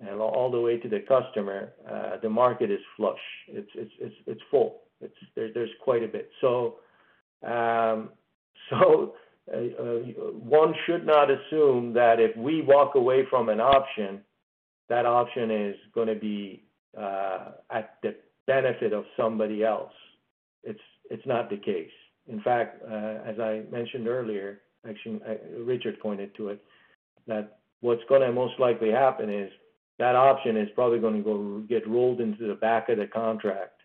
and 0.00 0.20
all 0.20 0.50
the 0.50 0.60
way 0.60 0.76
to 0.78 0.88
the 0.88 1.00
customer, 1.00 1.72
uh, 1.90 2.18
the 2.22 2.28
market 2.28 2.70
is 2.70 2.80
flush. 2.96 3.18
It's 3.48 3.70
it's 3.74 3.92
it's 3.98 4.14
it's 4.26 4.40
full. 4.50 4.82
It's 5.00 5.14
There's 5.34 5.70
quite 5.82 6.02
a 6.02 6.08
bit. 6.08 6.30
So 6.40 6.76
um, 7.42 8.10
uh, 8.72 8.76
uh, 8.76 9.56
one 10.32 10.74
should 10.86 11.06
not 11.06 11.30
assume 11.30 11.94
that 11.94 12.20
if 12.20 12.36
we 12.36 12.62
walk 12.62 12.94
away 12.94 13.24
from 13.30 13.48
an 13.48 13.60
option, 13.60 14.20
that 14.88 15.06
option 15.06 15.50
is 15.50 15.76
gonna 15.94 16.14
be 16.14 16.62
at 16.96 17.96
the 18.02 18.16
benefit 18.46 18.92
of 18.92 19.04
somebody 19.16 19.64
else. 19.64 19.92
It's 20.62 20.80
it's 21.10 21.26
not 21.26 21.50
the 21.50 21.56
case. 21.56 21.90
In 22.28 22.40
fact, 22.42 22.82
uh, 22.84 23.18
as 23.24 23.38
I 23.38 23.62
mentioned 23.70 24.08
earlier, 24.08 24.60
actually, 24.88 25.20
uh, 25.28 25.62
Richard 25.62 26.00
pointed 26.00 26.34
to 26.36 26.48
it, 26.48 26.62
that 27.26 27.58
what's 27.80 28.02
gonna 28.08 28.32
most 28.32 28.58
likely 28.58 28.90
happen 28.90 29.30
is 29.30 29.50
that 29.98 30.16
option 30.16 30.56
is 30.56 30.68
probably 30.74 30.98
gonna 30.98 31.22
go 31.22 31.60
get 31.68 31.86
rolled 31.88 32.20
into 32.20 32.46
the 32.46 32.54
back 32.54 32.88
of 32.88 32.98
the 32.98 33.06
contract 33.06 33.80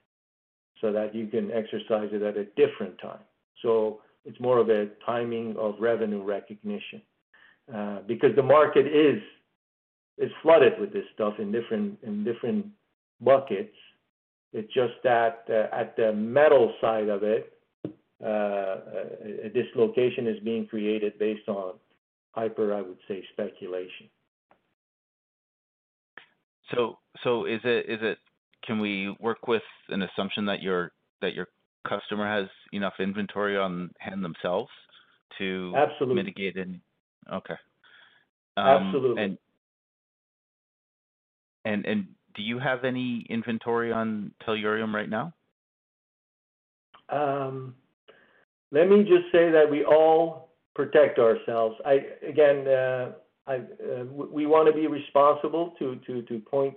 so 0.79 0.91
that 0.91 1.13
you 1.13 1.27
can 1.27 1.51
exercise 1.51 2.09
it 2.11 2.23
at 2.23 2.37
a 2.37 2.45
different 2.55 2.97
time. 2.99 3.21
So 3.61 4.01
it's 4.25 4.39
more 4.39 4.57
of 4.57 4.69
a 4.69 4.87
timing 5.05 5.55
of 5.57 5.75
revenue 5.79 6.23
recognition, 6.23 7.01
uh, 7.73 7.99
because 8.07 8.35
the 8.35 8.43
market 8.43 8.87
is 8.87 9.21
is 10.17 10.31
flooded 10.41 10.79
with 10.79 10.91
this 10.93 11.05
stuff 11.13 11.35
in 11.39 11.51
different 11.51 11.97
in 12.03 12.23
different 12.23 12.65
buckets. 13.21 13.75
It's 14.53 14.71
just 14.73 14.93
that, 15.03 15.45
uh, 15.49 15.73
at 15.73 15.95
the 15.95 16.11
metal 16.13 16.73
side 16.81 17.07
of 17.07 17.23
it, 17.23 17.53
uh, 18.21 18.27
uh, 18.27 19.05
a 19.45 19.49
dislocation 19.49 20.27
is 20.27 20.39
being 20.43 20.67
created 20.67 21.17
based 21.17 21.47
on 21.47 21.75
hyper, 22.31 22.73
I 22.73 22.81
would 22.81 22.99
say, 23.07 23.23
speculation. 23.33 24.09
So 26.73 26.99
so 27.23 27.45
is 27.45 27.59
it? 27.63 28.19
Can 28.63 28.79
we 28.79 29.15
work 29.19 29.47
with 29.47 29.63
an 29.89 30.03
assumption 30.03 30.45
that 30.45 30.61
your 30.61 30.91
customer 31.87 32.27
has 32.27 32.47
enough 32.73 32.93
inventory 32.99 33.57
on 33.57 33.91
hand 33.99 34.23
themselves 34.23 34.69
to- 35.39 35.73
Absolutely. 35.75 36.15
mitigate 36.15 36.57
any? 36.57 36.79
Okay. 37.31 37.55
Um, 38.57 38.95
Absolutely. 38.95 39.37
Do 42.35 42.41
you 42.41 42.59
have 42.59 42.83
any 42.83 43.25
inventory 43.29 43.91
on 43.91 44.31
tellurium 44.45 44.93
right 44.93 45.09
now? 45.09 45.33
Um, 47.09 47.75
let 48.71 48.87
me 48.87 49.03
just 49.03 49.31
say 49.31 49.51
that 49.51 49.69
we 49.69 49.83
all 49.83 50.49
protect 50.75 51.19
ourselves. 51.19 51.75
I 51.85 51.99
again, 52.27 52.67
uh, 52.67 53.11
I 53.47 53.55
uh, 53.55 54.03
we 54.05 54.45
wanna 54.45 54.71
be 54.71 54.87
responsible 54.87 55.73
to 55.79 55.99
point 56.49 56.75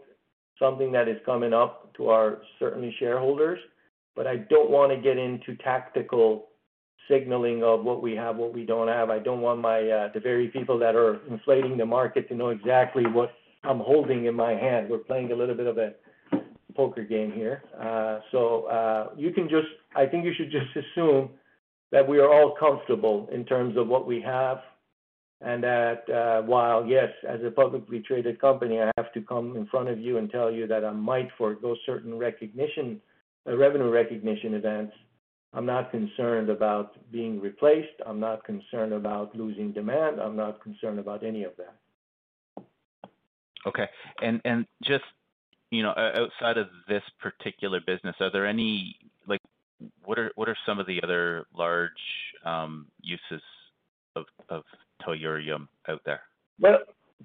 something 0.59 0.93
that 0.93 1.09
is 1.09 1.19
coming 1.25 1.53
up 1.53 1.95
to 1.97 2.09
our 2.09 2.39
certainly 2.59 2.95
shareholders, 2.99 3.59
but 4.17 4.27
I 4.27 4.37
don't 4.37 4.71
wanna 4.71 5.01
get 5.01 5.19
into 5.19 5.55
tactical 5.57 6.49
signaling 7.09 7.63
of 7.63 7.85
what 7.85 8.03
we 8.03 8.15
have, 8.17 8.37
what 8.37 8.53
we 8.53 8.65
don't 8.65 8.89
have. 8.89 9.11
I 9.11 9.19
don't 9.19 9.41
want 9.41 9.61
my 9.61 9.89
uh, 9.89 10.09
the 10.13 10.21
very 10.21 10.49
people 10.49 10.79
that 10.79 10.97
are 10.97 11.21
inflating 11.29 11.77
the 11.77 11.87
market 11.87 12.29
to 12.29 12.35
know 12.35 12.49
exactly 12.49 13.07
what 13.07 13.31
I'm 13.65 13.81
holding 13.81 14.27
in 14.27 14.35
my 14.35 14.53
hand. 14.53 14.89
We're 14.91 14.99
playing 14.99 15.33
a 15.33 15.37
little 15.37 15.55
bit 15.55 15.67
of 15.67 15.79
a 15.79 15.95
poker 16.75 17.05
game 17.05 17.33
here. 17.33 17.63
Uh, 17.81 18.21
so 18.33 18.65
uh, 18.65 19.11
you 19.17 19.33
can 19.33 19.49
just, 19.49 19.69
I 19.97 20.07
think 20.07 20.25
you 20.25 20.33
should 20.37 20.51
just 20.51 20.67
assume 20.77 21.31
that 21.93 22.07
we 22.07 22.19
are 22.19 22.33
all 22.33 22.55
comfortable 22.59 23.29
in 23.33 23.45
terms 23.45 23.77
of 23.77 23.89
what 23.89 24.07
we 24.07 24.21
have, 24.21 24.59
and 25.41 25.63
that 25.63 26.09
uh, 26.11 26.43
while, 26.43 26.85
yes, 26.87 27.09
as 27.29 27.41
a 27.47 27.51
publicly 27.51 28.01
traded 28.01 28.41
company, 28.41 28.81
I 28.81 28.91
have 28.97 29.13
to 29.13 29.21
come 29.21 29.57
in 29.57 29.67
front 29.67 29.89
of 29.89 29.99
you 29.99 30.19
and 30.19 30.31
tell 30.31 30.51
you 30.51 30.67
that 30.67 30.85
I 30.85 30.91
might 30.91 31.29
forego 31.39 31.77
certain 31.87 32.19
recognition, 32.19 33.01
revenue 33.47 33.91
recognition 33.91 34.55
events, 34.55 34.95
I'm 35.55 35.67
not 35.67 35.93
concerned 35.93 36.51
about 36.51 36.97
being 37.13 37.41
replaced. 37.41 37.95
I'm 38.05 38.19
not 38.19 38.45
concerned 38.45 38.93
about 38.93 39.37
losing 39.37 39.73
demand. 39.73 40.21
I'm 40.21 40.35
not 40.35 40.61
concerned 40.61 40.99
about 40.99 41.23
any 41.23 41.45
of 41.45 41.53
that. 41.59 41.77
Okay. 43.67 43.87
And 44.23 44.41
and 44.45 44.67
just, 44.83 45.05
you 45.71 45.83
know, 45.83 45.95
outside 45.97 46.59
of 46.59 46.69
this 46.89 47.03
particular 47.21 47.81
business, 47.87 48.15
are 48.21 48.31
there 48.31 48.47
any 48.47 48.97
like, 49.27 49.41
what 50.05 50.19
are 50.19 50.31
what 50.35 50.49
are 50.49 50.57
some 50.67 50.79
of 50.79 50.87
the 50.87 51.03
other 51.03 51.47
large 51.57 51.91
um, 52.45 52.87
uses 53.01 53.43
of 54.17 54.25
of 54.49 54.63
tellurium 55.03 55.69
out 55.89 56.01
there? 56.05 56.23
Well, 56.61 56.79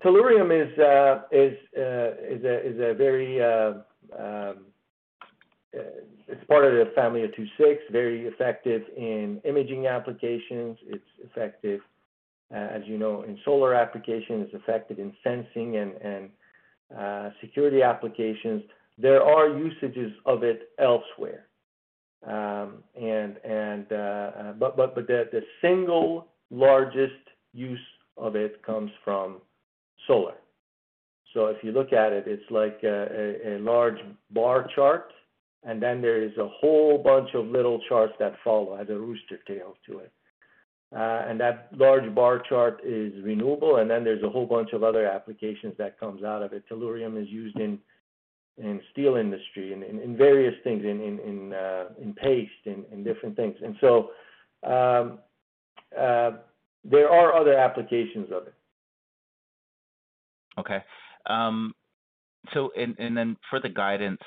tellurium 0.04 0.52
is 0.52 0.78
uh, 0.80 1.22
uh, 1.32 2.90
a 2.90 2.94
very, 2.94 3.42
uh, 3.42 3.74
um, 4.18 4.66
it's 5.72 6.44
part 6.48 6.66
of 6.66 6.74
the 6.74 6.92
family 6.96 7.24
of 7.24 7.32
II-VI, 7.38 7.76
very 7.92 8.26
effective 8.28 8.84
in 8.96 9.42
imaging 9.46 9.88
applications. 9.88 10.78
It's 10.88 11.04
effective, 11.24 11.82
Uh, 12.52 12.78
as 12.78 12.82
you 12.86 12.98
know, 12.98 13.22
in 13.22 13.38
solar 13.46 13.76
applications. 13.76 14.48
It's 14.48 14.56
effective 14.56 14.98
in 14.98 15.14
sensing 15.24 15.78
and 15.78 16.30
uh, 16.98 17.30
security 17.42 17.84
applications. 17.84 18.64
There 18.98 19.22
are 19.22 19.56
usages 19.56 20.12
of 20.26 20.42
it 20.42 20.70
elsewhere. 20.80 21.46
Um, 22.26 22.84
and 23.00 23.38
and 23.46 23.92
uh, 23.92 24.54
But 24.60 24.76
but 24.76 24.96
but 24.96 25.06
the 25.08 25.44
single 25.62 26.28
largest 26.50 27.24
use 27.54 27.88
of 28.18 28.36
it 28.36 28.64
comes 28.64 28.92
from 29.04 29.42
solar. 30.08 30.34
So 31.34 31.48
if 31.48 31.64
you 31.64 31.72
look 31.72 31.94
at 31.94 32.12
it, 32.14 32.24
it's 32.26 32.50
like 32.50 32.80
a 32.84 33.60
large 33.62 34.00
bar 34.32 34.68
chart, 34.76 35.12
and 35.64 35.80
then 35.80 36.02
there 36.02 36.24
is 36.24 36.36
a 36.38 36.48
whole 36.48 36.98
bunch 36.98 37.30
of 37.36 37.46
little 37.46 37.80
charts 37.88 38.14
that 38.20 38.34
follow, 38.44 38.76
has 38.76 38.90
a 38.90 38.98
rooster 38.98 39.38
tail 39.48 39.76
to 39.86 40.00
it. 40.00 40.12
That 40.92 41.70
large 41.76 42.14
bar 42.16 42.42
chart 42.48 42.82
is 42.84 43.14
renewable, 43.24 43.78
and 43.78 43.90
then 43.90 44.04
there's 44.04 44.24
a 44.24 44.30
whole 44.30 44.46
bunch 44.46 44.74
of 44.74 44.84
other 44.84 45.06
applications 45.06 45.76
that 45.78 46.00
comes 46.00 46.24
out 46.24 46.42
of 46.42 46.54
it. 46.54 46.64
Tellurium 46.70 47.22
is 47.22 47.30
used 47.30 47.58
in 47.60 47.80
in 48.58 48.82
steel 48.92 49.16
industry, 49.16 49.72
and 49.74 49.84
in 49.84 50.18
various 50.18 50.56
things, 50.64 50.84
in 50.84 51.00
in 51.02 51.54
in 52.02 52.14
paste, 52.14 52.66
in 52.66 53.04
different 53.04 53.36
things. 53.36 53.56
And 53.64 53.76
so 53.80 54.10
um, 54.64 55.20
uh, 55.98 56.32
there 56.84 57.10
are 57.10 57.36
other 57.36 57.58
applications 57.58 58.32
of 58.32 58.48
it. 58.48 58.54
Okay. 60.58 60.84
Um, 61.28 61.74
so 62.54 62.72
and 62.78 62.96
and 63.00 63.16
then 63.16 63.38
for 63.50 63.60
the 63.60 63.70
guidance, 63.70 64.22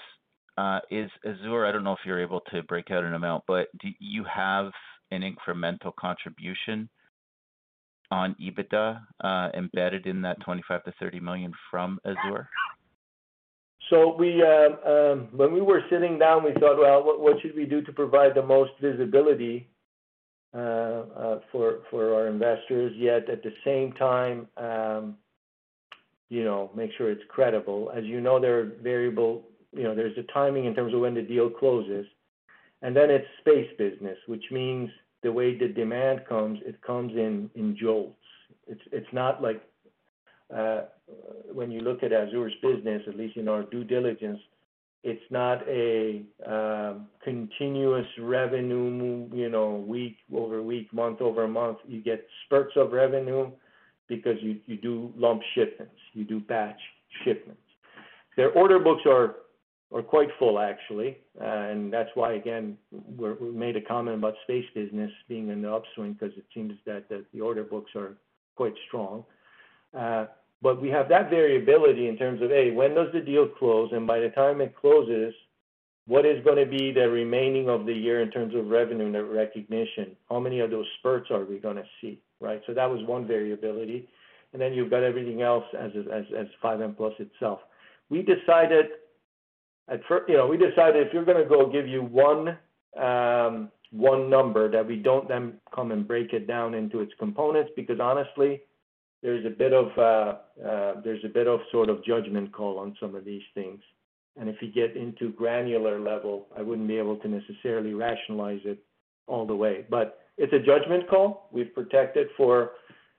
is 0.91 1.11
AZUR. 1.27 1.67
I 1.67 1.73
don't 1.73 1.85
know 1.85 1.93
if 1.93 2.01
you're 2.05 2.23
able 2.23 2.41
to 2.53 2.63
break 2.63 2.91
out 2.91 3.05
an 3.05 3.15
amount, 3.15 3.45
but 3.47 3.69
do 3.81 3.89
you 3.99 4.25
have 4.25 4.71
an 5.13 5.23
incremental 5.23 5.95
contribution 5.95 6.89
on 8.11 8.35
EBITDA, 8.41 9.01
uh, 9.23 9.49
embedded 9.55 10.07
in 10.07 10.23
that 10.23 10.41
twenty-five 10.41 10.83
25 10.83 11.13
million-30 11.13 11.23
million 11.23 11.53
from 11.71 11.99
azure. 12.05 12.17
AZUR? 12.19 12.49
Um, 13.93 14.79
um, 14.87 15.29
when 15.33 15.53
we 15.53 15.61
were 15.61 15.83
sitting 15.91 16.19
down, 16.19 16.45
we 16.45 16.53
thought, 16.55 16.79
well, 16.79 17.03
what 17.05 17.41
should 17.43 17.55
we 17.55 17.67
do 17.67 17.83
to 17.83 17.93
provide 17.93 18.35
the 18.35 18.43
most 18.43 18.73
visibility 18.81 19.69
uh, 20.55 20.59
uh, 20.59 21.39
for 21.51 21.81
our 22.15 22.29
investors, 22.29 22.93
yet 22.97 23.29
at 23.31 23.43
the 23.43 23.53
same 23.65 23.93
time, 23.93 24.47
um, 24.57 25.17
you 26.29 26.45
know, 26.45 26.71
make 26.75 26.91
sure 26.97 27.11
it's 27.11 27.23
credible. 27.29 27.91
As 27.95 28.05
you 28.05 28.21
know, 28.21 28.41
there 28.41 28.61
are 28.61 28.73
variable, 28.83 29.45
you 29.75 29.83
know, 29.83 29.95
there's 29.95 30.17
a 30.19 30.33
timing 30.33 30.67
in 30.67 30.75
terms 30.75 30.95
of 30.95 31.01
when 31.01 31.15
the 31.15 31.23
deal 31.23 31.51
closes. 31.51 32.07
And 32.83 32.97
then 32.97 33.11
it's 33.11 33.27
space 33.41 33.71
business, 33.79 34.19
which 34.27 34.45
means 34.51 34.91
the 35.23 35.33
way 35.33 35.57
the 35.57 35.69
demand 35.69 36.23
comes, 36.29 36.59
it 36.65 36.81
comes 36.83 37.13
in 37.13 37.51
in 37.55 37.77
jolts. 37.81 38.17
It's 38.67 38.83
it's 38.91 39.13
not 39.13 39.43
like 39.43 39.63
uh, 40.55 40.83
when 41.53 41.71
you 41.71 41.81
look 41.81 42.03
at 42.03 42.11
AZUR's 42.11 42.55
business, 42.63 43.03
at 43.09 43.17
least 43.17 43.37
in 43.37 43.49
our 43.49 43.63
due 43.63 43.85
diligence, 43.85 44.39
it's 45.05 45.23
not 45.31 45.67
a 45.69 46.23
um, 46.47 47.09
continuous 47.25 48.07
revenue, 48.21 49.29
you 49.33 49.49
know, 49.49 49.85
week 49.87 50.19
over 50.35 50.63
week, 50.63 50.93
month 50.93 51.21
over 51.21 51.49
month. 51.49 51.79
You 51.87 52.03
get 52.03 52.25
spurts 52.45 52.73
of 52.77 52.93
revenue 52.93 53.51
because 54.09 54.37
you, 54.41 54.61
you 54.67 54.77
do 54.77 55.13
lump 55.17 55.43
shipments, 55.55 55.95
you 56.13 56.25
do 56.25 56.39
batch 56.39 56.81
shipments. 57.25 57.61
Their 58.37 58.51
order 58.53 58.79
books 58.79 59.03
are 59.07 59.37
or 59.93 60.03
quite 60.03 60.29
full 60.39 60.59
actually. 60.59 61.19
Uh, 61.41 61.45
and 61.45 61.93
That's 61.93 62.09
why, 62.15 62.33
again, 62.33 62.77
we 63.17 63.51
made 63.53 63.77
a 63.77 63.81
comment 63.81 64.17
about 64.17 64.35
space 64.43 64.65
business 64.75 65.13
being 65.29 65.49
in 65.51 65.63
the 65.63 65.73
upswing 65.73 66.15
because 66.15 66.37
it 66.37 66.45
seems 66.53 66.73
that 66.87 67.05
the 67.09 67.41
order 67.41 67.63
books 67.63 67.91
are 67.95 68.17
quite 68.57 68.75
strong. 68.89 69.25
Uh, 69.97 70.27
But 70.63 70.81
We 70.81 70.89
have 70.89 71.09
that 71.11 71.29
variability 71.31 72.09
in 72.09 72.17
terms 72.17 72.41
of, 72.41 72.51
A, 72.51 72.71
when 72.71 72.95
does 72.95 73.13
the 73.13 73.21
deal 73.21 73.47
close? 73.47 73.93
and 73.93 74.07
By 74.07 74.21
the 74.21 74.31
time 74.31 74.61
it 74.61 74.75
closes, 74.75 75.35
what 76.07 76.25
is 76.25 76.43
gonna 76.45 76.67
be 76.67 76.91
the 76.91 77.09
remaining 77.09 77.69
of 77.69 77.85
the 77.85 77.93
year 77.93 78.23
in 78.23 78.31
terms 78.31 78.55
of 78.55 78.71
revenue 78.71 79.11
recognition? 79.23 80.17
How 80.31 80.41
many 80.41 80.61
of 80.61 80.71
those 80.71 80.87
spurts 80.99 81.31
are 81.31 81.45
we 81.45 81.59
gonna 81.59 81.85
see, 82.01 82.19
right? 82.41 82.63
So 82.67 82.73
That 82.73 82.91
was 82.91 83.03
one 83.05 83.27
variability. 83.27 84.09
and 84.53 84.61
Then 84.63 84.73
you've 84.73 84.91
got 84.91 85.03
everything 85.03 85.43
else 85.43 85.67
as 85.75 85.93
as, 86.19 86.25
as 86.33 86.47
5N 86.63 86.95
Plus 86.97 87.15
itself. 87.19 87.61
We 88.09 88.23
decided 88.23 88.87
you 90.29 90.37
know, 90.37 90.47
we 90.47 90.57
decided 90.57 91.07
if 91.07 91.13
you're 91.13 91.25
gonna 91.25 91.45
go 91.45 91.71
give 91.71 91.87
you 91.87 92.03
one 92.03 92.59
um, 93.01 93.71
one 93.91 94.31
number, 94.31 94.71
that 94.71 94.87
we 94.87 94.97
don't 94.97 95.29
then 95.29 95.55
come 95.75 95.93
and 95.93 96.09
break 96.09 96.33
it 96.33 96.47
down 96.47 96.75
into 96.75 97.01
its 97.01 97.13
components, 97.19 97.71
because 97.77 98.01
honestly, 98.01 98.63
there's 99.23 99.45
a 99.45 99.51
bit 99.51 99.73
of 99.73 99.87
uh, 99.99 100.67
uh, 100.67 101.01
there's 101.05 101.25
a 101.25 101.29
bit 101.29 101.47
of 101.47 101.61
sort 101.71 101.89
of 101.89 102.05
judgment 102.05 102.53
call 102.53 102.79
on 102.79 102.97
some 103.01 103.15
of 103.15 103.25
these 103.25 103.43
things. 103.55 103.81
And 104.39 104.49
if 104.49 104.57
you 104.63 104.73
get 104.73 104.97
into 104.97 105.31
granular 105.33 106.01
level, 106.01 106.47
I 106.57 106.63
wouldn't 106.63 106.89
be 106.89 106.97
able 106.97 107.17
to 107.17 107.29
necessarily 107.29 107.93
rationalize 107.93 108.61
it 108.65 108.79
all 109.27 109.47
the 109.47 109.55
way. 109.55 109.85
But 109.91 110.21
it's 110.39 110.53
a 110.55 110.59
judgment 110.59 111.09
call. 111.09 111.49
We've 111.53 111.73
protected 111.75 112.29
for 112.37 112.73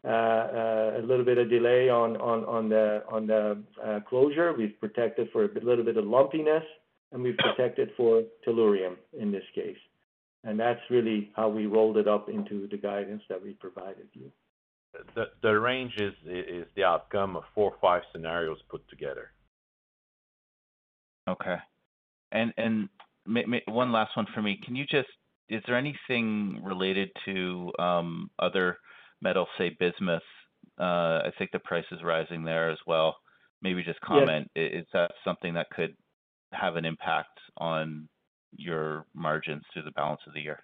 a 0.09 1.01
little 1.03 1.25
bit 1.25 1.37
of 1.37 1.49
delay 1.49 1.89
on 1.89 2.17
on 2.17 2.43
on 2.45 2.69
the 2.69 3.03
on 3.09 3.27
the 3.27 3.61
uh, 3.83 3.99
closure. 4.01 4.53
We've 4.53 4.79
protected 4.79 5.29
for 5.31 5.45
a 5.45 5.49
little 5.63 5.83
bit 5.83 5.97
of 5.97 6.05
lumpiness, 6.05 6.63
and 7.11 7.23
we've 7.23 7.37
protected 7.37 7.91
for 7.95 8.23
tellurium 8.45 8.95
in 9.17 9.31
this 9.31 9.43
case. 9.55 9.77
And 10.43 10.59
that's 10.59 10.81
really 10.89 11.31
how 11.35 11.47
we 11.47 11.67
rolled 11.67 11.97
it 11.97 12.07
up 12.07 12.27
into 12.27 12.67
the 12.67 12.77
guidance 12.77 13.23
that 13.29 13.41
we 13.41 13.53
provided 13.53 14.07
you. 14.13 14.31
The 15.15 15.25
the 15.41 15.59
range 15.59 15.93
is 15.97 16.13
is 16.25 16.65
the 16.75 16.83
outcome 16.83 17.35
of 17.35 17.43
four 17.55 17.71
or 17.71 17.77
five 17.79 18.01
scenarios 18.11 18.57
put 18.69 18.87
together. 18.89 19.31
Okay. 21.29 21.55
And 22.31 22.53
and 22.57 22.89
one 23.67 23.91
last 23.91 24.15
one 24.15 24.27
for 24.33 24.41
me. 24.41 24.59
Can 24.63 24.75
you 24.75 24.85
just, 24.85 25.07
is 25.49 25.61
there 25.65 25.77
anything 25.77 26.61
related 26.63 27.09
to 27.25 27.71
um, 27.79 28.29
other 28.39 28.77
metals, 29.23 29.47
say 29.57 29.75
bismuth? 29.79 30.21
Uh, 30.79 31.21
I 31.27 31.31
think 31.37 31.51
the 31.51 31.59
price 31.59 31.85
is 31.91 32.03
rising 32.03 32.43
there 32.43 32.69
as 32.69 32.77
well. 32.85 33.15
Maybe 33.61 33.83
just 33.83 34.01
comment, 34.01 34.51
is 34.55 34.85
that 34.93 35.11
something 35.23 35.53
that 35.53 35.69
could 35.69 35.95
have 36.51 36.75
an 36.75 36.85
impact 36.85 37.39
on 37.57 38.09
your 38.55 39.05
margins 39.15 39.63
through 39.71 39.83
the 39.83 39.91
balance 39.91 40.21
of 40.27 40.33
the 40.33 40.41
year? 40.41 40.59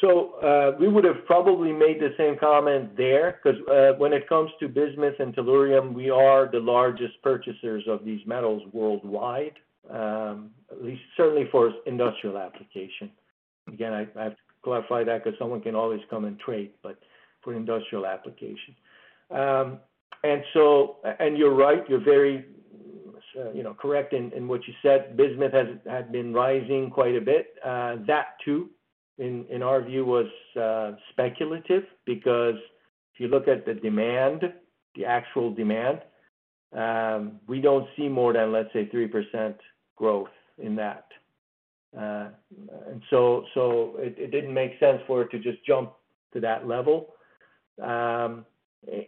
So 0.00 0.34
uh, 0.34 0.76
we 0.78 0.86
would 0.86 1.04
have 1.04 1.24
probably 1.26 1.72
made 1.72 1.98
the 1.98 2.14
same 2.16 2.36
comment 2.38 2.96
there, 2.96 3.40
because 3.42 3.58
uh, 3.68 3.98
when 3.98 4.12
it 4.12 4.28
comes 4.28 4.50
to 4.60 4.68
bismuth 4.68 5.18
and 5.18 5.34
tellurium, 5.34 5.92
we 5.92 6.10
are 6.10 6.48
the 6.50 6.60
largest 6.60 7.14
purchasers 7.22 7.84
of 7.88 8.04
these 8.04 8.20
metals 8.26 8.62
worldwide, 8.72 9.54
um, 9.90 10.50
at 10.70 10.84
least 10.84 11.00
certainly 11.16 11.48
for 11.50 11.72
industrial 11.86 12.38
application. 12.38 13.10
Again, 13.66 13.92
I, 13.92 14.06
I 14.20 14.24
have 14.24 14.32
to 14.32 14.38
clarify 14.62 15.02
that 15.04 15.24
because 15.24 15.38
someone 15.38 15.62
can 15.62 15.74
always 15.74 16.00
come 16.10 16.26
and 16.26 16.38
trade, 16.38 16.72
but 16.82 16.98
for 17.48 17.54
industrial 17.54 18.04
application. 18.04 18.76
Um, 19.30 19.78
and 20.22 20.42
so, 20.52 20.96
and 21.18 21.38
you're 21.38 21.54
right, 21.54 21.82
you're 21.88 22.04
very, 22.04 22.44
you 23.54 23.62
know, 23.62 23.72
correct 23.72 24.12
in, 24.12 24.46
what 24.46 24.60
you 24.66 24.74
said. 24.82 25.16
Bismuth 25.16 25.52
has 25.54 25.68
had 25.86 26.12
been 26.12 26.34
rising 26.34 26.90
quite 26.90 27.16
a 27.16 27.20
bit. 27.20 27.54
Uh, 27.64 27.96
that 28.06 28.36
too 28.44 28.68
in, 29.16 29.62
our 29.62 29.82
view, 29.82 30.04
was 30.04 30.26
uh, 30.60 30.92
speculative 31.10 31.84
because 32.04 32.56
if 33.14 33.20
you 33.20 33.28
look 33.28 33.48
at 33.48 33.64
the 33.64 33.74
demand, 33.74 34.42
the 34.94 35.04
actual 35.06 35.52
demand, 35.54 36.00
um, 36.76 37.40
we 37.48 37.60
don't 37.60 37.86
see 37.96 38.08
more 38.08 38.34
than, 38.34 38.52
let's 38.52 38.72
say, 38.74 38.90
3% 38.94 39.54
growth 39.96 40.28
in 40.58 40.76
that. 40.76 41.06
Uh, 41.98 42.28
and 42.90 43.02
so, 43.08 43.44
it 43.98 44.30
didn't 44.30 44.52
make 44.52 44.78
sense 44.78 45.00
for 45.06 45.22
it 45.22 45.30
to 45.30 45.38
just 45.38 45.64
jump 45.66 45.94
to 46.34 46.40
that 46.40 46.68
level. 46.68 47.14
Um, 47.82 48.44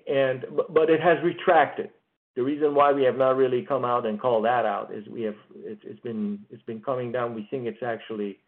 and 0.08 0.44
but 0.70 0.90
it 0.90 1.00
has 1.00 1.18
retracted. 1.22 1.90
The 2.36 2.42
reason 2.42 2.74
why 2.74 2.92
we 2.92 3.02
have 3.04 3.16
not 3.16 3.36
really 3.36 3.62
come 3.62 3.84
out 3.84 4.06
and 4.06 4.20
called 4.20 4.44
that 4.44 4.64
out 4.64 4.94
is 4.94 5.06
we 5.08 5.22
have 5.22 5.34
it, 5.56 5.78
it's 5.84 6.00
been 6.00 6.40
it's 6.50 6.62
been 6.62 6.80
coming 6.80 7.12
down. 7.12 7.34
We 7.34 7.46
think 7.50 7.66
it's 7.66 7.82
actually 7.82 8.38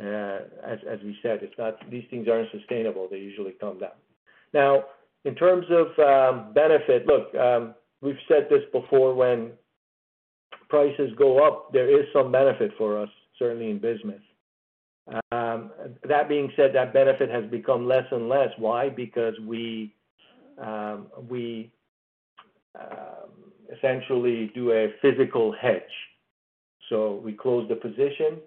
uh, 0.00 0.40
as 0.64 0.78
as 0.88 0.98
we 1.04 1.16
said, 1.22 1.40
it's 1.42 1.56
not 1.58 1.78
these 1.90 2.04
things 2.10 2.28
aren't 2.28 2.50
sustainable. 2.50 3.08
They 3.10 3.18
usually 3.18 3.52
come 3.60 3.78
down. 3.78 3.90
Now, 4.54 4.84
in 5.24 5.34
terms 5.34 5.66
of 5.70 5.86
um, 5.98 6.52
benefit, 6.52 7.06
look, 7.06 7.34
um, 7.34 7.74
we've 8.00 8.16
said 8.28 8.48
this 8.50 8.62
before, 8.72 9.14
when 9.14 9.52
prices 10.68 11.10
go 11.16 11.46
up, 11.46 11.72
there 11.72 12.00
is 12.00 12.06
some 12.12 12.32
benefit 12.32 12.72
for 12.76 13.00
us, 13.00 13.08
certainly 13.38 13.70
in 13.70 13.78
bismuth. 13.78 14.20
Um, 16.12 16.18
that 16.18 16.28
being 16.28 16.52
said, 16.56 16.74
that 16.74 16.92
benefit 16.92 17.30
has 17.30 17.44
become 17.50 17.86
less 17.86 18.04
and 18.10 18.28
less. 18.28 18.48
Why? 18.58 18.88
Because 18.88 19.34
we 19.46 19.94
we 21.28 21.70
essentially 23.76 24.52
do 24.54 24.72
a 24.72 24.88
physical 25.00 25.52
hedge. 25.52 25.82
So 26.88 27.20
we 27.24 27.32
close 27.32 27.68
the 27.68 27.76
position, 27.76 28.38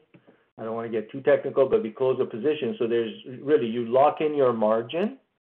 I 0.58 0.64
don't 0.64 0.76
want 0.76 0.90
to 0.90 1.02
get 1.02 1.12
too 1.12 1.22
technical, 1.22 1.68
but 1.68 1.84
we 1.84 1.92
close 1.92 2.18
the 2.18 2.26
position. 2.26 2.76
So 2.80 2.88
there's 2.88 3.14
really 3.42 3.68
you 3.68 3.86
lock 3.86 4.22
in 4.22 4.36
your 4.36 4.54
margin. 4.54 5.18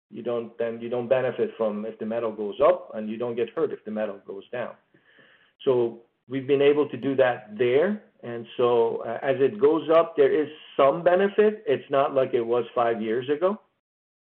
You 0.10 0.24
don't 0.24 0.58
then 0.58 0.80
you 0.80 0.90
don't 0.90 1.10
benefit 1.10 1.52
from 1.58 1.86
if 1.86 1.98
the 2.00 2.06
metal 2.06 2.32
goes 2.32 2.56
up, 2.64 2.92
and 2.94 3.10
you 3.10 3.18
don't 3.18 3.36
get 3.36 3.50
hurt 3.50 3.72
if 3.74 3.84
the 3.84 3.92
metal 3.92 4.20
goes 4.26 4.44
down. 4.52 4.74
So 5.66 6.00
we've 6.30 6.48
been 6.48 6.62
able 6.62 6.88
to 6.90 6.98
do 6.98 7.16
that 7.16 7.58
there. 7.58 8.04
And 8.24 8.46
so 8.58 9.04
uh, 9.06 9.20
as 9.22 9.36
it 9.40 9.60
goes 9.60 9.88
up, 9.90 10.16
there 10.18 10.34
is 10.34 10.50
some 10.76 11.04
benefit. 11.04 11.64
It's 11.68 11.90
not 11.92 12.14
like 12.14 12.34
it 12.34 12.42
was 12.42 12.66
five 12.74 13.02
years 13.02 13.30
ago. 13.30 13.60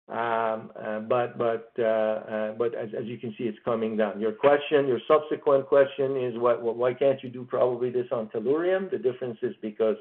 Um, 0.09 0.71
uh, 0.75 0.99
but 0.99 1.37
but 1.37 1.71
uh, 1.79 1.83
uh, 1.83 2.51
but 2.53 2.75
as, 2.75 2.89
as 2.97 3.05
you 3.05 3.17
can 3.17 3.33
see, 3.37 3.45
it's 3.45 3.57
coming 3.63 3.95
down. 3.95 4.19
Your 4.19 4.33
question, 4.33 4.85
your 4.85 4.99
subsequent 5.07 5.67
question 5.67 6.17
is, 6.17 6.37
what, 6.37 6.61
why 6.61 6.93
can't 6.93 7.23
you 7.23 7.29
do 7.29 7.45
probably 7.45 7.89
this 7.89 8.07
on 8.11 8.27
tellurium? 8.27 8.91
The 8.91 8.97
difference 8.97 9.37
is 9.41 9.55
because 9.61 9.95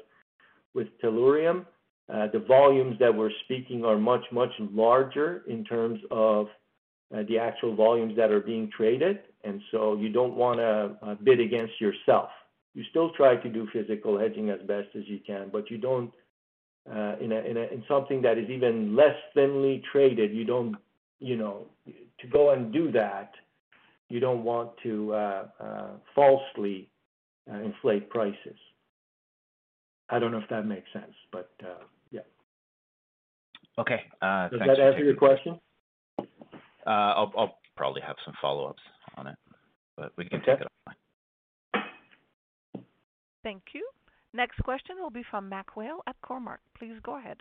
with 0.73 0.87
tellurium. 1.01 1.65
Uh, 2.13 2.27
the 2.33 2.39
volumes 2.39 2.97
that 2.99 3.15
we're 3.15 3.31
speaking 3.45 3.85
are 3.85 3.97
much, 3.97 4.25
much 4.33 4.49
larger 4.59 5.43
in 5.47 5.63
terms 5.63 6.01
of 6.11 6.47
the 7.21 7.37
actual 7.37 7.75
volumes 7.75 8.15
that 8.17 8.31
are 8.31 8.39
being 8.39 8.71
traded, 8.75 9.19
and 9.43 9.61
so 9.71 9.95
you 9.95 10.09
don't 10.09 10.35
want 10.35 10.59
to 10.59 10.97
uh, 11.07 11.15
bid 11.23 11.39
against 11.39 11.79
yourself. 11.79 12.29
You 12.73 12.83
still 12.89 13.11
try 13.11 13.35
to 13.35 13.49
do 13.49 13.67
physical 13.71 14.17
hedging 14.17 14.49
as 14.49 14.59
best 14.61 14.87
as 14.95 15.03
you 15.05 15.19
can, 15.25 15.49
but 15.51 15.69
you 15.69 15.77
don't 15.77 16.11
uh, 16.91 17.15
in, 17.21 17.31
a, 17.31 17.39
in, 17.39 17.57
a, 17.57 17.61
in 17.71 17.83
something 17.87 18.21
that 18.23 18.37
is 18.37 18.49
even 18.49 18.95
less 18.95 19.15
thinly 19.33 19.83
traded. 19.91 20.33
You 20.33 20.43
don't, 20.43 20.75
you 21.19 21.37
know, 21.37 21.67
to 21.85 22.27
go 22.27 22.49
and 22.51 22.73
do 22.73 22.91
that. 22.91 23.31
You 24.09 24.19
don't 24.19 24.43
want 24.43 24.71
to 24.83 25.13
uh, 25.13 25.45
uh, 25.59 25.87
falsely 26.13 26.89
inflate 27.47 28.09
prices. 28.09 28.57
I 30.09 30.19
don't 30.19 30.31
know 30.31 30.39
if 30.39 30.49
that 30.49 30.65
makes 30.65 30.91
sense, 30.91 31.13
but 31.31 31.51
uh, 31.63 31.83
yeah. 32.11 32.21
Okay. 33.77 34.01
Uh, 34.21 34.49
Does 34.49 34.59
that 34.59 34.79
answer 34.79 35.03
your 35.03 35.15
question? 35.15 35.59
Uh, 36.85 36.89
I'll, 36.89 37.33
I'll 37.37 37.57
probably 37.75 38.01
have 38.01 38.15
some 38.25 38.33
follow-ups 38.41 38.81
on 39.17 39.27
it, 39.27 39.35
but 39.97 40.11
we 40.17 40.25
can 40.25 40.39
take 40.39 40.59
it 40.59 40.67
offline. 40.67 41.83
Thank 43.43 43.63
you. 43.73 43.87
Next 44.33 44.57
question 44.63 44.95
will 44.99 45.11
be 45.11 45.23
from 45.29 45.49
Mac 45.49 45.75
Whale 45.75 45.99
at 46.07 46.15
Cormark. 46.25 46.57
Please 46.77 46.95
go 47.03 47.17
ahead. 47.17 47.37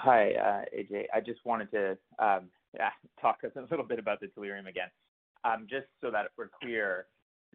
Hi, 0.00 0.32
uh, 0.32 0.64
AJ. 0.76 1.04
I 1.14 1.20
just 1.20 1.44
wanted 1.44 1.70
to 1.72 1.90
um, 2.18 2.48
yeah, 2.74 2.90
talk 3.20 3.38
a 3.44 3.60
little 3.70 3.84
bit 3.84 3.98
about 3.98 4.20
the 4.20 4.28
delirium 4.28 4.66
again. 4.66 4.88
Um, 5.44 5.66
just 5.68 5.86
so 6.00 6.10
that 6.10 6.26
we're 6.36 6.50
clear, 6.62 7.06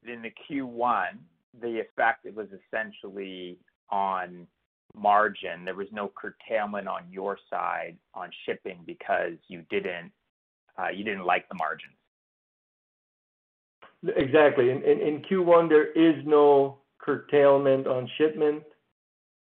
in 0.07 0.21
the 0.21 0.31
Q1, 0.49 1.17
the 1.61 1.79
effect 1.79 2.25
was 2.35 2.47
essentially 2.67 3.57
on 3.89 4.47
margin. 4.95 5.65
There 5.65 5.75
was 5.75 5.87
no 5.91 6.11
curtailment 6.15 6.87
on 6.87 7.03
your 7.09 7.37
side 7.49 7.97
on 8.13 8.29
shipping 8.45 8.79
because 8.85 9.33
you 9.47 9.63
didn't 9.69 10.11
uh, 10.77 10.89
you 10.89 11.03
didn't 11.03 11.25
like 11.25 11.47
the 11.49 11.55
margins. 11.55 11.93
Exactly. 14.15 14.69
In, 14.69 14.83
in, 14.83 14.99
in 14.99 15.21
Q1, 15.29 15.69
there 15.69 15.91
is 15.91 16.15
no 16.25 16.77
curtailment 16.99 17.87
on 17.87 18.09
shipment. 18.17 18.63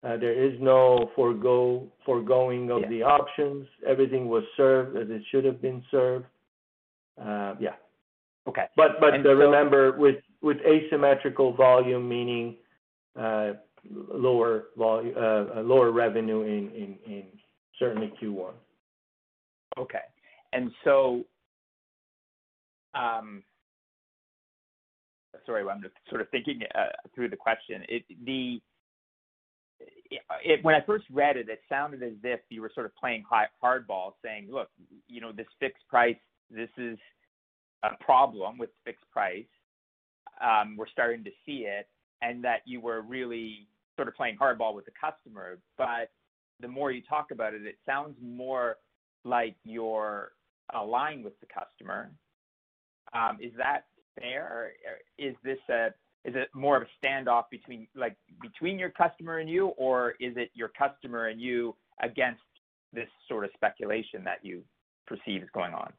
Uh, 0.03 0.17
there 0.17 0.33
is 0.33 0.53
no 0.61 1.09
forego 1.15 1.87
foregoing 2.05 2.69
of 2.69 2.81
yeah. 2.81 2.89
the 2.89 3.01
options. 3.01 3.67
Everything 3.87 4.27
was 4.27 4.43
served 4.55 4.95
as 4.97 5.09
it 5.09 5.21
should 5.31 5.43
have 5.43 5.61
been 5.61 5.83
served. 5.89 6.25
Uh, 7.19 7.55
yeah. 7.59 7.73
Okay. 8.47 8.65
But 8.75 8.99
but 8.99 9.15
uh, 9.15 9.23
so, 9.23 9.33
remember 9.33 9.97
with 9.97 10.17
with 10.41 10.57
asymmetrical 10.57 11.53
volume, 11.53 12.07
meaning 12.07 12.57
lower 13.15 14.65
volume, 14.77 15.15
lower 15.67 15.91
revenue 15.91 16.41
in 16.43 16.69
in 16.71 16.97
in 17.11 17.23
certainly 17.79 18.13
Q1. 18.21 18.53
Okay. 19.79 19.99
Um, 22.93 23.43
sorry, 25.45 25.63
I'm 25.67 25.81
just 25.81 25.95
sort 26.09 26.21
of 26.21 26.29
thinking 26.29 26.61
uh, 26.73 26.87
through 27.13 27.29
the 27.29 27.35
question. 27.35 27.83
The 28.25 28.61
When 30.61 30.75
I 30.75 30.81
first 30.85 31.05
read 31.11 31.37
it 31.37 31.49
it 31.49 31.59
sounded 31.67 32.03
as 32.03 32.13
if 32.23 32.39
you 32.49 32.61
were 32.61 32.71
sort 32.73 32.85
of 32.85 32.95
playing 32.95 33.23
hardball 33.63 34.13
saying, 34.23 34.47
"Look, 34.49 34.69
you 35.07 35.21
know, 35.21 35.31
this 35.31 35.47
fixed 35.59 35.87
price, 35.89 36.17
this 36.49 36.69
is 36.77 36.97
a 37.83 37.95
problem 38.03 38.57
with 38.57 38.69
fixed 38.85 39.09
price. 39.11 39.45
Um, 40.41 40.75
we're 40.77 40.87
starting 40.87 41.23
to 41.25 41.31
see 41.45 41.65
it," 41.67 41.89
and 42.21 42.43
that 42.43 42.61
you 42.65 42.79
were 42.79 43.01
really 43.01 43.67
sort 43.95 44.07
of 44.07 44.15
playing 44.15 44.37
hardball 44.37 44.73
with 44.75 44.85
the 44.85 44.91
customer. 44.99 45.59
But 45.77 46.11
the 46.61 46.67
more 46.67 46.91
you 46.91 47.01
talk 47.01 47.31
about 47.31 47.53
it, 47.53 47.65
it 47.65 47.77
sounds 47.85 48.15
more 48.21 48.77
like 49.25 49.55
you're 49.63 50.31
aligned 50.73 51.23
with 51.23 51.39
the 51.39 51.47
customer. 51.47 52.11
Um, 53.13 53.37
is 53.41 53.51
that 53.57 53.85
fair? 54.19 54.71
Is 55.17 55.35
this 55.43 55.59
a 55.69 55.89
is 56.25 56.33
it 56.35 56.49
more 56.55 56.75
of 56.75 56.83
a 56.83 57.05
standoff 57.05 57.43
between, 57.51 57.87
like, 57.93 58.17
between 58.41 58.79
your 58.79 58.89
customer 58.89 59.37
and 59.37 59.47
you, 59.47 59.67
or 59.77 60.15
is 60.19 60.33
it 60.37 60.49
your 60.55 60.69
customer 60.69 61.27
and 61.27 61.39
you 61.39 61.75
against 62.01 62.41
this 62.91 63.07
sort 63.29 63.45
of 63.45 63.51
speculation 63.53 64.23
that 64.23 64.39
you 64.41 64.63
perceive 65.05 65.43
is 65.43 65.49
going 65.53 65.73
on? 65.73 65.93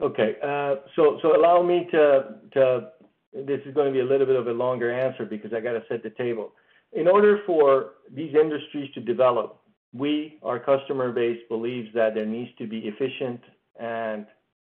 Okay. 0.00 0.36
Uh, 0.42 0.76
so 0.96 1.18
so 1.22 1.36
allow 1.36 1.62
me 1.62 1.88
to 1.90 2.36
to. 2.52 2.88
This 3.32 3.60
is 3.66 3.74
gonna 3.74 3.92
be 3.92 4.00
a 4.00 4.04
little 4.04 4.26
bit 4.26 4.36
of 4.36 4.46
a 4.46 4.52
longer 4.52 4.92
answer 4.92 5.24
because 5.24 5.52
I 5.52 5.60
gotta 5.60 5.82
set 5.88 6.02
the 6.02 6.10
table. 6.10 6.52
In 6.92 7.06
order 7.06 7.40
for 7.46 7.92
these 8.12 8.34
industries 8.34 8.92
to 8.94 9.00
develop, 9.00 9.59
we, 9.92 10.38
our 10.42 10.58
customer 10.58 11.12
base, 11.12 11.40
believes 11.48 11.88
that 11.94 12.14
there 12.14 12.26
needs 12.26 12.50
to 12.58 12.66
be 12.66 12.80
efficient 12.80 13.40
and 13.78 14.26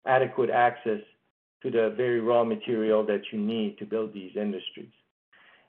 adequate 0.06 0.50
access 0.50 1.00
to 1.62 1.70
the 1.70 1.92
very 1.96 2.20
raw 2.20 2.44
material 2.44 3.04
that 3.06 3.22
you 3.32 3.38
need 3.38 3.78
to 3.78 3.84
build 3.84 4.12
these 4.12 4.32
industries. 4.36 4.92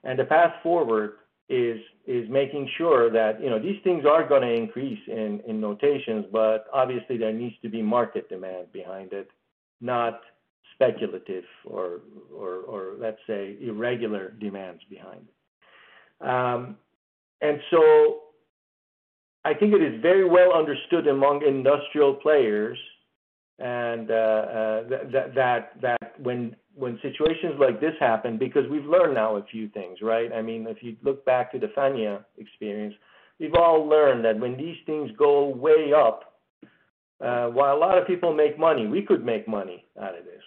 And 0.03 0.17
the 0.17 0.25
path 0.25 0.53
forward 0.61 1.13
is 1.49 1.79
is 2.05 2.29
making 2.29 2.69
sure 2.77 3.11
that, 3.11 3.41
you 3.41 3.49
know, 3.49 3.59
these 3.59 3.81
things 3.83 4.05
are 4.05 4.27
gonna 4.27 4.47
increase 4.47 4.99
in 5.07 5.41
in 5.47 5.59
notations, 5.59 6.25
but 6.31 6.67
obviously 6.71 7.17
there 7.17 7.33
needs 7.33 7.55
to 7.63 7.69
be 7.69 7.81
market 7.81 8.29
demand 8.29 8.71
behind 8.71 9.13
it, 9.13 9.31
not 9.81 10.21
speculative 10.75 11.43
or 11.65 12.01
or 12.35 12.95
let's 12.99 13.19
say 13.25 13.57
irregular 13.61 14.35
demands 14.39 14.81
behind 14.89 15.27
it. 15.27 16.27
Um, 16.27 16.77
I 19.45 19.53
think 19.53 19.73
it 19.73 19.81
is 19.81 20.01
very 20.01 20.27
well 20.27 20.53
understood 20.53 21.07
among 21.07 21.43
industrial 21.45 22.13
players 22.13 22.77
and 23.59 24.09
uh, 24.09 24.13
uh, 24.13 24.83
that 25.11 25.31
that 25.35 25.81
that 25.81 26.13
when 26.21 26.55
when 26.75 26.97
situations 27.01 27.55
like 27.59 27.81
this 27.81 27.93
happen, 27.99 28.37
because 28.37 28.63
we've 28.71 28.85
learned 28.85 29.15
now 29.15 29.35
a 29.35 29.43
few 29.43 29.67
things, 29.69 29.99
right? 30.01 30.31
I 30.31 30.41
mean, 30.41 30.65
if 30.67 30.81
you 30.81 30.95
look 31.03 31.25
back 31.25 31.51
to 31.51 31.59
the 31.59 31.67
Fanya 31.67 32.23
experience, 32.37 32.95
we've 33.39 33.55
all 33.55 33.85
learned 33.85 34.23
that 34.23 34.39
when 34.39 34.55
these 34.55 34.77
things 34.85 35.11
go 35.17 35.47
way 35.47 35.91
up, 35.93 36.37
uh, 37.19 37.47
while 37.47 37.75
a 37.75 37.77
lot 37.77 37.97
of 37.97 38.07
people 38.07 38.33
make 38.33 38.57
money, 38.57 38.87
we 38.87 39.01
could 39.01 39.25
make 39.25 39.45
money 39.45 39.83
out 40.01 40.17
of 40.17 40.23
this. 40.23 40.41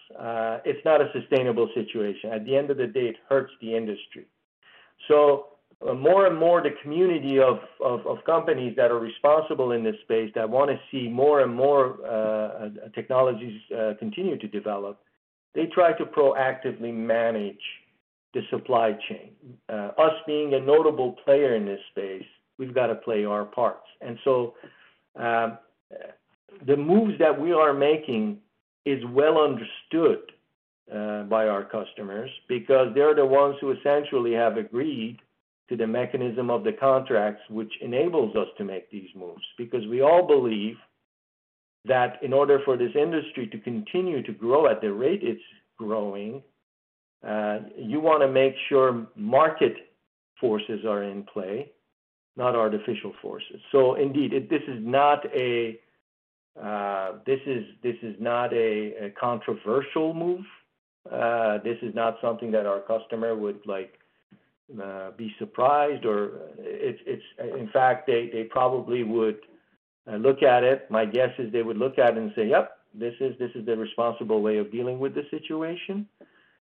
It's 0.65 0.83
not 0.87 1.03
a 1.03 1.11
sustainable 1.13 1.69
situation. 1.75 2.31
At 2.33 2.47
the 2.47 2.57
end 2.57 2.71
of 2.71 2.79
the 2.79 2.87
day, 2.87 3.09
it 3.09 3.17
hurts 3.29 3.53
the 3.61 3.77
industry. 3.77 4.27
Uh, 5.89 5.95
more 5.95 6.27
and 6.27 6.39
more 6.39 6.63
the 6.63 6.71
community 6.83 7.41
of 7.41 7.59
of 7.81 8.19
companies 8.25 8.75
that 8.77 8.91
are 8.91 9.01
responsible 9.01 9.73
in 9.73 9.83
this 9.83 9.97
space 10.03 10.31
that 10.35 10.49
wanna 10.49 10.79
see 10.91 11.09
more 11.09 11.41
and 11.41 11.53
more 11.53 11.99
uh, 12.05 12.67
uh, 12.67 12.69
technologies 12.95 13.61
continue 13.99 14.39
to 14.39 14.47
develop, 14.49 15.01
they 15.55 15.67
try 15.67 15.93
to 15.93 16.05
proactively 16.05 16.95
manage 16.95 17.65
the 18.35 18.43
supply 18.51 18.93
chain. 19.09 19.31
Us 19.69 20.15
being 20.27 20.55
a 20.55 20.61
notable 20.61 21.13
player 21.25 21.55
in 21.55 21.67
this 21.67 21.81
space, 21.91 22.25
we've 22.59 22.75
got 22.75 22.87
to 22.87 22.95
play 22.95 23.25
our 23.25 23.45
parts. 23.45 23.87
And 24.01 24.19
so 24.25 24.55
um, 25.17 25.59
the 26.67 26.77
moves 26.77 27.19
that 27.19 27.39
we 27.39 27.53
are 27.53 27.75
making 27.75 28.39
is 28.87 29.05
well 29.11 29.39
understood 29.39 30.33
by 31.29 31.47
our 31.49 31.65
customers 31.65 32.31
because 32.49 32.89
they're 32.95 33.15
the 33.15 33.27
ones 33.27 33.57
who 33.61 33.73
essentially 33.73 34.33
have 34.33 34.57
agreed 34.57 35.19
to 35.69 35.77
the 35.77 35.87
mechanism 35.87 36.51
of 36.51 36.65
the 36.65 36.73
contracts, 36.73 37.43
which 37.49 37.73
enables 37.81 38.35
us 38.37 38.49
to 38.59 38.65
make 38.65 38.91
these 38.91 39.09
moves. 39.15 39.43
Because 39.57 39.87
we 39.87 40.03
all 40.03 40.27
believe 40.27 40.77
that 41.85 42.23
in 42.23 42.33
order 42.33 42.61
for 42.65 42.77
this 42.77 42.93
industry 42.95 43.47
to 43.49 43.59
continue 43.59 44.23
to 44.23 44.33
grow 44.33 44.69
at 44.69 44.81
the 44.81 44.93
rate 44.93 45.21
it's 45.23 45.43
growing, 45.79 46.43
uh, 47.27 47.61
you 47.77 48.01
wanna 48.01 48.29
make 48.29 48.55
sure 48.69 49.07
market 49.17 49.75
forces 50.41 50.85
are 50.85 51.05
in 51.05 51.25
play, 51.25 51.71
not 52.37 52.55
artificial 52.55 53.13
forces. 53.23 53.61
So 53.71 53.95
indeed, 53.95 54.33
this 54.51 54.63
is 54.69 54.79
not 54.81 55.25
a 55.35 55.79
uh, 56.61 57.13
this 57.25 57.41
is 57.47 57.65
this 57.83 57.97
is 58.03 58.15
not 58.21 58.53
a 58.53 59.13
controversial 59.19 60.13
move. 60.13 60.45
Uh, 61.11 61.59
this 61.65 61.79
is 61.83 61.95
not 61.95 62.19
something 62.21 62.51
that 62.53 62.67
our 62.67 62.81
customer 62.81 63.35
would 63.35 63.61
like 63.67 63.99
Uh, 64.83 65.11
be 65.19 65.35
surprised 65.39 66.07
or 66.07 66.41
it's. 66.59 67.23
In 67.39 67.69
fact, 67.73 68.07
they 68.07 68.31
they 68.33 68.45
probably 68.45 69.03
would 69.03 69.39
uh, 70.11 70.17
look 70.17 70.43
at 70.43 70.65
it. 70.65 70.91
My 70.91 71.05
guess 71.05 71.31
is 71.39 71.53
they 71.53 71.63
would 71.63 71.77
look 71.77 71.99
at 71.99 72.17
it 72.17 72.17
and 72.17 72.33
say, 72.35 72.49
"Yep, 72.49 72.79
this 72.95 73.13
is 73.21 73.37
this 73.39 73.51
is 73.55 73.67
the 73.67 73.77
responsible 73.77 74.41
way 74.41 74.57
of 74.57 74.73
dealing 74.73 74.99
with 74.99 75.15
the 75.15 75.25
situation," 75.31 76.09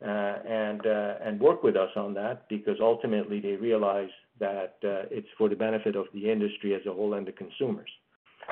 uh, 0.02 0.08
and 0.08 0.86
and 0.86 1.40
work 1.40 1.62
with 1.62 1.76
us 1.76 1.92
on 1.96 2.16
that 2.16 2.50
because 2.50 2.78
ultimately 2.82 3.40
they 3.40 3.58
realize 3.58 4.10
that 4.40 4.78
it's 4.82 5.28
for 5.38 5.48
the 5.48 5.56
benefit 5.56 5.96
of 5.96 6.06
the 6.14 6.32
industry 6.32 6.74
as 6.74 6.82
a 6.88 6.92
whole 6.92 7.14
and 7.14 7.28
the 7.28 7.32
consumers. 7.32 7.90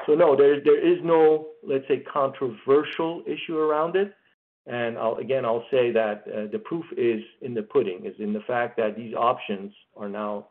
So 0.05 0.13
no, 0.13 0.35
there 0.35 0.61
there 0.63 0.79
is 0.79 0.99
no, 1.03 1.47
let's 1.63 1.87
say, 1.87 1.99
controversial 1.99 3.23
issue 3.25 3.57
around 3.57 3.95
it. 3.95 4.13
I'll 4.69 5.15
again 5.15 5.45
I'll 5.45 5.65
say 5.71 5.91
that 5.91 6.23
uh, 6.27 6.51
the 6.51 6.59
proof 6.59 6.85
is 6.97 7.21
in 7.41 7.53
the 7.53 7.63
pudding, 7.63 8.05
is 8.05 8.15
in 8.19 8.33
the 8.33 8.41
fact 8.41 8.77
that 8.77 8.95
these 8.95 9.13
options 9.13 9.71
are 9.97 10.09
now 10.09 10.47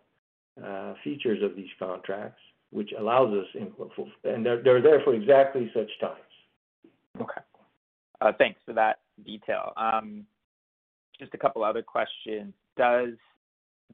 uh, 0.64 0.94
features 1.04 1.42
of 1.42 1.56
these 1.56 1.68
contracts, 1.78 2.40
which 2.70 2.90
allows 2.98 3.32
us 3.32 3.46
and 4.24 4.44
they're 4.44 4.82
there 4.82 5.00
for 5.04 5.14
exactly 5.14 5.70
such 5.74 5.90
times. 6.00 6.18
Okay. 7.20 7.40
Uh, 8.20 8.32
thanks 8.36 8.60
for 8.66 8.72
that 8.74 9.00
detail. 9.24 9.72
Um, 9.76 10.26
just 11.18 11.34
a 11.34 11.38
couple 11.38 11.62
other 11.62 11.82
questions. 11.82 12.52
Does 12.76 13.14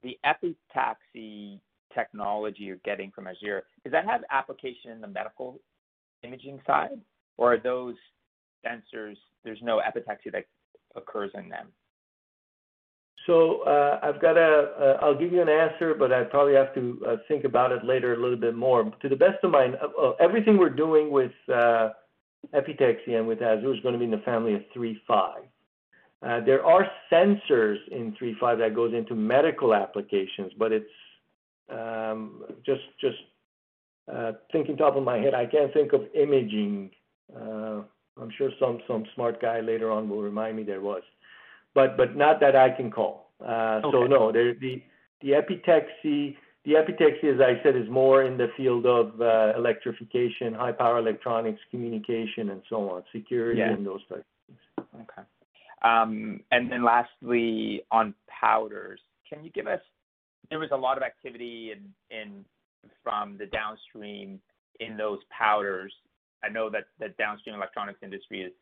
the 0.02 0.18
epitaxy 0.24 1.60
technology 1.94 2.64
you're 2.64 2.76
getting 2.84 3.10
from 3.10 3.26
AZUR, 3.26 3.62
does 3.82 3.92
that 3.92 4.04
have 4.04 4.22
application 4.30 4.90
in 4.90 5.00
the 5.00 5.06
medical 5.06 5.58
imaging 6.22 6.60
side, 6.66 7.00
or 7.36 7.54
are 7.54 7.58
those 7.58 7.94
sensors, 8.64 9.16
there's 9.44 9.60
no 9.62 9.80
epitaxy 9.80 10.30
that 10.32 10.46
occurs 10.94 11.30
in 11.34 11.48
them? 11.48 11.68
So 13.26 13.62
uh, 13.66 13.98
uh 14.02 14.98
I'll 15.02 15.18
give 15.18 15.32
you 15.32 15.42
an 15.42 15.48
answer, 15.48 15.94
but 15.94 16.12
I'd 16.12 16.30
probably 16.30 16.54
have 16.54 16.72
to 16.74 17.02
uh, 17.06 17.16
think 17.26 17.44
about 17.44 17.72
it 17.72 17.84
later 17.84 18.14
a 18.14 18.20
little 18.20 18.36
bit 18.36 18.54
more. 18.54 18.84
To 18.84 19.08
the 19.08 19.16
best 19.16 19.42
of 19.42 19.50
my 19.50 19.66
uh, 19.66 20.12
everything 20.20 20.56
we're 20.56 20.70
doing 20.70 21.10
with 21.10 21.32
epitaxy 21.48 23.16
and 23.18 23.26
with 23.26 23.40
AZUR 23.40 23.74
is 23.74 23.80
gonna 23.82 23.98
be 23.98 24.04
in 24.04 24.12
the 24.12 24.18
family 24.18 24.54
of 24.54 24.62
III-V. 24.76 25.48
There 26.22 26.64
are 26.64 26.86
sensors 27.10 27.76
in 27.90 28.16
III-V 28.20 28.56
that 28.58 28.74
goes 28.74 28.94
into 28.94 29.14
medical 29.14 29.74
applications, 29.74 30.52
but 30.58 30.70
it's 30.72 30.86
um, 31.68 32.44
just 32.64 32.82
thinking 34.52 34.76
top 34.76 34.96
of 34.96 35.02
my 35.02 35.18
head, 35.18 35.34
I 35.34 35.46
can't 35.46 35.72
think 35.72 35.92
of 35.92 36.02
imaging. 36.14 36.92
I'm 38.20 38.30
sure 38.36 38.50
some 38.58 38.80
some 38.86 39.04
smart 39.14 39.40
guy 39.40 39.60
later 39.60 39.90
on 39.90 40.08
will 40.08 40.22
remind 40.22 40.56
me 40.56 40.62
there 40.62 40.80
was. 40.80 41.02
But 41.74 41.96
but 41.96 42.16
not 42.16 42.40
that 42.40 42.56
I 42.56 42.70
can 42.70 42.90
call. 42.90 43.30
Okay. 43.40 43.88
So 43.92 44.04
no. 44.04 44.32
The 44.32 44.82
the 45.22 45.30
epitaxy, 45.30 46.36
the 46.64 46.72
epitaxy, 46.72 47.34
as 47.34 47.40
I 47.40 47.62
said, 47.62 47.76
is 47.76 47.88
more 47.90 48.24
in 48.24 48.36
the 48.36 48.48
field 48.56 48.86
of 48.86 49.20
electrification, 49.56 50.54
high 50.54 50.72
power 50.72 50.98
electronics, 50.98 51.60
communication, 51.70 52.50
and 52.50 52.62
so 52.68 52.90
on, 52.90 53.02
security. 53.12 53.60
Yeah. 53.60 53.76
Those 53.76 54.00
types 54.08 54.24
of 54.78 54.86
things. 54.86 55.06
Okay. 55.10 55.22
Um, 55.82 56.40
and 56.50 56.72
then 56.72 56.82
lastly, 56.84 57.82
on 57.90 58.14
powders, 58.28 59.00
can 59.28 59.44
you 59.44 59.50
give 59.50 59.66
us? 59.66 59.80
There 60.48 60.58
was 60.58 60.70
a 60.72 60.76
lot 60.76 60.96
of 60.96 61.02
activity 61.02 61.72
in 62.10 62.44
from 63.02 63.36
the 63.36 63.46
downstream 63.46 64.40
in 64.80 64.96
those 64.96 65.18
powders. 65.36 65.92
I 66.44 66.48
know 66.48 66.70
that 66.70 66.84
the 66.98 67.08
downstream 67.18 67.54
electronics 67.54 68.00
industry 68.02 68.42
is 68.42 68.52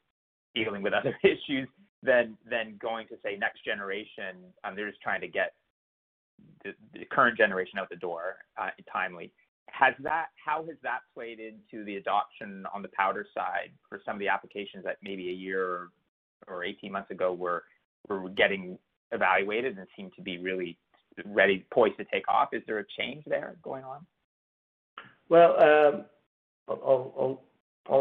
dealing 0.55 0.83
with 0.83 0.93
other 0.93 1.17
issues 1.23 1.69
than 2.03 2.37
than 2.49 2.77
going 2.81 3.09
to, 3.09 3.17
say, 3.23 3.37
next 3.37 3.65
generation. 3.65 4.37
Um, 4.63 4.77
they're 4.77 4.89
just 4.89 5.03
trying 5.03 5.21
to 5.21 5.29
get 5.29 5.55
the 6.65 6.75
current 7.11 7.37
generation 7.37 7.79
out 7.79 7.89
the 7.91 7.97
door 7.97 8.37
uh, 8.61 8.71
timely. 8.91 9.33
Has 9.71 9.95
that 10.03 10.27
How 10.45 10.65
has 10.67 10.77
that 10.83 11.01
played 11.15 11.41
into 11.41 11.85
the 11.85 11.97
adoption 11.97 12.65
on 12.75 12.83
the 12.83 12.89
powder 12.89 13.27
side 13.35 13.71
for 13.89 14.01
some 14.05 14.17
of 14.17 14.21
the 14.21 14.29
applications 14.29 14.85
that 14.85 14.99
maybe 15.03 15.31
a 15.31 15.33
year 15.33 15.89
or 16.47 16.65
18 16.65 16.93
months 16.93 17.11
ago 17.11 17.33
were 17.33 17.65
were 18.09 18.29
getting 18.31 18.79
evaluated 19.13 19.79
and 19.79 19.87
seemed 19.97 20.13
to 20.17 20.23
be 20.23 20.39
really 20.39 20.79
ready, 21.25 21.65
poised 21.73 21.97
to 21.97 22.05
take 22.05 22.29
off? 22.29 22.49
Is 22.53 22.63
there 22.67 22.79
a 22.79 22.85
change 22.99 23.25
there 23.27 23.57
going 23.63 23.85
on? 23.85 24.07
Well, 25.29 25.53
um, 25.63 26.05
I'll 26.69 27.43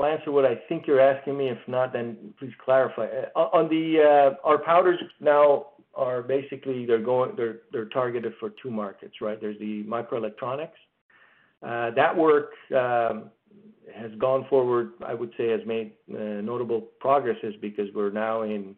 answer 0.05 0.31
what 0.31 0.45
I 0.45 0.55
think 0.69 0.87
you're 0.87 1.01
asking 1.01 1.37
me. 1.37 1.49
If 1.49 1.57
not, 1.67 1.93
then 1.93 2.33
please 2.39 2.53
clarify. 2.63 3.07
On 3.35 3.67
the 3.69 4.35
our 4.43 4.57
powders 4.57 4.99
now 5.19 5.67
are 5.95 6.21
basically 6.21 6.85
they're 6.85 6.99
going 7.03 7.35
they're 7.35 7.59
they're 7.71 7.89
targeted 7.89 8.33
for 8.39 8.51
two 8.61 8.71
markets, 8.71 9.15
right? 9.21 9.39
There's 9.39 9.59
the 9.59 9.83
microelectronics. 9.83 10.69
That 11.61 12.15
work 12.15 12.51
um, 12.75 13.29
has 13.95 14.11
gone 14.17 14.45
forward, 14.49 14.91
I 15.05 15.13
would 15.13 15.31
say 15.37 15.49
has 15.49 15.61
made 15.65 15.93
uh, 16.13 16.41
notable 16.41 16.81
progresses 16.99 17.53
because 17.61 17.87
we're 17.93 18.11
now 18.11 18.43
in 18.43 18.75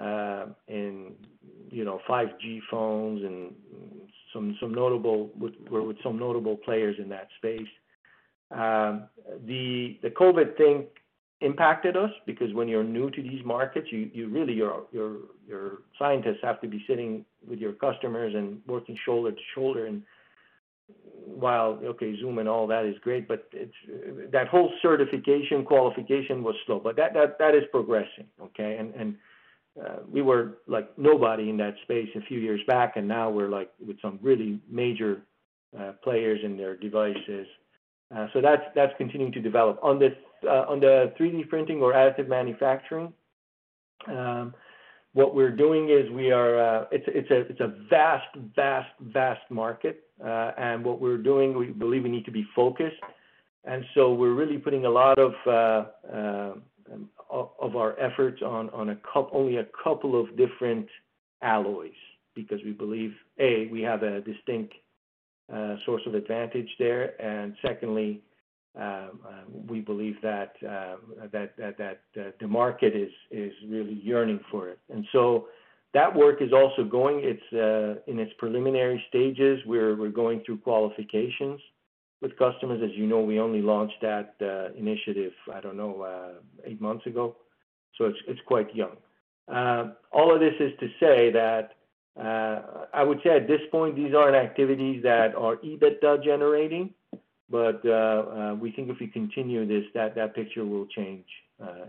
uh, 0.00 0.46
in 0.68 1.12
you 1.70 1.84
know 1.84 2.00
5G 2.08 2.60
phones 2.70 3.22
and 3.22 3.52
some 4.32 4.56
some 4.60 4.74
notable 4.74 5.30
with, 5.38 5.54
we're 5.70 5.82
with 5.82 5.96
some 6.02 6.18
notable 6.18 6.56
players 6.56 6.96
in 6.98 7.08
that 7.10 7.28
space. 7.38 7.68
The 8.50 9.98
the 10.02 10.10
COVID 10.10 10.56
thing 10.56 10.86
impacted 11.40 11.96
us 11.96 12.10
because 12.26 12.52
when 12.54 12.68
you're 12.68 12.84
new 12.84 13.10
to 13.10 13.22
these 13.22 13.44
markets, 13.44 13.88
you 13.90 14.10
you 14.12 14.28
really 14.28 14.54
your 14.54 14.84
your 14.92 15.16
your 15.46 15.78
scientists 15.98 16.40
have 16.42 16.60
to 16.60 16.68
be 16.68 16.84
sitting 16.86 17.24
with 17.46 17.58
your 17.58 17.72
customers 17.72 18.34
and 18.34 18.60
working 18.66 18.96
shoulder 19.04 19.32
to 19.32 19.42
shoulder. 19.54 19.86
And 19.86 20.02
while 21.26 21.78
okay, 21.84 22.18
Zoom 22.20 22.38
and 22.38 22.48
all 22.48 22.66
that 22.68 22.84
is 22.84 22.96
great, 23.02 23.26
but 23.26 23.48
it's 23.52 23.74
that 24.32 24.48
whole 24.48 24.72
certification 24.82 25.64
qualification 25.64 26.42
was 26.42 26.54
slow. 26.66 26.80
But 26.80 26.96
that 26.96 27.14
that 27.14 27.38
that 27.38 27.54
is 27.54 27.64
progressing, 27.70 28.26
okay? 28.40 28.76
And 28.78 28.94
and. 28.94 29.16
Uh, 29.76 29.96
we 30.08 30.22
were 30.22 30.58
like 30.68 30.96
nobody 30.96 31.50
in 31.50 31.56
that 31.56 31.74
space 31.82 32.08
a 32.14 32.20
few 32.28 32.38
years 32.38 32.60
back, 32.68 32.92
and 32.94 33.08
now 33.08 33.28
we're 33.28 33.48
like 33.48 33.72
with 33.84 34.00
some 34.00 34.20
really 34.22 34.60
major 34.70 35.22
uh, 35.76 35.90
players 36.04 36.38
in 36.44 36.56
their 36.56 36.76
devices. 36.76 37.48
Uh, 38.14 38.26
that's 38.40 38.62
that's 38.74 38.92
continuing 38.98 39.32
to 39.32 39.40
develop. 39.40 39.78
On 39.82 39.98
this 39.98 40.12
uh, 40.44 40.64
on 40.68 40.80
the 40.80 41.12
3D 41.18 41.48
printing 41.48 41.80
or 41.80 41.92
additive 41.92 42.28
manufacturing, 42.28 43.12
um, 44.08 44.54
what 45.12 45.34
we're 45.34 45.54
doing 45.54 45.90
is 45.90 46.10
we 46.10 46.30
are 46.32 46.58
uh, 46.58 46.84
it's 46.90 47.04
it's 47.08 47.30
a 47.30 47.40
it's 47.50 47.60
a 47.60 47.74
vast 47.88 48.26
vast 48.54 48.90
vast 49.00 49.42
market. 49.50 50.02
Uh, 50.24 50.52
and 50.56 50.84
what 50.84 51.00
we're 51.00 51.18
doing, 51.18 51.56
we 51.58 51.66
believe 51.66 52.04
we 52.04 52.08
need 52.08 52.24
to 52.24 52.30
be 52.30 52.46
focused. 52.54 53.00
And 53.64 53.84
so 53.94 54.12
we're 54.12 54.34
really 54.34 54.58
putting 54.58 54.84
a 54.84 54.90
lot 54.90 55.18
of 55.18 55.32
uh, 55.46 56.54
of 57.30 57.76
our 57.76 57.98
efforts 57.98 58.42
on 58.42 58.70
on 58.70 58.90
a 58.90 58.96
couple 58.96 59.30
only 59.38 59.56
a 59.56 59.66
couple 59.82 60.20
of 60.20 60.36
different 60.36 60.86
alloys 61.42 61.92
because 62.34 62.58
we 62.64 62.72
believe, 62.72 63.12
A, 63.38 63.68
we 63.70 63.80
have 63.82 64.02
a 64.02 64.20
distinct 64.20 64.74
Uh, 65.52 65.76
source 65.84 66.00
of 66.06 66.14
advantage 66.14 66.70
there. 66.78 67.20
And 67.20 67.54
secondly, 67.60 68.22
um, 68.76 69.20
um, 69.28 69.66
we 69.68 69.80
believe 69.80 70.16
that 70.22 70.54
um, 70.62 71.00
uh, 71.22 72.30
the 72.40 72.48
market 72.48 72.94
is 72.96 73.52
really 73.68 74.00
yearning 74.02 74.40
for 74.50 74.70
it. 74.70 74.78
And 74.88 75.04
so 75.12 75.48
that 75.92 76.16
work 76.16 76.40
is 76.40 76.54
also 76.54 76.82
going. 76.82 77.20
It's 77.22 77.52
uh, 77.52 78.10
in 78.10 78.18
its 78.18 78.32
preliminary 78.38 79.04
stages. 79.10 79.60
We're 79.66 80.08
going 80.08 80.42
through 80.46 80.58
qualifications 80.60 81.60
with 82.22 82.38
customers. 82.38 82.80
As 82.82 82.96
you 82.96 83.06
know, 83.06 83.20
we 83.20 83.38
only 83.38 83.60
launched 83.60 84.00
that 84.00 84.36
initiative, 84.78 85.32
I 85.52 85.60
don't 85.60 85.76
know, 85.76 86.38
eight 86.64 86.80
months 86.80 87.04
ago, 87.04 87.36
so 87.98 88.06
it's 88.06 88.40
quite 88.46 88.74
young. 88.74 88.96
All 90.10 90.34
of 90.34 90.40
this 90.40 90.54
is 90.58 90.72
to 90.80 90.86
say 90.98 91.30
that 91.32 91.72
Uh, 92.18 92.86
I 92.92 93.02
would 93.02 93.18
say 93.24 93.30
at 93.30 93.48
this 93.48 93.60
point, 93.72 93.96
these 93.96 94.14
aren't 94.14 94.36
activities 94.36 95.02
that 95.02 95.34
are 95.34 95.56
EBITDA 95.56 96.22
generating, 96.22 96.94
but 97.50 97.80
uh, 97.84 97.90
uh, 97.90 98.54
we 98.54 98.70
think 98.70 98.88
if 98.88 98.98
we 99.00 99.08
continue 99.08 99.66
this, 99.66 99.84
that 99.94 100.34
picture 100.34 100.64
will 100.64 100.86
change 100.86 101.26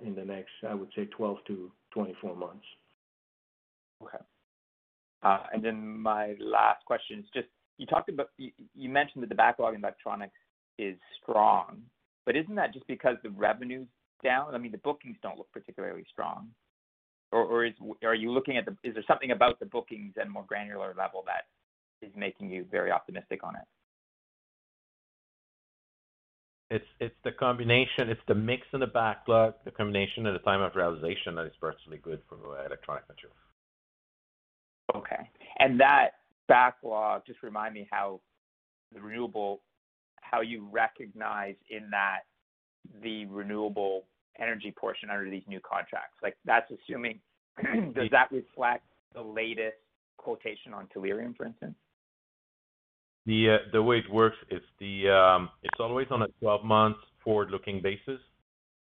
in 0.04 0.16
the 0.16 0.24
next, 0.24 0.52
I 0.68 0.74
would 0.74 0.90
say 0.96 1.06
12 1.06 1.38
to 1.48 1.72
24 1.94 2.36
months. 2.36 2.66
Okay. 4.02 4.18
And 5.24 5.64
then 5.64 6.00
my 6.00 6.36
last 6.40 6.86
question 6.86 7.20
is 7.20 7.26
just 7.34 7.48
you 7.78 7.86
talked 7.86 8.10
about 8.10 8.30
you 8.38 8.90
mentioned 8.90 9.24
that 9.24 9.30
the 9.30 9.36
backlog 9.36 9.74
in 9.74 9.82
electronics 9.82 10.36
is 10.78 10.96
strong, 11.22 11.82
but 12.26 12.36
isn't 12.36 12.56
that 12.56 12.74
just 12.74 12.88
because 12.88 13.18
the 13.24 13.30
revenue's 13.32 13.88
down? 14.24 14.56
I 14.56 14.58
mean, 14.58 14.72
the 14.72 14.78
bookings 14.80 15.18
don't 15.22 15.38
look 15.38 15.52
particularly 15.52 16.06
strong. 16.12 16.50
Or 17.36 17.66
is 17.66 17.74
are 18.04 18.16
you 18.16 18.32
looking 18.32 18.58
at 18.58 18.66
the, 18.66 18.72
is 18.84 18.94
there 18.94 19.04
something 19.08 19.32
about 19.32 19.60
the 19.60 19.66
bookings 19.66 20.14
at 20.20 20.28
a 20.28 20.30
more 20.30 20.46
granular 20.48 20.94
level 20.98 21.24
that 21.26 21.46
is 22.06 22.12
making 22.16 22.50
you 22.50 22.66
very 22.72 22.92
optimistic 22.92 23.42
on 23.44 23.56
it? 23.56 23.62
It's 27.00 27.16
the 27.24 27.32
combination. 27.32 28.10
It's 28.10 28.22
the 28.28 28.36
mix 28.36 28.64
in 28.74 28.80
the 28.80 28.88
backlog, 28.88 29.54
the 29.66 29.72
combination 29.72 30.26
at 30.26 30.34
the 30.34 30.40
time 30.40 30.62
of 30.62 30.76
realization 30.76 31.36
that 31.36 31.46
is 31.46 31.54
particularly 31.60 32.02
good 32.02 32.22
for 32.30 32.38
electronic 32.66 33.04
materials. 33.10 33.38
Okay. 34.96 35.30
And 35.60 35.80
that 35.80 36.12
backlog, 36.48 37.24
just 37.28 37.44
remind 37.44 37.74
me 37.74 37.88
how 37.92 38.22
the 38.94 39.02
renewable, 39.02 39.62
how 40.22 40.42
you 40.42 40.68
recognize 40.72 41.56
in 41.70 41.90
that 41.92 42.22
the 43.04 43.26
renewable 43.26 44.06
energy 44.42 44.74
portion 44.78 45.10
under 45.10 45.30
these 45.30 45.44
new 45.48 45.60
contracts. 45.60 46.18
Like, 46.22 46.38
that's 46.46 46.70
assuming, 46.72 47.20
does 47.94 48.10
that 48.12 48.32
reflect 48.32 48.86
the 49.14 49.22
latest 49.22 49.78
quotation 50.18 50.74
on 50.74 50.88
tellurium, 50.96 51.36
for 51.36 51.46
instance? 51.46 51.76
The 53.26 53.58
uh, 53.74 53.82
way 53.82 53.98
it 53.98 54.12
works 54.12 54.38
is 54.52 54.62
um, 55.10 55.50
it's 55.64 55.80
always 55.80 56.08
on 56.12 56.22
a 56.22 56.28
12-month 56.44 56.98
forward-looking 57.24 57.82
basis. 57.82 58.22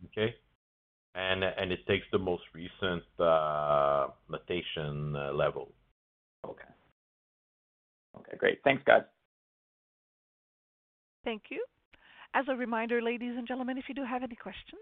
Okay? 0.06 0.36
And 1.14 1.44
it 1.44 1.86
takes 1.88 2.06
the 2.12 2.18
most 2.18 2.44
recent 2.54 3.04
uh, 3.20 4.08
quotation 4.28 5.16
uh, 5.16 5.34
level. 5.34 5.74
Okay. 6.46 6.64
Okay, 8.18 8.38
great. 8.38 8.60
Thanks, 8.64 8.82
guys. 8.86 9.04
Thank 11.24 11.44
you. 11.50 11.64
As 12.34 12.46
a 12.50 12.56
reminder, 12.56 13.02
ladies 13.02 13.34
and 13.38 13.48
gentlemen, 13.48 13.78
if 13.78 13.86
you 13.90 13.96
do 13.96 14.04
have 14.04 14.24
any 14.24 14.36
questions, 14.36 14.82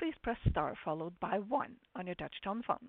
please 0.00 0.14
press 0.22 0.38
star 0.50 0.74
followed 0.82 1.12
by 1.20 1.38
one 1.48 1.76
on 1.94 2.06
your 2.06 2.16
touchtone 2.16 2.64
phone. 2.64 2.88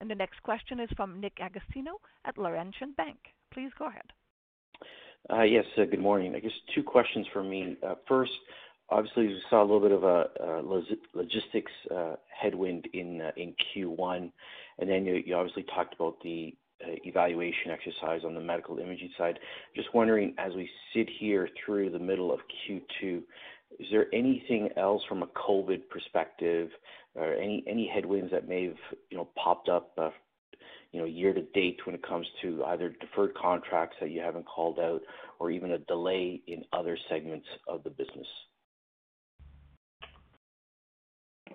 And 0.00 0.10
the 0.10 0.16
next 0.16 0.42
question 0.42 0.80
is 0.80 0.90
from 0.96 1.20
Nick 1.20 1.38
Agostino 1.40 1.92
at 2.24 2.36
Laurentian 2.36 2.92
Bank. 2.96 3.18
Please 3.52 3.70
go 3.78 3.86
ahead. 3.86 4.02
Uh, 5.30 5.42
yes, 5.42 5.64
uh, 5.78 5.84
good 5.84 6.00
morning. 6.00 6.34
I 6.34 6.40
guess 6.40 6.50
two 6.74 6.82
questions 6.82 7.26
from 7.32 7.48
me. 7.48 7.76
Uh, 7.86 7.94
first, 8.08 8.32
obviously, 8.90 9.28
we 9.28 9.40
saw 9.48 9.62
a 9.62 9.64
little 9.64 9.80
bit 9.80 9.92
of 9.92 10.02
a 10.02 10.60
logistics 11.14 11.72
headwind 12.28 12.88
in 12.92 13.22
Q1, 13.76 14.30
and 14.80 14.90
then 14.90 15.06
you 15.06 15.36
obviously 15.36 15.62
talked 15.62 15.94
about 15.94 16.16
the 16.22 16.52
evaluation 17.04 17.70
exercise 17.70 18.22
on 18.24 18.34
the 18.34 18.40
medical 18.40 18.78
imaging 18.78 19.10
side. 19.16 19.38
Just 19.74 19.94
wondering, 19.94 20.34
as 20.36 20.52
we 20.54 20.68
sit 20.92 21.08
here 21.18 21.48
through 21.64 21.90
the 21.90 21.98
middle 21.98 22.32
of 22.32 22.40
Q2, 22.68 23.22
is 23.78 23.86
there 23.90 24.06
anything 24.14 24.68
else 24.76 25.02
from 25.08 25.22
a 25.22 25.26
COVID 25.28 25.88
perspective 25.88 26.70
or 27.14 27.34
any 27.34 27.90
headwinds 27.92 28.30
that 28.32 28.48
may 28.48 28.66
have, 28.66 28.76
you 29.10 29.16
know, 29.16 29.28
popped 29.36 29.68
up, 29.68 29.96
you 30.92 31.00
know, 31.00 31.06
year 31.06 31.32
to 31.32 31.42
date 31.54 31.78
when 31.84 31.94
it 31.94 32.06
comes 32.06 32.26
to 32.42 32.64
either 32.66 32.94
deferred 33.00 33.34
contracts 33.34 33.96
that 34.00 34.10
you 34.10 34.20
haven't 34.20 34.46
called 34.46 34.78
out 34.78 35.00
or 35.38 35.50
even 35.50 35.72
a 35.72 35.78
delay 35.78 36.40
in 36.46 36.64
other 36.72 36.96
segments 37.08 37.46
of 37.68 37.82
the 37.84 37.90
business? 37.90 38.26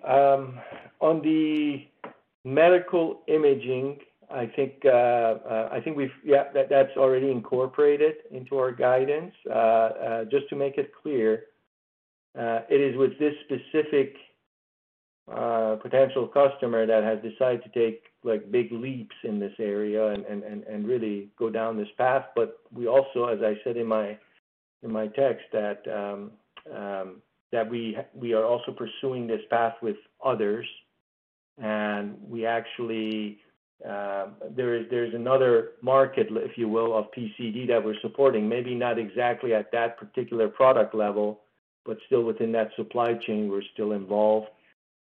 On 0.04 1.22
the 1.22 1.86
medical 2.44 3.22
imaging, 3.28 3.98
I 4.30 4.46
think 4.46 4.74
uh 4.84 4.88
uh 4.88 5.68
I 5.72 5.80
think 5.80 5.96
we've 5.96 6.10
yeah, 6.24 6.44
that 6.54 6.68
that's 6.70 6.96
already 6.96 7.30
incorporated 7.30 8.14
into 8.30 8.56
our 8.56 8.72
guidance. 8.72 9.34
Just 10.30 10.48
to 10.50 10.56
make 10.56 10.78
it 10.78 10.92
clear, 11.02 11.44
it 12.34 12.80
is 12.80 12.96
with 12.96 13.18
this 13.18 13.34
specific 13.44 14.16
uh, 15.30 15.76
potential 15.76 16.26
customer 16.26 16.86
that 16.86 17.04
has 17.04 17.18
decided 17.22 17.62
to 17.62 17.70
take, 17.70 18.02
like, 18.24 18.50
big 18.50 18.72
leaps 18.72 19.14
in 19.24 19.38
this 19.38 19.52
area 19.58 20.08
and 20.08 20.24
and 20.24 20.42
and 20.64 20.86
really 20.86 21.28
go 21.38 21.50
down 21.50 21.76
this 21.76 21.88
path. 21.96 22.26
But 22.34 22.58
we 22.72 22.86
also, 22.88 23.26
as 23.26 23.38
I 23.42 23.54
said 23.64 23.76
in 23.76 23.86
my 23.86 24.18
in 24.82 24.92
my 24.92 25.06
text, 25.08 25.44
that 25.52 25.82
um, 25.88 26.32
um, 26.74 27.22
that 27.52 27.68
we 27.68 27.96
we 28.14 28.32
are 28.32 28.44
also 28.44 28.72
pursuing 28.72 29.26
this 29.26 29.42
path 29.50 29.74
with 29.82 29.96
others. 30.24 30.66
and 31.58 32.16
we 32.28 32.46
actually 32.46 33.38
uh, 33.88 34.26
there 34.56 34.76
is 34.76 34.86
there's 34.90 35.14
another 35.14 35.72
market, 35.82 36.28
if 36.30 36.58
you 36.58 36.68
will, 36.68 36.96
of 36.96 37.06
PCD 37.16 37.66
that 37.68 37.82
we're 37.82 37.98
supporting, 38.02 38.48
maybe 38.48 38.74
not 38.74 38.98
exactly 38.98 39.54
at 39.54 39.72
that 39.72 39.98
particular 39.98 40.48
product 40.48 40.94
level, 40.94 41.40
but 41.84 41.98
still 42.06 42.22
within 42.22 42.52
that 42.52 42.70
supply 42.76 43.14
chain, 43.14 43.50
we're 43.50 43.62
still 43.72 43.92
involved, 43.92 44.48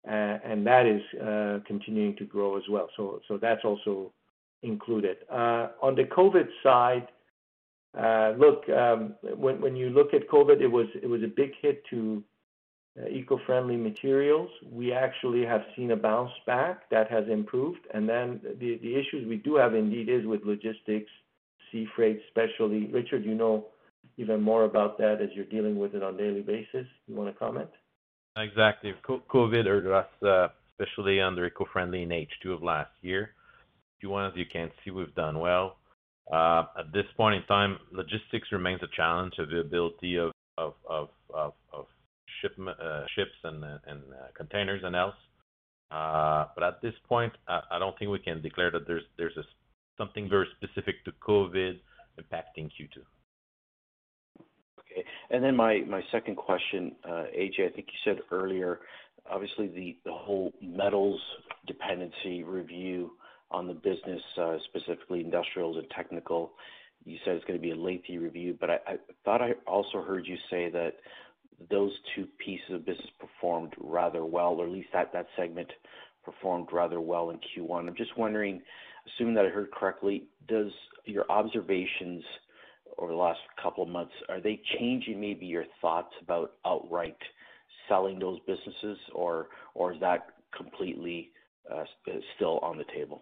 uh, 0.08 0.38
and 0.44 0.66
that 0.66 0.86
is 0.86 1.02
uh, 1.22 1.60
continuing 1.66 2.16
to 2.18 2.26
grow 2.26 2.58
as 2.58 2.64
well. 2.70 2.90
So 2.98 3.22
that's 3.42 3.64
also 3.64 4.12
included. 4.64 5.18
Uh, 5.32 5.68
on 5.82 5.96
the 5.96 6.04
COVID 6.04 6.48
side, 6.62 7.08
look, 8.40 8.68
um, 8.70 9.16
when 9.36 9.76
you 9.76 9.90
look 9.90 10.14
at 10.14 10.28
COVID, 10.30 10.62
it 10.62 10.68
was 10.68 11.24
a 11.24 11.28
big 11.28 11.52
hit 11.62 11.84
to 11.92 12.24
eco-friendly 13.10 13.78
materials. 13.78 14.50
We 14.72 14.94
actually 14.94 15.46
have 15.46 15.62
seen 15.76 15.92
a 15.92 15.96
bounce 15.96 16.32
back 16.46 16.90
that 16.92 17.10
has 17.10 17.26
improved. 17.28 17.80
And 17.94 18.08
then 18.08 18.40
the 18.60 18.96
issues 18.96 19.28
we 19.28 19.38
do 19.38 19.56
have 19.56 19.74
indeed 19.74 20.10
is 20.10 20.26
with 20.26 20.44
logistics, 20.44 21.10
sea 21.72 21.88
freight, 21.96 22.22
especially. 22.28 22.88
Richard, 22.88 23.26
you 23.26 23.36
know 23.36 23.68
even 24.18 24.42
more 24.42 24.66
about 24.66 24.98
that 24.98 25.22
as 25.22 25.30
you're 25.34 25.46
dealing 25.46 25.78
with 25.78 25.96
it 25.96 26.04
on 26.04 26.16
a 26.16 26.18
daily 26.18 26.42
basis. 26.42 26.88
You 27.08 27.16
wanna 27.16 27.34
comment? 27.34 27.70
Exactly. 28.38 28.94
COVID 29.08 29.66
hurt 29.66 29.86
us, 29.88 30.52
especially 30.72 31.22
under 31.22 31.46
eco-friendly 31.46 32.04
in 32.04 32.10
H2 32.10 32.54
of 32.54 32.64
last 32.64 32.92
year. 33.02 33.32
Q1, 34.04 34.32
as 34.32 34.38
you 34.38 34.46
can 34.52 34.72
see, 34.84 34.92
we've 34.92 35.14
done 35.16 35.40
well. 35.40 35.78
Uh, 36.32 36.64
at 36.80 36.92
this 36.94 37.06
point 37.18 37.36
in 37.36 37.44
time, 37.48 37.78
logistics 37.92 38.52
remains 38.52 38.82
a 38.82 38.88
challenge, 38.96 39.34
availability 39.38 40.18
of 40.18 40.32
uh, 40.58 41.06
ships 42.42 43.36
and 43.44 43.64
uh, 43.64 43.78
containers 44.36 44.82
and 44.84 44.96
else. 44.96 45.16
But 45.90 46.64
at 46.64 46.82
this 46.82 46.94
point, 47.08 47.34
I 47.48 47.78
don't 47.80 47.98
think 48.00 48.12
we 48.12 48.20
can 48.20 48.42
declare 48.42 48.72
that 48.72 48.88
there's 48.88 49.38
something 49.98 50.30
very 50.30 50.48
specific 50.58 51.04
to 51.06 51.12
COVID 51.26 51.80
impacting 52.20 52.66
Q2. 52.66 53.04
Okay. 54.94 55.06
And 55.32 55.44
then 55.44 55.56
my 55.56 56.02
second 56.12 56.36
question, 56.36 56.96
uh, 57.04 57.26
AJ, 57.36 57.68
I 57.68 57.70
think 57.70 57.88
you 57.88 58.00
said 58.06 58.22
earlier, 58.32 58.82
obviously 59.30 59.68
the 59.68 60.12
whole 60.12 60.54
metals 60.62 61.20
dependency 61.68 62.44
review 62.44 63.12
on 63.52 63.68
the 63.68 63.74
business, 63.74 64.22
uh, 64.38 64.58
specifically 64.66 65.22
industrials 65.22 65.78
and 65.78 65.90
technical, 65.92 66.54
you 67.06 67.18
said 67.26 67.36
it's 67.36 67.46
gonna 67.46 67.60
be 67.60 67.72
a 67.72 67.76
lengthy 67.76 68.18
review. 68.18 68.58
But 68.60 68.70
I 68.70 68.98
thought 69.26 69.42
I 69.42 69.54
also 69.68 70.02
heard 70.02 70.26
you 70.26 70.38
say 70.50 70.70
that 70.70 70.96
those 71.70 71.92
two 72.16 72.28
pieces 72.44 72.72
of 72.72 72.86
business 72.86 73.10
performed 73.20 73.74
rather 73.78 74.26
well, 74.26 74.54
or 74.56 74.66
at 74.66 74.72
least 74.72 74.90
that 74.94 75.28
segment 75.36 75.72
performed 76.24 76.70
rather 76.72 77.02
well 77.02 77.30
in 77.30 77.40
Q1. 77.40 77.88
I'm 77.88 77.96
just 77.96 78.18
wondering, 78.18 78.62
assuming 79.08 79.36
that 79.36 79.46
I 79.46 79.50
heard 79.50 79.72
correctly, 79.72 80.24
does 80.48 80.72
your 81.06 81.30
observations 81.30 82.24
over 82.98 83.12
the 83.12 83.18
last 83.18 83.40
couple 83.62 83.84
of 83.84 83.90
months, 83.90 84.14
are 84.30 84.42
they 84.42 84.62
changing 84.78 85.20
maybe 85.20 85.46
your 85.46 85.66
thoughts 85.82 86.14
about 86.22 86.54
outright 86.66 87.18
selling 87.90 88.20
those 88.20 88.40
businesses, 88.48 88.98
or 89.14 89.48
or 89.74 89.94
is 89.94 90.00
that 90.00 90.28
completely 90.56 91.32
uh, 91.74 91.84
still 92.36 92.60
on 92.60 92.78
the 92.78 92.86
table? 92.96 93.22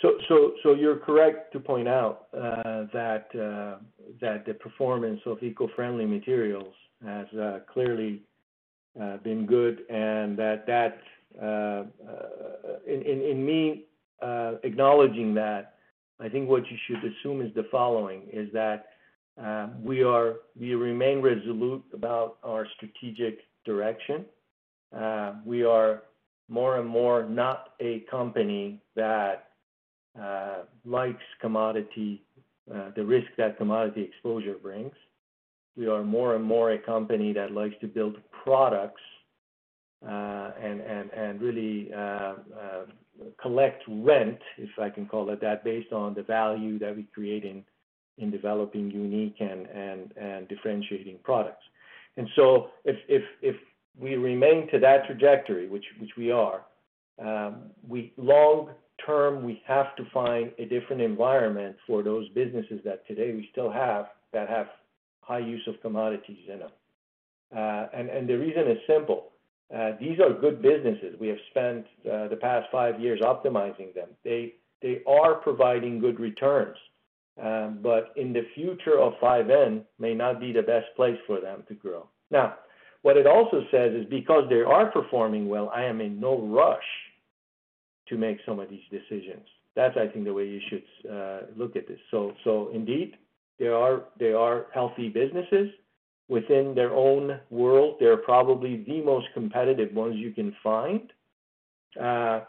So 0.00 0.14
so 0.28 0.52
so 0.62 0.74
you're 0.74 0.96
correct 0.96 1.52
to 1.52 1.60
point 1.60 1.86
out 1.86 2.26
uh 2.34 2.86
that 2.92 3.26
uh 3.34 3.78
that 4.20 4.44
the 4.46 4.54
performance 4.54 5.20
of 5.26 5.42
eco-friendly 5.42 6.06
materials 6.06 6.74
has 7.04 7.26
uh, 7.34 7.60
clearly 7.72 8.22
uh, 9.00 9.18
been 9.18 9.46
good 9.46 9.80
and 9.90 10.36
that 10.38 10.98
in 12.86 13.02
in 13.02 13.46
me 13.46 13.84
acknowledging 14.64 15.34
that, 15.34 15.71
I 16.22 16.28
think 16.28 16.48
what 16.48 16.62
you 16.70 16.76
should 16.86 17.02
assume 17.12 17.42
is 17.42 17.52
the 17.54 17.66
following, 17.70 18.22
is 18.32 18.48
that 18.52 18.86
um, 19.42 19.82
we 19.82 20.04
are 20.04 20.36
we 20.58 20.74
remain 20.74 21.20
resolute 21.20 21.82
about 21.92 22.36
our 22.44 22.66
strategic 22.76 23.40
direction. 23.64 24.24
Uh, 24.96 25.34
We 25.44 25.64
are 25.64 26.02
more 26.48 26.78
and 26.78 26.88
more 26.88 27.24
not 27.24 27.70
a 27.80 28.00
company 28.10 28.80
that 28.94 29.48
uh, 30.20 30.58
likes 30.84 31.24
commodity, 31.40 32.22
uh, 32.72 32.90
the 32.94 33.04
risk 33.04 33.28
that 33.38 33.56
commodity 33.56 34.02
exposure 34.02 34.56
brings. 34.62 34.92
We 35.76 35.86
are 35.88 36.04
more 36.04 36.36
and 36.36 36.44
more 36.44 36.72
a 36.72 36.78
company 36.78 37.32
that 37.32 37.52
likes 37.52 37.74
to 37.80 37.88
build 37.88 38.16
products 38.44 39.02
uh 40.04 40.50
and 40.60 41.40
really 41.40 41.92
uh, 41.94 42.34
collect 43.40 43.82
rent, 43.88 44.38
if 44.58 44.70
I 44.78 44.90
can 44.90 45.06
call 45.06 45.30
it 45.30 45.40
that, 45.40 45.64
based 45.64 45.92
on 45.92 46.14
the 46.14 46.22
value 46.22 46.78
that 46.78 46.96
we 46.96 47.04
create 47.14 47.44
in 47.44 47.64
in 48.18 48.30
developing 48.30 48.90
unique 48.90 49.36
and 49.40 49.66
and, 49.66 50.12
and 50.16 50.48
differentiating 50.48 51.18
products. 51.24 51.64
And 52.16 52.28
so 52.36 52.68
if 52.84 52.96
if, 53.08 53.22
if 53.40 53.56
we 53.98 54.16
remain 54.16 54.68
to 54.70 54.78
that 54.80 55.06
trajectory, 55.06 55.68
which 55.68 55.84
which 55.98 56.10
we 56.16 56.30
are, 56.30 56.62
um, 57.18 57.70
we 57.86 58.12
long 58.16 58.70
term, 59.04 59.44
we 59.44 59.62
have 59.66 59.96
to 59.96 60.04
find 60.12 60.52
a 60.58 60.64
different 60.64 61.02
environment 61.02 61.76
for 61.86 62.02
those 62.02 62.28
businesses 62.30 62.80
that 62.84 63.06
today 63.06 63.32
we 63.32 63.48
still 63.52 63.70
have 63.70 64.06
that 64.32 64.48
have 64.48 64.68
high 65.22 65.38
use 65.38 65.62
of 65.66 65.80
commodities 65.80 66.44
in 66.52 66.58
them. 66.60 66.70
Uh, 67.54 67.86
and 67.94 68.08
and 68.08 68.28
the 68.28 68.36
reason 68.36 68.70
is 68.70 68.78
simple. 68.86 69.31
Uh, 69.74 69.92
these 69.98 70.18
are 70.20 70.32
good 70.32 70.60
businesses. 70.60 71.16
We 71.18 71.28
have 71.28 71.38
spent 71.50 71.86
uh, 72.04 72.28
the 72.28 72.36
past 72.40 72.68
five 72.70 73.00
years 73.00 73.20
optimizing 73.20 73.94
them. 73.94 74.08
They 74.24 74.54
they 74.82 75.00
are 75.06 75.34
providing 75.34 76.00
good 76.00 76.18
returns. 76.20 76.76
Um, 77.42 77.78
but 77.82 78.12
in 78.16 78.32
the 78.32 78.42
future 78.54 78.98
of 78.98 79.14
5N 79.22 79.84
may 79.98 80.12
not 80.12 80.38
be 80.38 80.52
the 80.52 80.60
best 80.60 80.86
place 80.96 81.16
for 81.26 81.40
them 81.40 81.62
to 81.68 81.74
grow. 81.74 82.08
Now, 82.30 82.56
what 83.00 83.16
it 83.16 83.26
also 83.26 83.62
says 83.70 83.92
is 83.94 84.04
because 84.10 84.44
they 84.50 84.60
are 84.60 84.90
performing 84.90 85.48
well, 85.48 85.70
I 85.74 85.84
am 85.84 86.00
in 86.00 86.20
no 86.20 86.38
rush 86.38 86.84
to 88.08 88.18
make 88.18 88.38
some 88.44 88.58
of 88.58 88.68
these 88.68 88.82
decisions. 88.90 89.46
That's, 89.74 89.96
I 89.96 90.08
think, 90.08 90.26
the 90.26 90.34
way 90.34 90.46
you 90.46 90.60
should 90.68 91.10
uh, 91.10 91.40
look 91.56 91.74
at 91.76 91.88
this. 91.88 91.98
So, 92.10 92.32
so 92.44 92.70
indeed, 92.74 93.14
they 93.58 93.68
are 93.68 94.02
they 94.18 94.32
are 94.32 94.66
healthy 94.74 95.08
businesses 95.08 95.70
within 96.32 96.74
their 96.74 96.92
own 96.94 97.38
world. 97.50 97.96
They're 98.00 98.16
probably 98.16 98.82
the 98.86 99.02
most 99.02 99.26
competitive 99.34 99.92
ones 99.94 100.16
you 100.16 100.32
can 100.32 100.56
find. 100.62 101.12
Uh, 102.00 102.40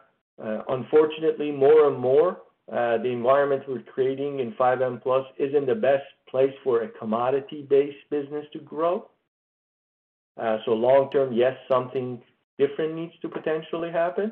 uh, 0.43 0.61
unfortunately, 0.69 1.51
more 1.51 1.89
and 1.89 1.99
more, 1.99 2.41
uh, 2.71 2.97
the 2.99 3.09
environment 3.09 3.63
we're 3.67 3.81
creating 3.81 4.39
in 4.39 4.53
5N 4.53 5.03
Plus 5.03 5.25
isn't 5.37 5.65
the 5.65 5.75
best 5.75 6.05
place 6.29 6.53
for 6.63 6.83
a 6.83 6.87
commodity-based 6.87 8.09
business 8.09 8.45
to 8.53 8.59
grow. 8.59 9.09
So 10.65 10.71
long 10.71 11.11
term, 11.11 11.33
yes, 11.33 11.55
something 11.69 12.21
different 12.57 12.95
needs 12.95 13.13
to 13.21 13.27
potentially 13.29 13.91
happen. 13.91 14.31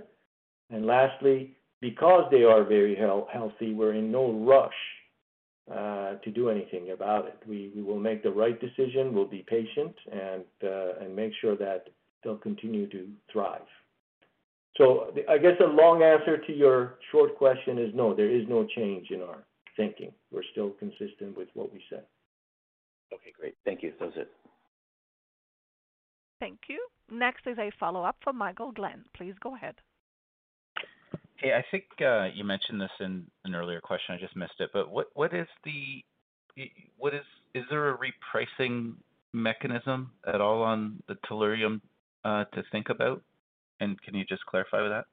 And 0.69 0.85
lastly, 0.85 1.55
because 1.81 2.23
they 2.31 2.43
are 2.43 2.63
very 2.63 2.95
healthy, 2.95 3.73
we're 3.73 3.93
in 3.93 4.11
no 4.11 4.31
rush 4.31 4.81
Uh, 5.69 6.15
to 6.23 6.31
do 6.31 6.49
anything 6.49 6.91
about 6.91 7.27
it. 7.27 7.37
We 7.47 7.71
will 7.75 7.99
make 7.99 8.23
the 8.23 8.31
right 8.31 8.59
decision, 8.59 9.13
we'll 9.13 9.27
be 9.27 9.45
patient, 9.47 9.95
and 10.11 10.43
uh, 10.63 11.07
make 11.09 11.31
sure 11.39 11.55
that 11.55 11.85
they'll 12.23 12.35
continue 12.35 12.89
to 12.89 13.07
thrive. 13.31 13.61
So 14.77 15.13
I 15.29 15.37
guess 15.37 15.53
a 15.61 15.67
long 15.67 16.01
answer 16.01 16.37
to 16.37 16.53
your 16.53 16.95
short 17.11 17.37
question 17.37 17.77
is 17.77 17.93
no, 17.93 18.13
there 18.13 18.29
is 18.29 18.45
no 18.49 18.65
change 18.75 19.11
in 19.11 19.21
our 19.21 19.43
thinking. 19.77 20.11
We're 20.31 20.43
still 20.51 20.71
consistent 20.71 21.37
with 21.37 21.47
what 21.53 21.71
we 21.71 21.81
said. 21.89 22.03
Okay, 23.13 23.31
great. 23.39 23.55
Thank 23.63 23.83
you. 23.83 23.93
That 23.99 24.07
was 24.07 24.15
it. 24.17 24.31
Thank 26.39 26.59
you. 26.67 26.85
Next 27.09 27.45
is 27.45 27.57
a 27.59 27.71
follow-up 27.79 28.17
from 28.23 28.37
Michael 28.37 28.71
Glenn. 28.71 29.05
Please 29.15 29.35
go 29.41 29.55
ahead. 29.55 29.75
Hey, 31.41 31.53
I 31.53 31.65
think 31.71 31.85
uh, 32.01 32.27
you 32.35 32.43
mentioned 32.43 32.79
this 32.79 32.91
in 32.99 33.25
an 33.45 33.55
earlier 33.55 33.81
question, 33.81 34.13
I 34.13 34.19
just 34.19 34.35
missed 34.35 34.59
it. 34.59 34.69
Is 37.55 37.63
there 37.69 37.89
a 37.89 37.97
repricing 37.97 38.93
mechanism 39.33 40.11
at 40.27 40.39
all 40.39 40.61
on 40.61 41.01
the 41.07 41.15
tellurium 41.27 41.81
uh, 42.23 42.43
to 42.53 42.63
think 42.71 42.89
about? 42.89 43.23
And 43.79 43.99
can 44.03 44.13
you 44.13 44.23
just 44.23 44.45
clarify 44.45 44.83
with 44.83 44.91
that? 44.91 45.05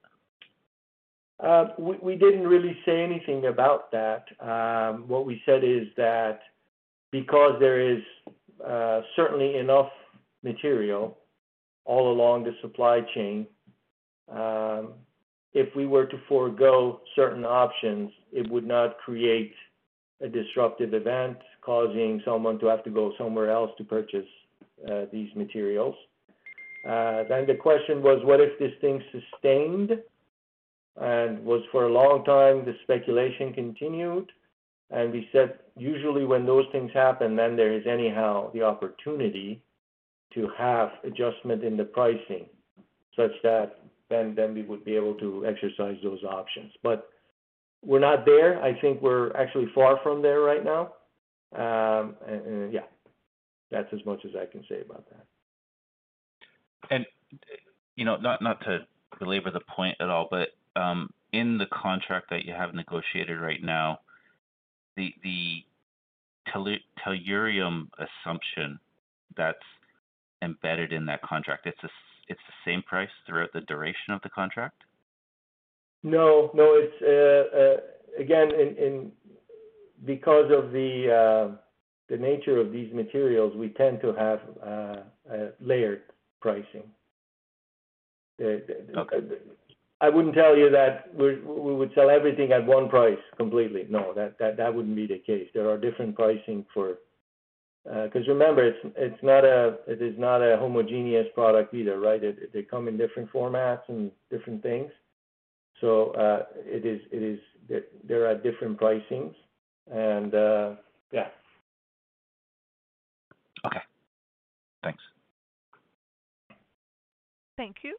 Uh, 1.43 1.69
we 1.79 2.17
didn't 2.17 2.47
really 2.47 2.77
say 2.85 3.03
anything 3.03 3.47
about 3.47 3.91
that. 3.93 4.25
Um, 4.41 5.09
what 5.09 5.25
we 5.25 5.41
said 5.47 5.65
is 5.65 5.87
that 5.97 6.41
because 7.11 7.57
there 7.59 7.81
is 7.81 8.03
certainly 9.17 9.57
enough 9.57 9.91
material 10.43 11.17
all 11.87 12.13
along 12.13 12.45
the 12.45 12.53
supply 12.61 13.01
chain, 13.15 13.47
um, 14.31 14.93
if 15.55 15.75
we 15.75 15.87
were 15.87 16.07
to 16.07 16.19
forego 16.29 17.01
certain 17.17 17.45
options, 17.45 18.11
it 18.33 18.51
would 18.51 18.67
not 18.67 18.99
create 18.99 19.55
a 20.21 20.29
disruptive 20.29 20.95
event, 20.95 21.39
causing 21.63 22.21
someone 22.25 22.59
to 22.59 22.67
have 22.67 22.85
to 22.85 22.91
go 22.91 23.13
somewhere 23.17 23.51
else 23.51 23.71
to 23.79 23.85
purchase 23.85 24.27
these 25.13 25.35
materials. 25.35 25.95
Uh, 26.85 27.25
then 27.29 27.47
the 27.47 27.55
question 27.61 28.03
was, 28.03 28.21
what 28.25 28.41
if 28.41 28.59
this 28.59 28.73
thing 28.81 29.03
sustained 29.11 29.91
and 31.01 31.45
was 31.45 31.63
for 31.71 31.85
a 31.85 31.93
long 31.93 32.25
time, 32.25 32.65
the 32.65 32.75
speculation 32.83 33.53
continued? 33.53 34.31
And 34.91 35.13
we 35.13 35.29
said, 35.33 35.59
usually 35.77 36.25
when 36.25 36.47
those 36.47 36.65
things 36.73 36.91
happen, 36.95 37.37
then 37.37 37.57
there 37.57 37.73
is 37.73 37.87
anyhow 37.87 38.51
the 38.53 38.63
opportunity 38.63 39.63
to 40.35 40.49
have 40.57 40.91
adjustment 41.05 41.63
in 41.65 41.77
the 41.77 41.85
pricing 41.85 42.47
such 43.17 43.33
that 43.43 43.81
then 44.11 44.35
then 44.35 44.55
we 44.55 44.63
would 44.63 44.85
be 44.85 44.97
able 44.97 45.15
to 45.15 45.47
exercise 45.47 45.97
those 46.03 46.23
options. 46.25 46.73
But 46.83 47.09
we're 47.85 48.01
not 48.01 48.25
there. 48.25 48.63
I 48.63 48.79
think 48.81 49.01
we're 49.03 49.35
actually 49.37 49.69
far 49.75 49.99
from 50.03 50.23
there 50.23 50.41
right 50.41 50.65
now. 50.65 50.93
Um, 51.55 52.17
and, 52.27 52.47
and 52.47 52.73
yeah, 52.73 52.87
that's 53.71 53.89
as 53.93 54.05
much 54.05 54.25
as 54.25 54.33
I 54.35 54.47
can 54.51 54.65
say 54.69 54.81
about 54.81 55.05
that. 55.11 55.27
And 56.91 57.07
you 57.97 58.05
know, 58.05 58.17
not 58.17 58.43
not 58.43 58.61
to 58.63 58.87
belabor 59.19 59.51
the 59.51 59.61
point 59.61 59.97
at 60.01 60.09
all, 60.09 60.29
but 60.31 60.49
um, 60.81 61.11
in 61.33 61.59
the 61.59 61.67
contract 61.67 62.31
that 62.31 62.45
you 62.45 62.53
have 62.53 62.75
negotiated 62.75 63.41
right 63.41 63.63
now, 63.63 64.01
the 64.97 65.13
the 65.23 65.65
tellurium 66.49 67.89
assumption 67.99 68.79
that's 69.37 69.59
embedded 70.43 70.93
in 70.93 71.07
that 71.07 71.21
contract, 71.23 71.67
it's 71.67 71.83
a, 71.83 71.89
it's 72.29 72.41
the 72.47 72.71
same 72.71 72.83
price 72.83 73.09
throughout 73.27 73.53
the 73.53 73.63
duration 73.63 74.13
of 74.13 74.23
the 74.23 74.31
contract? 74.31 74.83
No, 76.03 76.51
no. 76.55 76.75
It's 76.75 77.03
uh, 77.03 77.59
uh, 77.59 78.23
again, 78.23 78.53
in, 78.53 78.77
in 78.77 79.13
because 80.05 80.51
of 80.53 80.73
the 80.73 81.51
uh, 81.53 81.57
the 82.09 82.17
nature 82.17 82.59
of 82.59 82.73
these 82.73 82.93
materials, 82.93 83.57
we 83.57 83.71
tend 83.71 84.01
to 84.01 84.13
have 84.15 84.41
uh, 84.65 84.97
layered 85.61 86.03
pricing. 86.41 86.85
Okay. 88.41 89.19
I 90.01 90.09
wouldn't 90.09 90.35
tell 90.35 90.57
you 90.57 90.71
that 90.71 91.13
we 91.13 91.41
would 91.41 91.91
sell 91.95 92.09
everything 92.09 92.53
at 92.53 92.65
one 92.65 92.89
price 92.89 93.19
completely. 93.37 93.85
No, 93.91 94.15
that, 94.15 94.39
that, 94.39 94.57
that 94.57 94.73
wouldn't 94.73 94.95
be 94.95 95.09
the 95.09 95.19
case. 95.19 95.49
There 95.53 95.69
are 95.69 95.77
different 95.77 96.15
pricing 96.15 96.65
for. 96.73 96.99
Uh, 97.87 98.05
because 98.05 98.27
remember, 98.29 98.65
it's 98.65 98.79
it's 98.97 99.23
not 99.23 99.45
a 99.45 99.79
it 99.87 100.03
is 100.03 100.19
not 100.19 100.43
a 100.43 100.57
homogeneous 100.59 101.27
product 101.35 101.73
either, 101.75 101.99
right? 102.01 102.21
They 102.53 102.63
come 102.63 102.89
in 102.89 102.97
different 102.97 103.31
formats 103.33 103.83
and 103.89 104.11
different 104.31 104.63
things. 104.63 104.91
So 105.81 106.11
uh, 106.13 106.45
it 106.65 106.85
is. 106.85 107.39
There 108.07 108.27
are 108.27 108.35
different 108.35 108.81
pricings 108.81 109.35
and, 109.91 110.35
uh, 110.35 110.71
yeah. 111.13 111.29
Okay. 113.65 113.81
Thanks. 114.83 115.03
Thank 117.57 117.77
you. 117.83 117.97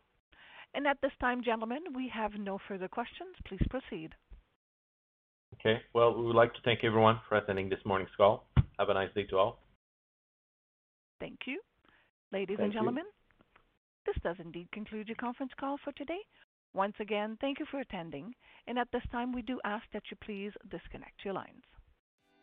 And 0.73 0.85
At 0.87 0.97
this 1.01 1.11
time, 1.19 1.43
gentlemen, 1.43 1.79
we 1.95 2.09
have 2.13 2.33
no 2.39 2.59
further 2.67 2.87
questions. 2.87 3.35
Please 3.45 3.61
proceed. 3.69 4.13
Okay. 5.55 5.81
Well, 5.93 6.15
we 6.15 6.25
would 6.25 6.35
like 6.35 6.53
to 6.53 6.59
thank 6.63 6.83
everyone 6.83 7.19
for 7.27 7.37
attending 7.37 7.69
this 7.69 7.79
morning's 7.85 8.11
call. 8.15 8.45
Have 8.77 8.89
a 8.89 8.93
nice 8.93 9.09
day 9.15 9.23
to 9.25 9.37
all. 9.37 9.59
Thank 11.19 11.39
you. 11.45 11.59
Ladies 12.31 12.57
and 12.59 12.71
gentlemen, 12.71 13.05
this 14.05 14.15
does 14.23 14.37
indeed 14.39 14.67
conclude 14.71 15.07
your 15.07 15.15
conference 15.15 15.51
call 15.59 15.77
for 15.83 15.91
today. 15.93 16.19
Once 16.73 16.95
again, 16.99 17.37
thank 17.41 17.59
you 17.59 17.65
for 17.69 17.79
attending, 17.79 18.33
and 18.67 18.77
at 18.77 18.87
this 18.91 19.01
time, 19.11 19.31
we 19.31 19.41
do 19.41 19.59
ask 19.63 19.83
that 19.91 20.03
you 20.11 20.17
please 20.23 20.51
disconnect 20.69 21.25
your 21.25 21.33
lines. 21.33 21.63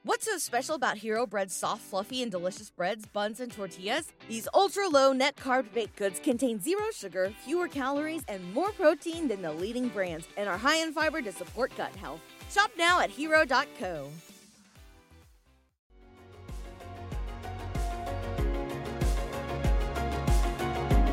What's 0.02 0.26
so 0.26 0.38
special 0.38 0.76
about 0.76 0.98
Hero 0.98 1.26
Bread's 1.26 1.54
soft, 1.54 1.82
fluffy, 1.82 2.22
and 2.22 2.30
delicious 2.30 2.70
breads, 2.70 3.06
buns, 3.06 3.40
and 3.40 3.50
tortillas? 3.50 4.12
These 4.28 4.46
ultra 4.54 4.88
low 4.88 5.12
net 5.12 5.36
carb 5.36 5.72
baked 5.72 5.96
goods 5.96 6.20
contain 6.20 6.60
zero 6.60 6.84
sugar, 6.92 7.32
fewer 7.44 7.66
calories, 7.66 8.22
and 8.28 8.54
more 8.54 8.70
protein 8.70 9.26
than 9.26 9.42
the 9.42 9.52
leading 9.52 9.88
brands, 9.88 10.28
and 10.36 10.48
are 10.48 10.58
high 10.58 10.76
in 10.76 10.92
fiber 10.92 11.22
to 11.22 11.32
support 11.32 11.76
gut 11.76 11.94
health. 11.96 12.20
Shop 12.50 12.70
now 12.78 13.00
at 13.00 13.10
hero.co. 13.10 14.08